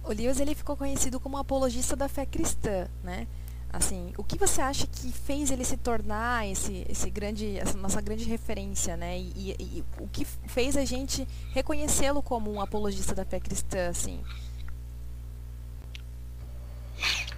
o 0.03 0.11
Lewis 0.11 0.39
ele 0.39 0.55
ficou 0.55 0.75
conhecido 0.75 1.19
como 1.19 1.37
apologista 1.37 1.95
da 1.95 2.07
fé 2.07 2.25
cristã, 2.25 2.87
né? 3.03 3.27
Assim, 3.73 4.11
o 4.17 4.23
que 4.23 4.37
você 4.37 4.59
acha 4.59 4.85
que 4.85 5.13
fez 5.13 5.49
ele 5.49 5.63
se 5.63 5.77
tornar 5.77 6.45
esse, 6.45 6.85
esse 6.89 7.09
grande, 7.09 7.57
essa 7.57 7.77
nossa 7.77 8.01
grande 8.01 8.25
referência, 8.25 8.97
né? 8.97 9.17
E, 9.17 9.55
e, 9.57 9.77
e 9.77 9.83
o 9.97 10.09
que 10.09 10.25
fez 10.25 10.75
a 10.75 10.83
gente 10.83 11.25
reconhecê-lo 11.53 12.21
como 12.21 12.51
um 12.51 12.59
apologista 12.59 13.15
da 13.15 13.23
fé 13.23 13.39
cristã, 13.39 13.87
assim? 13.87 14.19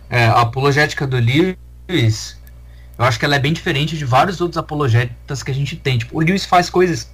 É, 0.09 0.25
a 0.25 0.41
apologética 0.41 1.05
do 1.05 1.17
Lewis, 1.17 2.37
eu 2.97 3.05
acho 3.05 3.19
que 3.19 3.25
ela 3.25 3.35
é 3.35 3.39
bem 3.39 3.53
diferente 3.53 3.95
de 3.95 4.03
vários 4.03 4.41
outros 4.41 4.57
apologetas 4.57 5.43
que 5.43 5.51
a 5.51 5.53
gente 5.53 5.75
tem. 5.75 5.99
Tipo, 5.99 6.17
o 6.17 6.19
Lewis 6.19 6.45
faz 6.45 6.67
coisas 6.67 7.11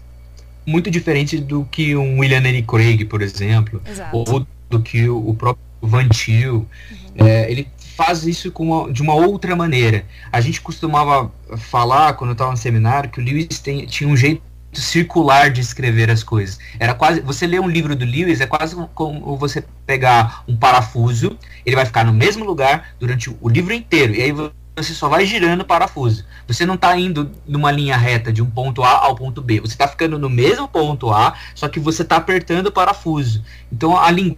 muito 0.65 0.89
diferente 0.89 1.39
do 1.39 1.65
que 1.65 1.93
um 1.95 2.19
William 2.19 2.39
Henry 2.39 2.63
Craig, 2.63 3.03
por 3.03 3.21
exemplo, 3.21 3.81
Exato. 3.85 4.15
ou 4.15 4.47
do 4.69 4.79
que 4.79 5.09
o 5.09 5.33
próprio 5.33 5.65
Van 5.81 6.07
Til. 6.07 6.53
Uhum. 6.53 6.67
É, 7.15 7.49
ele 7.51 7.67
faz 7.95 8.25
isso 8.25 8.51
uma, 8.59 8.91
de 8.91 9.01
uma 9.01 9.13
outra 9.13 9.55
maneira. 9.55 10.05
A 10.31 10.39
gente 10.39 10.61
costumava 10.61 11.31
falar, 11.57 12.13
quando 12.13 12.29
eu 12.29 12.33
estava 12.33 12.51
no 12.51 12.57
seminário, 12.57 13.09
que 13.09 13.19
o 13.19 13.23
Lewis 13.23 13.59
tem, 13.59 13.85
tinha 13.85 14.09
um 14.09 14.15
jeito 14.15 14.41
circular 14.71 15.49
de 15.49 15.61
escrever 15.61 16.09
as 16.09 16.23
coisas. 16.23 16.59
Era 16.79 16.93
quase, 16.93 17.21
você 17.21 17.45
lê 17.45 17.59
um 17.59 17.67
livro 17.67 17.95
do 17.95 18.05
Lewis 18.05 18.39
é 18.39 18.45
quase 18.45 18.75
como 18.93 19.35
você 19.35 19.63
pegar 19.85 20.43
um 20.47 20.55
parafuso, 20.55 21.37
ele 21.65 21.75
vai 21.75 21.85
ficar 21.85 22.05
no 22.05 22.13
mesmo 22.13 22.45
lugar 22.45 22.93
durante 22.99 23.29
o 23.41 23.49
livro 23.49 23.73
inteiro 23.73 24.13
e 24.13 24.21
aí 24.21 24.31
você 24.31 24.93
só 24.93 25.09
vai 25.09 25.25
girando 25.25 25.61
o 25.61 25.65
parafuso. 25.65 26.23
Você 26.47 26.65
não 26.65 26.75
está 26.75 26.97
indo 26.97 27.31
numa 27.45 27.71
linha 27.71 27.97
reta 27.97 28.31
de 28.31 28.41
um 28.41 28.49
ponto 28.49 28.83
A 28.83 29.05
ao 29.05 29.15
ponto 29.15 29.41
B. 29.41 29.59
Você 29.59 29.73
está 29.73 29.87
ficando 29.87 30.17
no 30.17 30.29
mesmo 30.29 30.67
ponto 30.67 31.11
A, 31.11 31.33
só 31.53 31.67
que 31.67 31.79
você 31.79 32.03
está 32.03 32.15
apertando 32.15 32.67
o 32.67 32.71
parafuso. 32.71 33.43
Então 33.71 33.97
a 33.97 34.09
linguagem 34.09 34.37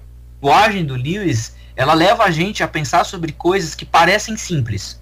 do 0.86 0.96
Lewis, 0.96 1.56
ela 1.76 1.94
leva 1.94 2.24
a 2.24 2.32
gente 2.32 2.64
a 2.64 2.68
pensar 2.68 3.06
sobre 3.06 3.32
coisas 3.32 3.76
que 3.76 3.86
parecem 3.86 4.36
simples. 4.36 5.00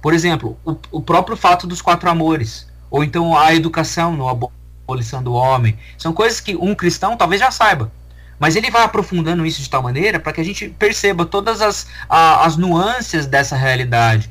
Por 0.00 0.14
exemplo, 0.14 0.58
o, 0.64 0.76
o 0.90 1.02
próprio 1.02 1.36
fato 1.36 1.66
dos 1.66 1.82
quatro 1.82 2.08
amores. 2.08 2.66
Ou 2.90 3.04
então 3.04 3.36
a 3.36 3.54
educação 3.54 4.16
no 4.16 4.28
abolição 4.28 5.22
do 5.22 5.34
homem. 5.34 5.78
São 5.98 6.12
coisas 6.12 6.40
que 6.40 6.56
um 6.56 6.74
cristão 6.74 7.16
talvez 7.16 7.40
já 7.40 7.50
saiba. 7.50 7.92
Mas 8.38 8.56
ele 8.56 8.70
vai 8.70 8.82
aprofundando 8.82 9.44
isso 9.44 9.60
de 9.60 9.68
tal 9.68 9.82
maneira 9.82 10.18
para 10.18 10.32
que 10.32 10.40
a 10.40 10.44
gente 10.44 10.68
perceba 10.70 11.26
todas 11.26 11.60
as, 11.60 11.86
a, 12.08 12.46
as 12.46 12.56
nuances 12.56 13.26
dessa 13.26 13.56
realidade 13.56 14.30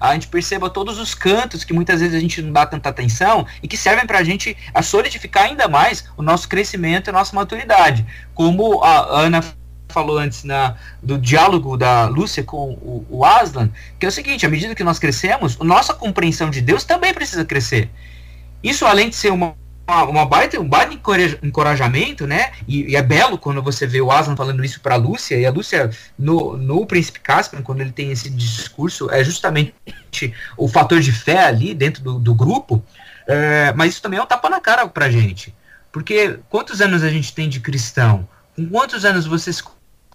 a 0.00 0.12
gente 0.12 0.28
perceba 0.28 0.68
todos 0.68 0.98
os 0.98 1.14
cantos 1.14 1.64
que 1.64 1.72
muitas 1.72 2.00
vezes 2.00 2.14
a 2.14 2.20
gente 2.20 2.42
não 2.42 2.52
dá 2.52 2.66
tanta 2.66 2.88
atenção 2.88 3.46
e 3.62 3.68
que 3.68 3.76
servem 3.76 4.06
para 4.06 4.18
a 4.18 4.24
gente 4.24 4.56
a 4.72 4.82
solidificar 4.82 5.44
ainda 5.44 5.68
mais 5.68 6.08
o 6.16 6.22
nosso 6.22 6.48
crescimento 6.48 7.08
e 7.08 7.10
a 7.10 7.12
nossa 7.12 7.34
maturidade. 7.34 8.04
Como 8.34 8.82
a 8.82 9.20
Ana 9.20 9.42
falou 9.88 10.18
antes 10.18 10.44
na, 10.44 10.76
do 11.02 11.18
diálogo 11.18 11.76
da 11.76 12.06
Lúcia 12.06 12.42
com 12.42 12.72
o, 12.72 13.06
o 13.08 13.24
Aslan, 13.24 13.70
que 13.98 14.06
é 14.06 14.08
o 14.08 14.12
seguinte, 14.12 14.44
à 14.44 14.48
medida 14.48 14.74
que 14.74 14.84
nós 14.84 14.98
crescemos, 14.98 15.56
nossa 15.58 15.94
compreensão 15.94 16.50
de 16.50 16.60
Deus 16.60 16.84
também 16.84 17.14
precisa 17.14 17.44
crescer. 17.44 17.90
Isso, 18.62 18.84
além 18.84 19.08
de 19.08 19.16
ser 19.16 19.32
uma 19.32 19.54
uma, 19.88 20.04
uma 20.04 20.26
baita, 20.26 20.58
um 20.60 20.68
baita 20.68 20.94
encorajamento, 21.42 22.26
né? 22.26 22.52
E, 22.66 22.90
e, 22.90 22.96
é 22.96 23.02
belo 23.02 23.38
quando 23.38 23.62
você 23.62 23.86
vê 23.86 24.00
o 24.00 24.10
Aslan 24.10 24.34
falando 24.36 24.64
isso 24.64 24.80
para 24.80 24.96
Lúcia, 24.96 25.36
e 25.36 25.46
a 25.46 25.50
Lúcia, 25.50 25.90
no, 26.18 26.56
no 26.56 26.84
Príncipe 26.84 27.20
Caspian, 27.20 27.62
quando 27.62 27.80
ele 27.80 27.92
tem 27.92 28.10
esse 28.10 28.28
discurso, 28.28 29.08
é 29.10 29.22
justamente 29.22 29.72
o 30.56 30.68
fator 30.68 31.00
de 31.00 31.12
fé 31.12 31.44
ali 31.44 31.72
dentro 31.72 32.02
do, 32.02 32.18
do 32.18 32.34
grupo, 32.34 32.84
é, 33.26 33.72
mas 33.74 33.92
isso 33.92 34.02
também 34.02 34.18
é 34.18 34.22
um 34.22 34.26
tapa 34.26 34.50
na 34.50 34.60
cara 34.60 34.86
pra 34.88 35.08
gente. 35.08 35.54
Porque 35.92 36.38
quantos 36.50 36.80
anos 36.80 37.02
a 37.02 37.08
gente 37.08 37.32
tem 37.32 37.48
de 37.48 37.60
cristão? 37.60 38.28
Com 38.54 38.68
quantos 38.68 39.04
anos 39.04 39.26
você 39.26 39.52
se 39.52 39.62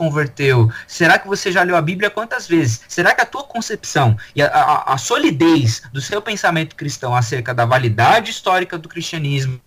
converteu? 0.02 0.72
Será 0.88 1.20
que 1.20 1.28
você 1.28 1.52
já 1.52 1.62
leu 1.62 1.76
a 1.76 1.82
Bíblia 1.82 2.10
quantas 2.10 2.48
vezes? 2.48 2.82
Será 2.88 3.14
que 3.14 3.22
a 3.22 3.26
tua 3.26 3.44
concepção 3.44 4.18
e 4.36 4.42
a, 4.42 4.48
a, 4.48 4.94
a 4.96 4.98
solidez 4.98 5.84
do 5.94 6.02
seu 6.02 6.20
pensamento 6.20 6.76
cristão 6.76 7.16
acerca 7.16 7.54
da 7.54 7.66
validade 7.66 8.32
histórica 8.32 8.80
do 8.80 8.90
cristianismo, 8.90 9.62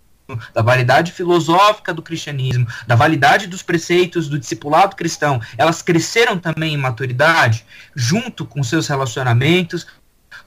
da 0.52 0.60
validade 0.60 1.12
filosófica 1.12 1.94
do 1.94 2.02
cristianismo, 2.02 2.66
da 2.84 2.96
validade 2.96 3.46
dos 3.46 3.62
preceitos 3.62 4.28
do 4.28 4.36
discipulado 4.36 4.96
cristão, 4.96 5.40
elas 5.56 5.82
cresceram 5.82 6.36
também 6.36 6.74
em 6.74 6.78
maturidade, 6.78 7.64
junto 7.94 8.44
com 8.44 8.64
seus 8.64 8.88
relacionamentos, 8.88 9.86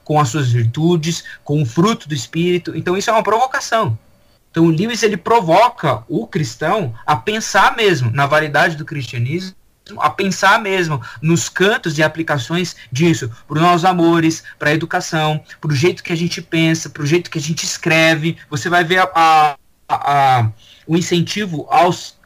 com 0.04 0.20
as 0.20 0.28
suas 0.28 0.52
virtudes, 0.52 1.24
com 1.42 1.62
o 1.62 1.66
fruto 1.66 2.06
do 2.06 2.14
espírito. 2.14 2.76
Então 2.76 2.94
isso 2.94 3.08
é 3.08 3.12
uma 3.14 3.22
provocação. 3.22 3.98
Então 4.50 4.66
o 4.66 4.70
Lewis 4.70 5.02
ele 5.02 5.16
provoca 5.16 6.04
o 6.08 6.26
cristão 6.26 6.94
a 7.06 7.16
pensar 7.16 7.74
mesmo 7.74 8.10
na 8.10 8.26
validade 8.26 8.76
do 8.76 8.84
cristianismo 8.84 9.56
a 9.98 10.10
pensar 10.10 10.60
mesmo 10.60 11.02
nos 11.22 11.48
cantos 11.48 11.98
e 11.98 12.02
aplicações 12.02 12.76
disso, 12.90 13.30
para 13.46 13.56
os 13.56 13.62
nossos 13.62 13.84
amores, 13.84 14.44
para 14.58 14.70
a 14.70 14.74
educação, 14.74 15.42
para 15.60 15.72
o 15.72 15.74
jeito 15.74 16.02
que 16.02 16.12
a 16.12 16.16
gente 16.16 16.42
pensa, 16.42 16.90
para 16.90 17.02
o 17.02 17.06
jeito 17.06 17.30
que 17.30 17.38
a 17.38 17.42
gente 17.42 17.64
escreve. 17.64 18.36
Você 18.50 18.68
vai 18.68 18.84
ver 18.84 18.98
a, 18.98 19.10
a, 19.14 19.56
a, 19.88 20.50
o 20.86 20.96
incentivo 20.96 21.66
aos 21.70 22.18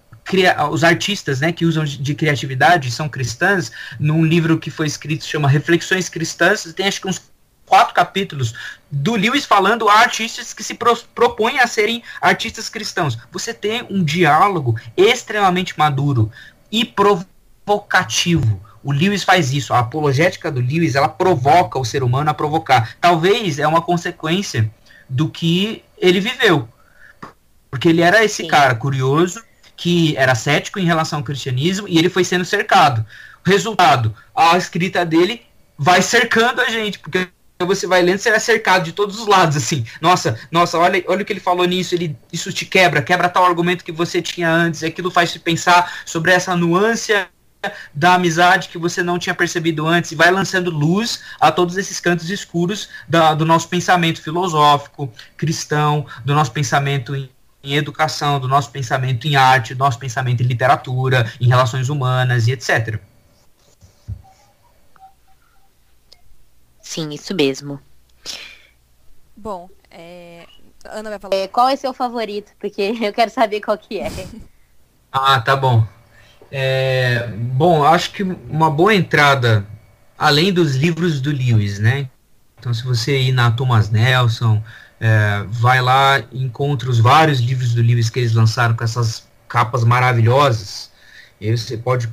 os 0.70 0.84
artistas 0.84 1.40
né, 1.40 1.52
que 1.52 1.66
usam 1.66 1.84
de 1.84 2.14
criatividade 2.14 2.90
são 2.90 3.08
cristãs, 3.08 3.72
num 3.98 4.24
livro 4.24 4.56
que 4.56 4.70
foi 4.70 4.86
escrito 4.86 5.24
chama 5.24 5.48
Reflexões 5.48 6.08
Cristãs, 6.08 6.72
tem 6.74 6.86
acho 6.86 7.00
que 7.00 7.08
uns 7.08 7.20
quatro 7.66 7.94
capítulos 7.94 8.54
do 8.90 9.14
Lewis 9.14 9.44
falando 9.44 9.88
a 9.88 10.00
artistas 10.00 10.52
que 10.52 10.62
se 10.62 10.74
pro, 10.74 10.96
propõem 11.14 11.58
a 11.58 11.66
serem 11.66 12.02
artistas 12.20 12.68
cristãos. 12.68 13.18
Você 13.30 13.54
tem 13.54 13.86
um 13.88 14.04
diálogo 14.04 14.78
extremamente 14.96 15.78
maduro 15.78 16.30
e 16.70 16.84
provocativo 16.84 17.31
provocativo. 17.64 18.60
O 18.82 18.92
Lewis 18.92 19.22
faz 19.22 19.52
isso. 19.52 19.72
A 19.72 19.78
apologética 19.78 20.50
do 20.50 20.60
Lewis, 20.60 20.94
ela 20.94 21.08
provoca 21.08 21.78
o 21.78 21.84
ser 21.84 22.02
humano 22.02 22.30
a 22.30 22.34
provocar. 22.34 22.96
Talvez 23.00 23.58
é 23.58 23.66
uma 23.66 23.80
consequência 23.80 24.70
do 25.08 25.28
que 25.28 25.84
ele 25.96 26.20
viveu. 26.20 26.68
Porque 27.70 27.88
ele 27.88 28.02
era 28.02 28.24
esse 28.24 28.42
Sim. 28.42 28.48
cara 28.48 28.74
curioso, 28.74 29.42
que 29.76 30.16
era 30.16 30.34
cético 30.34 30.78
em 30.78 30.84
relação 30.84 31.20
ao 31.20 31.24
cristianismo, 31.24 31.88
e 31.88 31.98
ele 31.98 32.10
foi 32.10 32.24
sendo 32.24 32.44
cercado. 32.44 33.04
Resultado, 33.44 34.14
a 34.34 34.56
escrita 34.56 35.04
dele 35.04 35.42
vai 35.78 36.02
cercando 36.02 36.60
a 36.60 36.68
gente, 36.68 36.98
porque 36.98 37.28
você 37.60 37.86
vai 37.86 38.02
lendo, 38.02 38.18
você 38.18 38.28
é 38.28 38.38
cercado 38.38 38.84
de 38.84 38.92
todos 38.92 39.18
os 39.18 39.26
lados, 39.26 39.56
assim. 39.56 39.84
Nossa, 40.00 40.38
nossa, 40.50 40.78
olha, 40.78 41.02
olha 41.06 41.22
o 41.22 41.24
que 41.24 41.32
ele 41.32 41.40
falou 41.40 41.64
nisso, 41.64 41.94
ele, 41.94 42.16
isso 42.32 42.52
te 42.52 42.66
quebra, 42.66 43.02
quebra 43.02 43.28
tal 43.28 43.44
argumento 43.44 43.84
que 43.84 43.92
você 43.92 44.20
tinha 44.20 44.50
antes, 44.50 44.82
aquilo 44.82 45.10
faz 45.10 45.32
te 45.32 45.38
pensar 45.38 45.92
sobre 46.04 46.32
essa 46.32 46.56
nuance 46.56 47.12
da 47.94 48.14
amizade 48.14 48.68
que 48.68 48.78
você 48.78 49.02
não 49.02 49.18
tinha 49.18 49.34
percebido 49.34 49.86
antes 49.86 50.12
e 50.12 50.14
vai 50.14 50.30
lançando 50.30 50.70
luz 50.70 51.22
a 51.40 51.52
todos 51.52 51.76
esses 51.76 52.00
cantos 52.00 52.30
escuros 52.30 52.88
da, 53.08 53.34
do 53.34 53.44
nosso 53.44 53.68
pensamento 53.68 54.20
filosófico, 54.20 55.12
cristão, 55.36 56.06
do 56.24 56.34
nosso 56.34 56.50
pensamento 56.50 57.14
em, 57.14 57.30
em 57.62 57.74
educação, 57.74 58.40
do 58.40 58.48
nosso 58.48 58.70
pensamento 58.70 59.26
em 59.26 59.36
arte, 59.36 59.74
do 59.74 59.78
nosso 59.78 59.98
pensamento 59.98 60.42
em 60.42 60.46
literatura, 60.46 61.30
em 61.40 61.46
relações 61.46 61.88
humanas 61.88 62.48
e 62.48 62.52
etc. 62.52 63.00
Sim, 66.80 67.10
isso 67.10 67.34
mesmo. 67.34 67.80
Bom, 69.36 69.70
é... 69.90 70.46
Ana 70.84 71.10
vai 71.10 71.18
falar. 71.18 71.34
É, 71.34 71.48
qual 71.48 71.68
é 71.68 71.76
seu 71.76 71.94
favorito? 71.94 72.52
Porque 72.58 72.82
eu 73.00 73.12
quero 73.12 73.30
saber 73.30 73.60
qual 73.60 73.78
que 73.78 73.98
é. 73.98 74.10
ah, 75.12 75.40
tá 75.40 75.56
bom. 75.56 75.86
É, 76.54 77.28
bom, 77.34 77.82
acho 77.82 78.12
que 78.12 78.22
uma 78.22 78.70
boa 78.70 78.94
entrada, 78.94 79.64
além 80.18 80.52
dos 80.52 80.76
livros 80.76 81.18
do 81.18 81.30
Lewis, 81.30 81.78
né? 81.78 82.10
Então, 82.58 82.74
se 82.74 82.84
você 82.84 83.18
ir 83.18 83.32
na 83.32 83.50
Thomas 83.50 83.90
Nelson, 83.90 84.62
é, 85.00 85.44
vai 85.48 85.80
lá 85.80 86.22
encontra 86.30 86.90
os 86.90 87.00
vários 87.00 87.40
livros 87.40 87.74
do 87.74 87.80
Lewis 87.80 88.10
que 88.10 88.20
eles 88.20 88.34
lançaram 88.34 88.76
com 88.76 88.84
essas 88.84 89.26
capas 89.48 89.82
maravilhosas. 89.82 90.92
E 91.40 91.48
aí 91.48 91.56
você 91.56 91.76
pode 91.76 92.08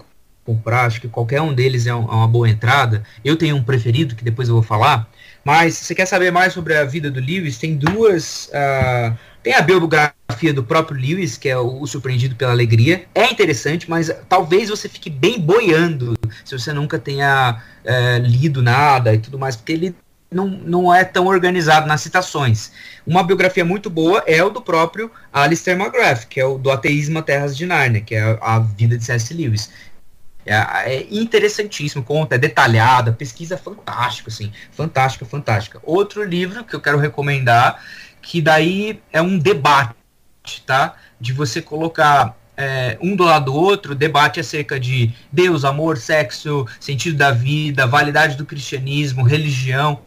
comprar, 0.45 0.85
acho 0.85 1.01
que 1.01 1.07
qualquer 1.07 1.41
um 1.41 1.53
deles 1.53 1.85
é, 1.85 1.93
um, 1.93 2.05
é 2.05 2.15
uma 2.15 2.27
boa 2.27 2.49
entrada. 2.49 3.03
Eu 3.23 3.35
tenho 3.35 3.57
um 3.57 3.63
preferido, 3.63 4.15
que 4.15 4.23
depois 4.23 4.47
eu 4.47 4.55
vou 4.55 4.63
falar. 4.63 5.07
Mas 5.43 5.75
se 5.75 5.85
você 5.85 5.95
quer 5.95 6.05
saber 6.05 6.31
mais 6.31 6.53
sobre 6.53 6.75
a 6.75 6.85
vida 6.85 7.11
do 7.11 7.19
Lewis, 7.19 7.57
tem 7.57 7.75
duas. 7.75 8.47
Uh, 8.47 9.15
tem 9.43 9.53
a 9.53 9.61
biografia 9.61 10.18
do 10.53 10.63
próprio 10.63 10.99
Lewis, 10.99 11.38
que 11.38 11.49
é 11.49 11.57
o, 11.57 11.86
Surpreendido 11.86 12.36
pela 12.36 12.51
Alegria. 12.51 13.05
É 13.13 13.30
interessante, 13.30 13.89
mas 13.89 14.11
talvez 14.30 14.69
você 14.69 14.88
fique 14.88 15.09
bem 15.09 15.39
boiando 15.39 16.13
se 16.45 16.57
você 16.57 16.71
nunca 16.71 16.97
tenha 16.97 17.61
é, 17.84 18.19
lido 18.19 18.61
nada 18.61 19.13
e 19.13 19.17
tudo 19.17 19.38
mais, 19.38 19.55
porque 19.55 19.73
ele 19.73 19.95
não, 20.32 20.47
não 20.47 20.93
é 20.93 21.03
tão 21.03 21.25
organizado 21.25 21.88
nas 21.88 22.01
citações. 22.01 22.71
Uma 23.05 23.23
biografia 23.23 23.65
muito 23.65 23.89
boa 23.89 24.23
é 24.27 24.43
o 24.43 24.49
do 24.49 24.61
próprio 24.61 25.11
Alistair 25.34 25.77
McGrath, 25.77 26.25
que 26.25 26.39
é 26.39 26.45
o 26.45 26.57
do 26.57 26.71
Ateísmo 26.71 27.21
Terras 27.21 27.57
de 27.57 27.65
Nárnia, 27.65 28.01
que 28.01 28.15
é 28.15 28.21
a, 28.21 28.55
a 28.55 28.59
vida 28.59 28.97
de 28.97 29.03
C.S. 29.03 29.34
Lewis. 29.34 29.71
É, 30.45 30.55
é, 30.95 31.07
interessantíssimo, 31.11 32.03
conta, 32.03 32.36
é 32.36 32.38
detalhada, 32.38 33.11
pesquisa 33.11 33.57
fantástica, 33.57 34.30
assim, 34.30 34.51
fantástica, 34.71 35.25
fantástica. 35.25 35.80
Outro 35.84 36.23
livro 36.23 36.63
que 36.63 36.75
eu 36.75 36.80
quero 36.80 36.97
recomendar 36.97 37.84
que 38.21 38.41
daí 38.41 39.01
é 39.11 39.21
um 39.21 39.38
debate, 39.38 39.95
tá? 40.65 40.95
De 41.19 41.33
você 41.33 41.61
colocar 41.61 42.37
é, 42.55 42.97
um 43.01 43.15
do 43.15 43.23
lado 43.23 43.45
do 43.45 43.53
outro, 43.53 43.95
debate 43.95 44.39
acerca 44.39 44.79
de 44.79 45.13
Deus, 45.31 45.63
amor, 45.63 45.97
sexo, 45.97 46.65
sentido 46.79 47.17
da 47.17 47.31
vida, 47.31 47.87
validade 47.87 48.35
do 48.35 48.45
cristianismo, 48.45 49.23
religião, 49.23 50.01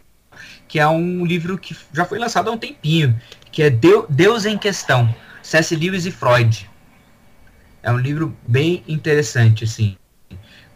que 0.69 0.79
é 0.79 0.87
um 0.87 1.25
livro 1.25 1.57
que 1.59 1.77
já 1.93 2.05
foi 2.05 2.19
lançado 2.19 2.49
há 2.49 2.53
um 2.53 2.59
tempinho, 2.59 3.19
que 3.51 3.63
é 3.63 3.71
Deus 3.71 4.45
em 4.45 4.59
Questão, 4.59 5.15
C.S. 5.43 5.75
Lewis 5.75 6.07
e 6.07 6.11
Freud. 6.11 6.71
É 7.83 7.91
um 7.91 7.99
livro 7.99 8.37
bem 8.47 8.83
interessante, 8.87 9.65
assim 9.65 9.97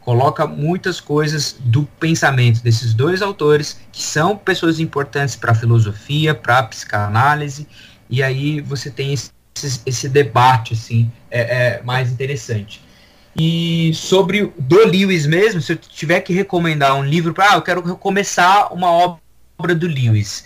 coloca 0.07 0.47
muitas 0.47 1.01
coisas 1.01 1.57
do 1.59 1.83
pensamento 1.99 2.63
desses 2.63 2.95
dois 2.95 3.21
autores, 3.23 3.81
que 3.91 4.01
são 4.01 4.37
pessoas 4.37 4.79
importantes 4.79 5.35
para 5.35 5.51
a 5.51 5.55
filosofia, 5.55 6.33
para 6.33 6.61
a 6.61 6.63
psicanálise, 6.63 7.67
e 8.09 8.23
aí 8.23 8.61
você 8.61 8.89
tem 8.89 9.13
esse, 9.13 9.33
esse 9.87 10.09
debate 10.09 10.75
assim, 10.75 11.11
é, 11.31 11.41
é, 11.41 11.83
mais 11.83 12.11
interessante. 12.11 12.85
E 13.39 13.93
sobre 13.95 14.53
do 14.59 14.87
Lewis 14.87 15.27
mesmo, 15.27 15.61
se 15.61 15.73
eu 15.73 15.77
tiver 15.77 16.21
que 16.21 16.33
recomendar 16.33 16.95
um 16.97 17.05
livro 17.05 17.35
para, 17.35 17.53
ah, 17.53 17.55
eu 17.57 17.63
quero 17.63 17.97
começar 17.97 18.73
uma 18.73 18.91
obra 18.91 19.75
do 19.75 19.87
Lewis. 19.87 20.45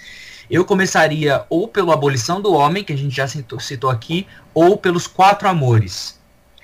Eu 0.50 0.64
começaria 0.64 1.44
ou 1.48 1.68
pelo 1.68 1.92
Abolição 1.92 2.40
do 2.40 2.52
Homem, 2.52 2.82
que 2.82 2.92
a 2.92 2.98
gente 2.98 3.14
já 3.14 3.28
citou, 3.28 3.60
citou 3.60 3.88
aqui, 3.88 4.26
ou 4.52 4.76
pelos 4.76 5.06
Quatro 5.06 5.48
Amores. 5.48 6.18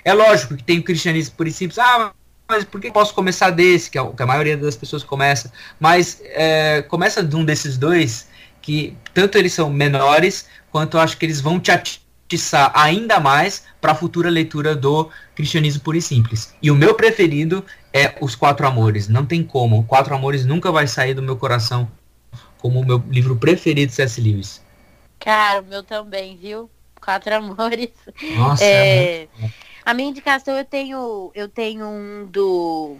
É 0.04 0.12
lógico 0.12 0.56
que 0.56 0.64
tem 0.64 0.80
o 0.80 0.82
cristianismo 0.82 1.36
por 1.36 1.48
simples. 1.50 1.78
Ah, 1.78 2.12
mas 2.48 2.64
por 2.64 2.80
que 2.80 2.90
posso 2.90 3.14
começar 3.14 3.50
desse, 3.50 3.90
que, 3.90 3.98
é 3.98 4.04
que 4.04 4.22
a 4.22 4.26
maioria 4.26 4.56
das 4.56 4.76
pessoas 4.76 5.04
começa? 5.04 5.52
Mas 5.78 6.20
é, 6.24 6.82
começa 6.82 7.22
de 7.22 7.36
um 7.36 7.44
desses 7.44 7.76
dois, 7.76 8.28
que 8.60 8.96
tanto 9.14 9.38
eles 9.38 9.52
são 9.52 9.70
menores, 9.70 10.48
quanto 10.70 10.96
eu 10.96 11.00
acho 11.00 11.16
que 11.16 11.24
eles 11.24 11.40
vão 11.40 11.60
te 11.60 11.70
atiçar 12.26 12.72
ainda 12.74 13.20
mais 13.20 13.64
para 13.80 13.92
a 13.92 13.94
futura 13.94 14.28
leitura 14.28 14.74
do 14.74 15.08
cristianismo 15.34 15.82
puro 15.82 15.96
e 15.96 16.02
simples. 16.02 16.52
E 16.60 16.70
o 16.70 16.74
meu 16.74 16.94
preferido 16.94 17.64
é 17.92 18.16
Os 18.20 18.34
Quatro 18.34 18.66
Amores. 18.66 19.08
Não 19.08 19.24
tem 19.24 19.44
como. 19.44 19.84
Quatro 19.84 20.14
Amores 20.14 20.44
nunca 20.44 20.72
vai 20.72 20.86
sair 20.88 21.14
do 21.14 21.22
meu 21.22 21.36
coração 21.36 21.88
como 22.58 22.80
o 22.80 22.84
meu 22.84 23.02
livro 23.08 23.36
preferido 23.36 23.90
de 23.90 23.94
C.S. 23.94 24.20
Lewis. 24.20 24.60
Cara, 25.20 25.60
o 25.60 25.64
meu 25.64 25.82
também, 25.82 26.36
viu? 26.36 26.68
Quatro 27.00 27.34
Amores. 27.34 27.90
Nossa, 28.36 28.64
é, 28.64 29.22
é 29.22 29.28
a 29.84 29.94
minha 29.94 30.10
indicação 30.10 30.56
eu 30.56 30.64
tenho, 30.64 31.30
eu 31.32 31.48
tenho 31.48 31.86
um 31.86 32.26
do 32.26 32.96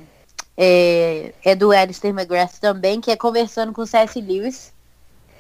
é, 0.57 1.33
é 1.45 1.57
do 1.57 1.73
Alistair 1.73 2.15
McGrath 2.15 2.59
também, 2.61 3.01
que 3.01 3.11
é 3.11 3.17
conversando 3.17 3.73
com 3.73 3.85
C.S. 3.85 4.21
Lewis, 4.21 4.73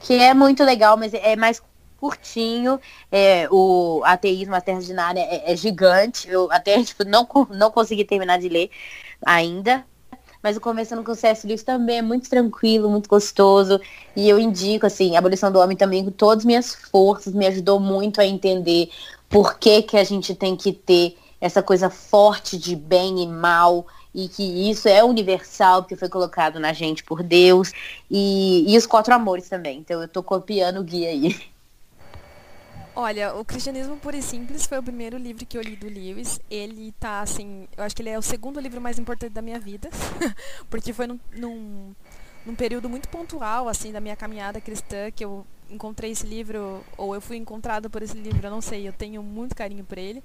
que 0.01 0.15
é 0.15 0.35
muito 0.35 0.65
legal, 0.65 0.97
mas 0.97 1.15
é 1.15 1.37
mais 1.37 1.63
curtinho. 2.07 2.81
É, 3.11 3.49
o 3.51 4.03
ateísmo, 4.05 4.55
a 4.55 4.61
terra 4.61 4.81
de 4.81 4.93
Nária 4.93 5.21
é, 5.21 5.53
é, 5.53 5.57
gigante. 5.57 6.29
Eu 6.29 6.51
até 6.53 6.81
tipo, 6.85 7.05
não, 7.05 7.27
não 7.51 7.71
consegui 7.71 8.05
terminar 8.05 8.39
de 8.39 8.49
ler 8.49 8.71
ainda. 9.25 9.85
Mas 10.43 10.57
o 10.57 10.61
Conversando 10.61 11.03
com 11.03 11.11
o 11.11 11.15
C.S. 11.15 11.45
Lewis 11.45 11.65
também 11.65 11.99
é 11.99 12.03
muito 12.03 12.31
tranquilo, 12.31 12.89
muito 12.89 13.09
gostoso. 13.09 13.81
E 14.15 14.29
eu 14.29 14.39
indico, 14.39 14.87
assim, 14.87 15.17
a 15.17 15.19
Abolição 15.19 15.51
do 15.51 15.59
Homem 15.59 15.77
também 15.77 16.05
com 16.05 16.11
todas 16.13 16.39
as 16.39 16.45
minhas 16.45 16.73
forças, 16.73 17.35
me 17.35 17.47
ajudou 17.47 17.81
muito 17.81 18.21
a 18.21 18.27
entender 18.27 18.91
por 19.29 19.59
que, 19.59 19.83
que 19.83 19.97
a 19.97 20.05
gente 20.05 20.35
tem 20.37 20.55
que 20.55 20.73
ter 20.73 21.17
essa 21.41 21.63
coisa 21.63 21.91
forte 21.91 22.57
de 22.57 22.77
bem 22.77 23.23
e 23.23 23.27
mal, 23.27 23.87
e 24.15 24.29
que 24.29 24.71
isso 24.71 24.89
é 24.89 25.03
universal, 25.03 25.83
porque 25.83 25.97
foi 25.97 26.09
colocado 26.09 26.61
na 26.61 26.73
gente 26.73 27.03
por 27.03 27.23
Deus, 27.23 27.73
e, 28.11 28.73
e 28.73 28.79
os 28.79 28.87
quatro 28.87 29.13
amores 29.13 29.49
também. 29.49 29.79
Então 29.79 30.01
eu 30.01 30.09
tô 30.09 30.23
copiando 30.23 30.79
o 30.81 30.85
guia 30.85 31.09
aí. 31.09 31.37
Olha, 32.99 33.35
o 33.35 33.45
Cristianismo 33.45 33.99
Puro 33.99 34.17
e 34.17 34.23
Simples 34.23 34.65
foi 34.65 34.79
o 34.79 34.83
primeiro 34.83 35.19
livro 35.19 35.45
que 35.45 35.59
eu 35.59 35.61
li 35.61 35.77
do 35.77 35.87
Lewis. 35.87 36.41
Ele 36.51 36.93
tá, 36.99 37.21
assim, 37.21 37.69
eu 37.77 37.85
acho 37.85 37.95
que 37.95 38.01
ele 38.01 38.09
é 38.09 38.19
o 38.19 38.23
segundo 38.23 38.59
livro 38.59 38.81
mais 38.81 38.99
importante 38.99 39.35
da 39.35 39.43
minha 39.43 39.61
vida, 39.61 39.91
porque 40.71 40.95
foi 40.95 41.07
num, 41.07 41.21
num, 41.37 41.95
num, 42.47 42.55
período 42.55 42.89
muito 42.89 43.07
pontual, 43.11 43.69
assim, 43.69 43.93
da 43.93 44.01
minha 44.01 44.17
caminhada 44.17 44.63
cristã, 44.63 45.11
que 45.11 45.23
eu 45.23 45.47
encontrei 45.69 46.13
esse 46.13 46.27
livro, 46.27 46.83
ou 46.97 47.15
eu 47.15 47.21
fui 47.21 47.37
encontrada 47.37 47.91
por 47.91 48.01
esse 48.01 48.17
livro, 48.17 48.47
eu 48.47 48.51
não 48.51 48.63
sei, 48.63 48.89
eu 48.89 48.95
tenho 48.95 49.23
muito 49.23 49.55
carinho 49.55 49.85
por 49.85 49.99
ele. 49.99 50.25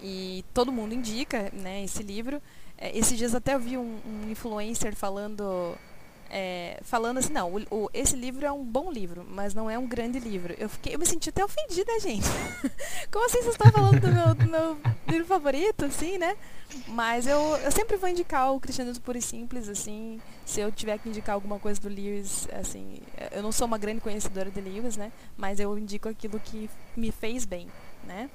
E 0.00 0.46
todo 0.54 0.72
mundo 0.72 0.94
indica, 0.94 1.50
né, 1.52 1.84
esse 1.84 2.02
livro. 2.02 2.40
É, 2.78 2.96
esses 2.96 3.18
dias 3.18 3.34
até 3.34 3.54
eu 3.54 3.60
vi 3.60 3.76
um, 3.76 3.98
um 4.06 4.30
influencer 4.30 4.96
falando 4.96 5.76
é, 6.30 6.78
falando 6.82 7.18
assim, 7.18 7.32
não, 7.32 7.54
o, 7.54 7.84
o, 7.84 7.90
esse 7.94 8.14
livro 8.14 8.44
é 8.44 8.52
um 8.52 8.62
bom 8.62 8.92
livro, 8.92 9.26
mas 9.28 9.54
não 9.54 9.70
é 9.70 9.78
um 9.78 9.86
grande 9.86 10.18
livro. 10.18 10.54
Eu 10.58 10.68
fiquei, 10.68 10.94
eu 10.94 10.98
me 10.98 11.06
senti 11.06 11.30
até 11.30 11.44
ofendida, 11.44 11.98
gente. 12.00 12.26
Como 13.10 13.24
assim 13.24 13.38
vocês 13.38 13.54
estão 13.54 13.72
falando 13.72 14.00
do 14.00 14.08
meu, 14.08 14.34
do 14.34 14.46
meu, 14.46 14.78
livro 15.08 15.26
favorito, 15.26 15.86
assim, 15.86 16.18
né? 16.18 16.36
Mas 16.86 17.26
eu, 17.26 17.38
eu 17.58 17.72
sempre 17.72 17.96
vou 17.96 18.08
indicar 18.10 18.52
o 18.52 18.60
Cristianismo 18.60 19.02
Puro 19.02 19.16
e 19.16 19.22
Simples, 19.22 19.68
assim, 19.68 20.20
se 20.44 20.60
eu 20.60 20.70
tiver 20.70 20.98
que 20.98 21.08
indicar 21.08 21.34
alguma 21.34 21.58
coisa 21.58 21.80
do 21.80 21.88
Lewis, 21.88 22.46
assim, 22.52 22.98
eu 23.32 23.42
não 23.42 23.50
sou 23.50 23.66
uma 23.66 23.78
grande 23.78 24.02
conhecedora 24.02 24.50
de 24.50 24.60
Lewis, 24.60 24.96
né? 24.96 25.10
Mas 25.36 25.58
eu 25.58 25.76
indico 25.78 26.10
aquilo 26.10 26.38
que 26.38 26.68
me 26.94 27.10
fez 27.10 27.46
bem, 27.46 27.68
né? 28.04 28.28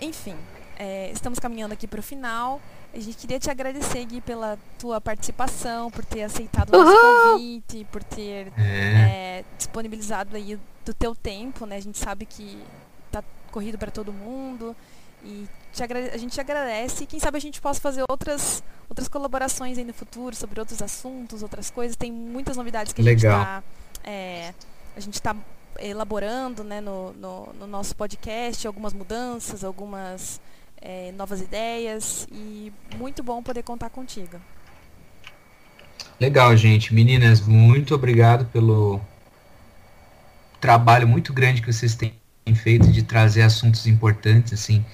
Enfim, 0.00 0.36
é, 0.78 1.10
estamos 1.10 1.38
caminhando 1.38 1.72
aqui 1.72 1.86
para 1.86 2.00
o 2.00 2.02
final. 2.02 2.60
A 2.92 2.98
gente 2.98 3.16
queria 3.16 3.38
te 3.38 3.50
agradecer, 3.50 4.04
Gui, 4.04 4.20
pela 4.20 4.58
tua 4.78 5.00
participação, 5.00 5.90
por 5.90 6.04
ter 6.04 6.22
aceitado 6.22 6.74
o 6.74 6.84
nosso 6.84 7.32
convite, 7.32 7.86
por 7.90 8.02
ter 8.02 8.52
é. 8.58 8.62
É, 8.62 9.44
disponibilizado 9.56 10.36
aí 10.36 10.58
do 10.84 10.92
teu 10.94 11.14
tempo, 11.14 11.66
né? 11.66 11.76
A 11.76 11.80
gente 11.80 11.98
sabe 11.98 12.26
que 12.26 12.60
tá 13.12 13.22
corrido 13.50 13.78
para 13.78 13.90
todo 13.90 14.12
mundo 14.12 14.74
e 15.24 15.46
a 16.12 16.16
gente 16.16 16.32
te 16.32 16.40
agradece. 16.40 17.04
E 17.04 17.06
quem 17.06 17.20
sabe 17.20 17.38
a 17.38 17.40
gente 17.40 17.60
possa 17.60 17.80
fazer 17.80 18.04
outras, 18.08 18.62
outras 18.88 19.08
colaborações 19.08 19.78
aí 19.78 19.84
no 19.84 19.94
futuro 19.94 20.34
sobre 20.34 20.58
outros 20.58 20.82
assuntos, 20.82 21.42
outras 21.42 21.70
coisas. 21.70 21.96
Tem 21.96 22.10
muitas 22.10 22.56
novidades 22.56 22.92
que 22.92 23.00
a 23.00 23.04
Legal. 23.04 23.32
gente 23.32 23.40
está 23.40 23.62
é, 24.04 24.54
a 24.96 25.00
gente 25.00 25.14
está 25.14 25.36
elaborando 25.78 26.64
né, 26.64 26.80
no, 26.80 27.12
no, 27.12 27.52
no, 27.54 27.66
nosso 27.66 27.94
podcast, 27.94 28.66
algumas 28.66 28.92
mudanças, 28.92 29.64
algumas 29.64 30.40
é, 30.80 31.12
novas 31.12 31.40
ideias 31.40 32.26
e 32.32 32.72
muito 32.96 33.22
bom 33.22 33.42
poder 33.42 33.62
contar 33.62 33.90
contigo. 33.90 34.40
Legal, 36.18 36.56
gente. 36.56 36.94
Meninas, 36.94 37.40
muito 37.40 37.94
obrigado 37.94 38.44
pelo 38.46 39.00
trabalho 40.60 41.08
muito 41.08 41.32
grande 41.32 41.62
que 41.62 41.72
vocês 41.72 41.94
têm 41.94 42.12
feito 42.54 42.90
de 42.90 43.02
trazer 43.02 43.42
assuntos 43.42 43.86
importantes, 43.86 44.52
assim, 44.52 44.84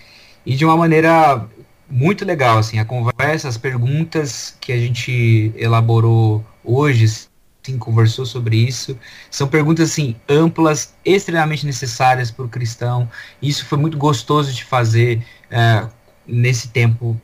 e 0.45 0.55
de 0.55 0.65
uma 0.65 0.77
maneira 0.77 1.45
muito 1.89 2.25
legal, 2.25 2.59
assim, 2.59 2.79
a 2.79 2.85
conversa, 2.85 3.49
as 3.49 3.57
perguntas 3.57 4.57
que 4.61 4.73
a 4.73 4.77
gente 4.79 5.53
elaborou 5.57 6.45
hoje, 6.63 7.09
sim 7.67 7.79
conversou 7.79 8.25
sobre 8.25 8.57
isso. 8.57 8.97
São 9.31 9.49
perguntas 9.49 9.91
assim 9.91 10.15
amplas, 10.29 10.95
extremamente 11.05 11.67
necessárias 11.67 12.31
para 12.31 12.45
o 12.45 12.49
cristão. 12.49 13.11
Isso 13.43 13.67
foi 13.67 13.79
muito 13.79 13.99
gostoso 13.99 14.53
de 14.53 14.65
fazer 14.65 15.25
é, 15.51 15.89
nesse 16.27 16.69
tempo. 16.69 17.21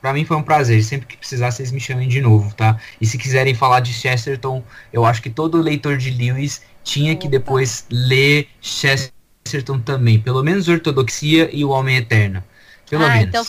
Para 0.00 0.12
mim 0.12 0.24
foi 0.24 0.36
um 0.36 0.42
prazer. 0.42 0.82
Sempre 0.82 1.06
que 1.06 1.16
precisar, 1.16 1.50
vocês 1.50 1.70
me 1.72 1.80
chamem 1.80 2.08
de 2.08 2.20
novo, 2.20 2.54
tá? 2.54 2.78
E 3.00 3.06
se 3.06 3.16
quiserem 3.16 3.54
falar 3.54 3.80
de 3.80 3.92
Chesterton, 3.92 4.62
eu 4.92 5.04
acho 5.04 5.22
que 5.22 5.30
todo 5.30 5.60
leitor 5.60 5.96
de 5.96 6.10
Lewis 6.10 6.62
tinha 6.82 7.16
que 7.16 7.28
depois 7.28 7.86
ler 7.90 8.48
Chesterton 8.60 9.80
também. 9.80 10.20
Pelo 10.20 10.42
menos 10.42 10.68
Ortodoxia 10.68 11.48
e 11.52 11.64
O 11.64 11.70
Homem 11.70 11.96
Eterno. 11.96 12.44
Pelo 12.88 13.04
ah, 13.04 13.10
menos. 13.10 13.28
Então 13.28 13.44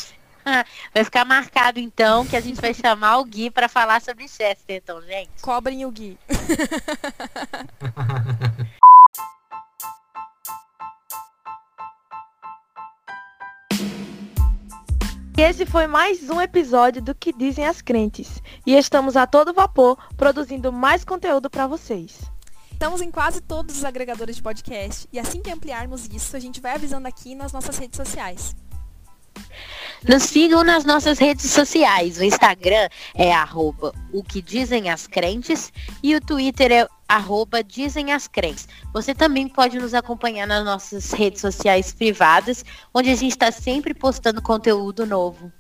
vai 0.94 1.04
ficar 1.04 1.26
marcado 1.26 1.80
então 1.80 2.26
que 2.26 2.38
a 2.38 2.42
gente 2.42 2.62
vai 2.62 2.74
chamar 2.74 3.18
o 3.18 3.26
Gui 3.26 3.52
para 3.52 3.68
falar 3.68 4.02
sobre 4.02 4.28
Chesterton, 4.28 5.02
gente. 5.02 5.32
Cobrem 5.42 5.86
o 5.86 5.92
Gui. 5.92 6.18
Esse 15.38 15.66
foi 15.66 15.86
mais 15.86 16.30
um 16.30 16.40
episódio 16.40 17.02
do 17.02 17.14
que 17.14 17.34
dizem 17.34 17.68
as 17.68 17.82
crentes 17.82 18.42
e 18.66 18.74
estamos 18.74 19.18
a 19.18 19.28
todo 19.28 19.54
vapor 19.54 19.98
produzindo 20.16 20.72
mais 20.72 21.04
conteúdo 21.04 21.50
para 21.50 21.68
vocês. 21.68 22.22
Estamos 22.72 23.02
em 23.02 23.12
quase 23.12 23.42
todos 23.42 23.76
os 23.76 23.84
agregadores 23.84 24.38
de 24.38 24.42
podcast 24.42 25.10
e 25.12 25.20
assim 25.20 25.42
que 25.42 25.52
ampliarmos 25.52 26.08
isso, 26.08 26.38
a 26.38 26.40
gente 26.40 26.62
vai 26.62 26.76
avisando 26.76 27.06
aqui 27.10 27.36
nas 27.36 27.52
nossas 27.52 27.78
redes 27.78 27.98
sociais. 27.98 28.56
Nos 30.08 30.24
sigam 30.24 30.64
nas 30.64 30.86
nossas 30.86 31.20
redes 31.20 31.52
sociais. 31.52 32.18
O 32.18 32.24
Instagram 32.24 32.88
é 33.14 33.34
arroba 33.34 33.94
o 34.14 34.24
que 34.24 34.42
dizem 34.42 34.90
as 34.90 35.06
crentes 35.06 35.74
e 36.02 36.16
o 36.16 36.22
Twitter 36.22 36.72
é 36.72 36.88
arroba 37.08 37.64
dizem 37.64 38.12
as 38.12 38.28
crentes. 38.28 38.68
Você 38.94 39.14
também 39.14 39.48
pode 39.48 39.78
nos 39.78 39.94
acompanhar 39.94 40.48
nas 40.48 40.66
nossas 40.66 41.12
redes 41.12 41.42
sociais 41.42 41.94
privadas, 41.94 42.64
onde 42.94 43.10
a 43.10 43.16
gente 43.16 43.32
está 43.32 43.52
sempre 43.52 43.94
postando 43.94 44.42
conteúdo 44.42 45.06
novo. 45.06 45.52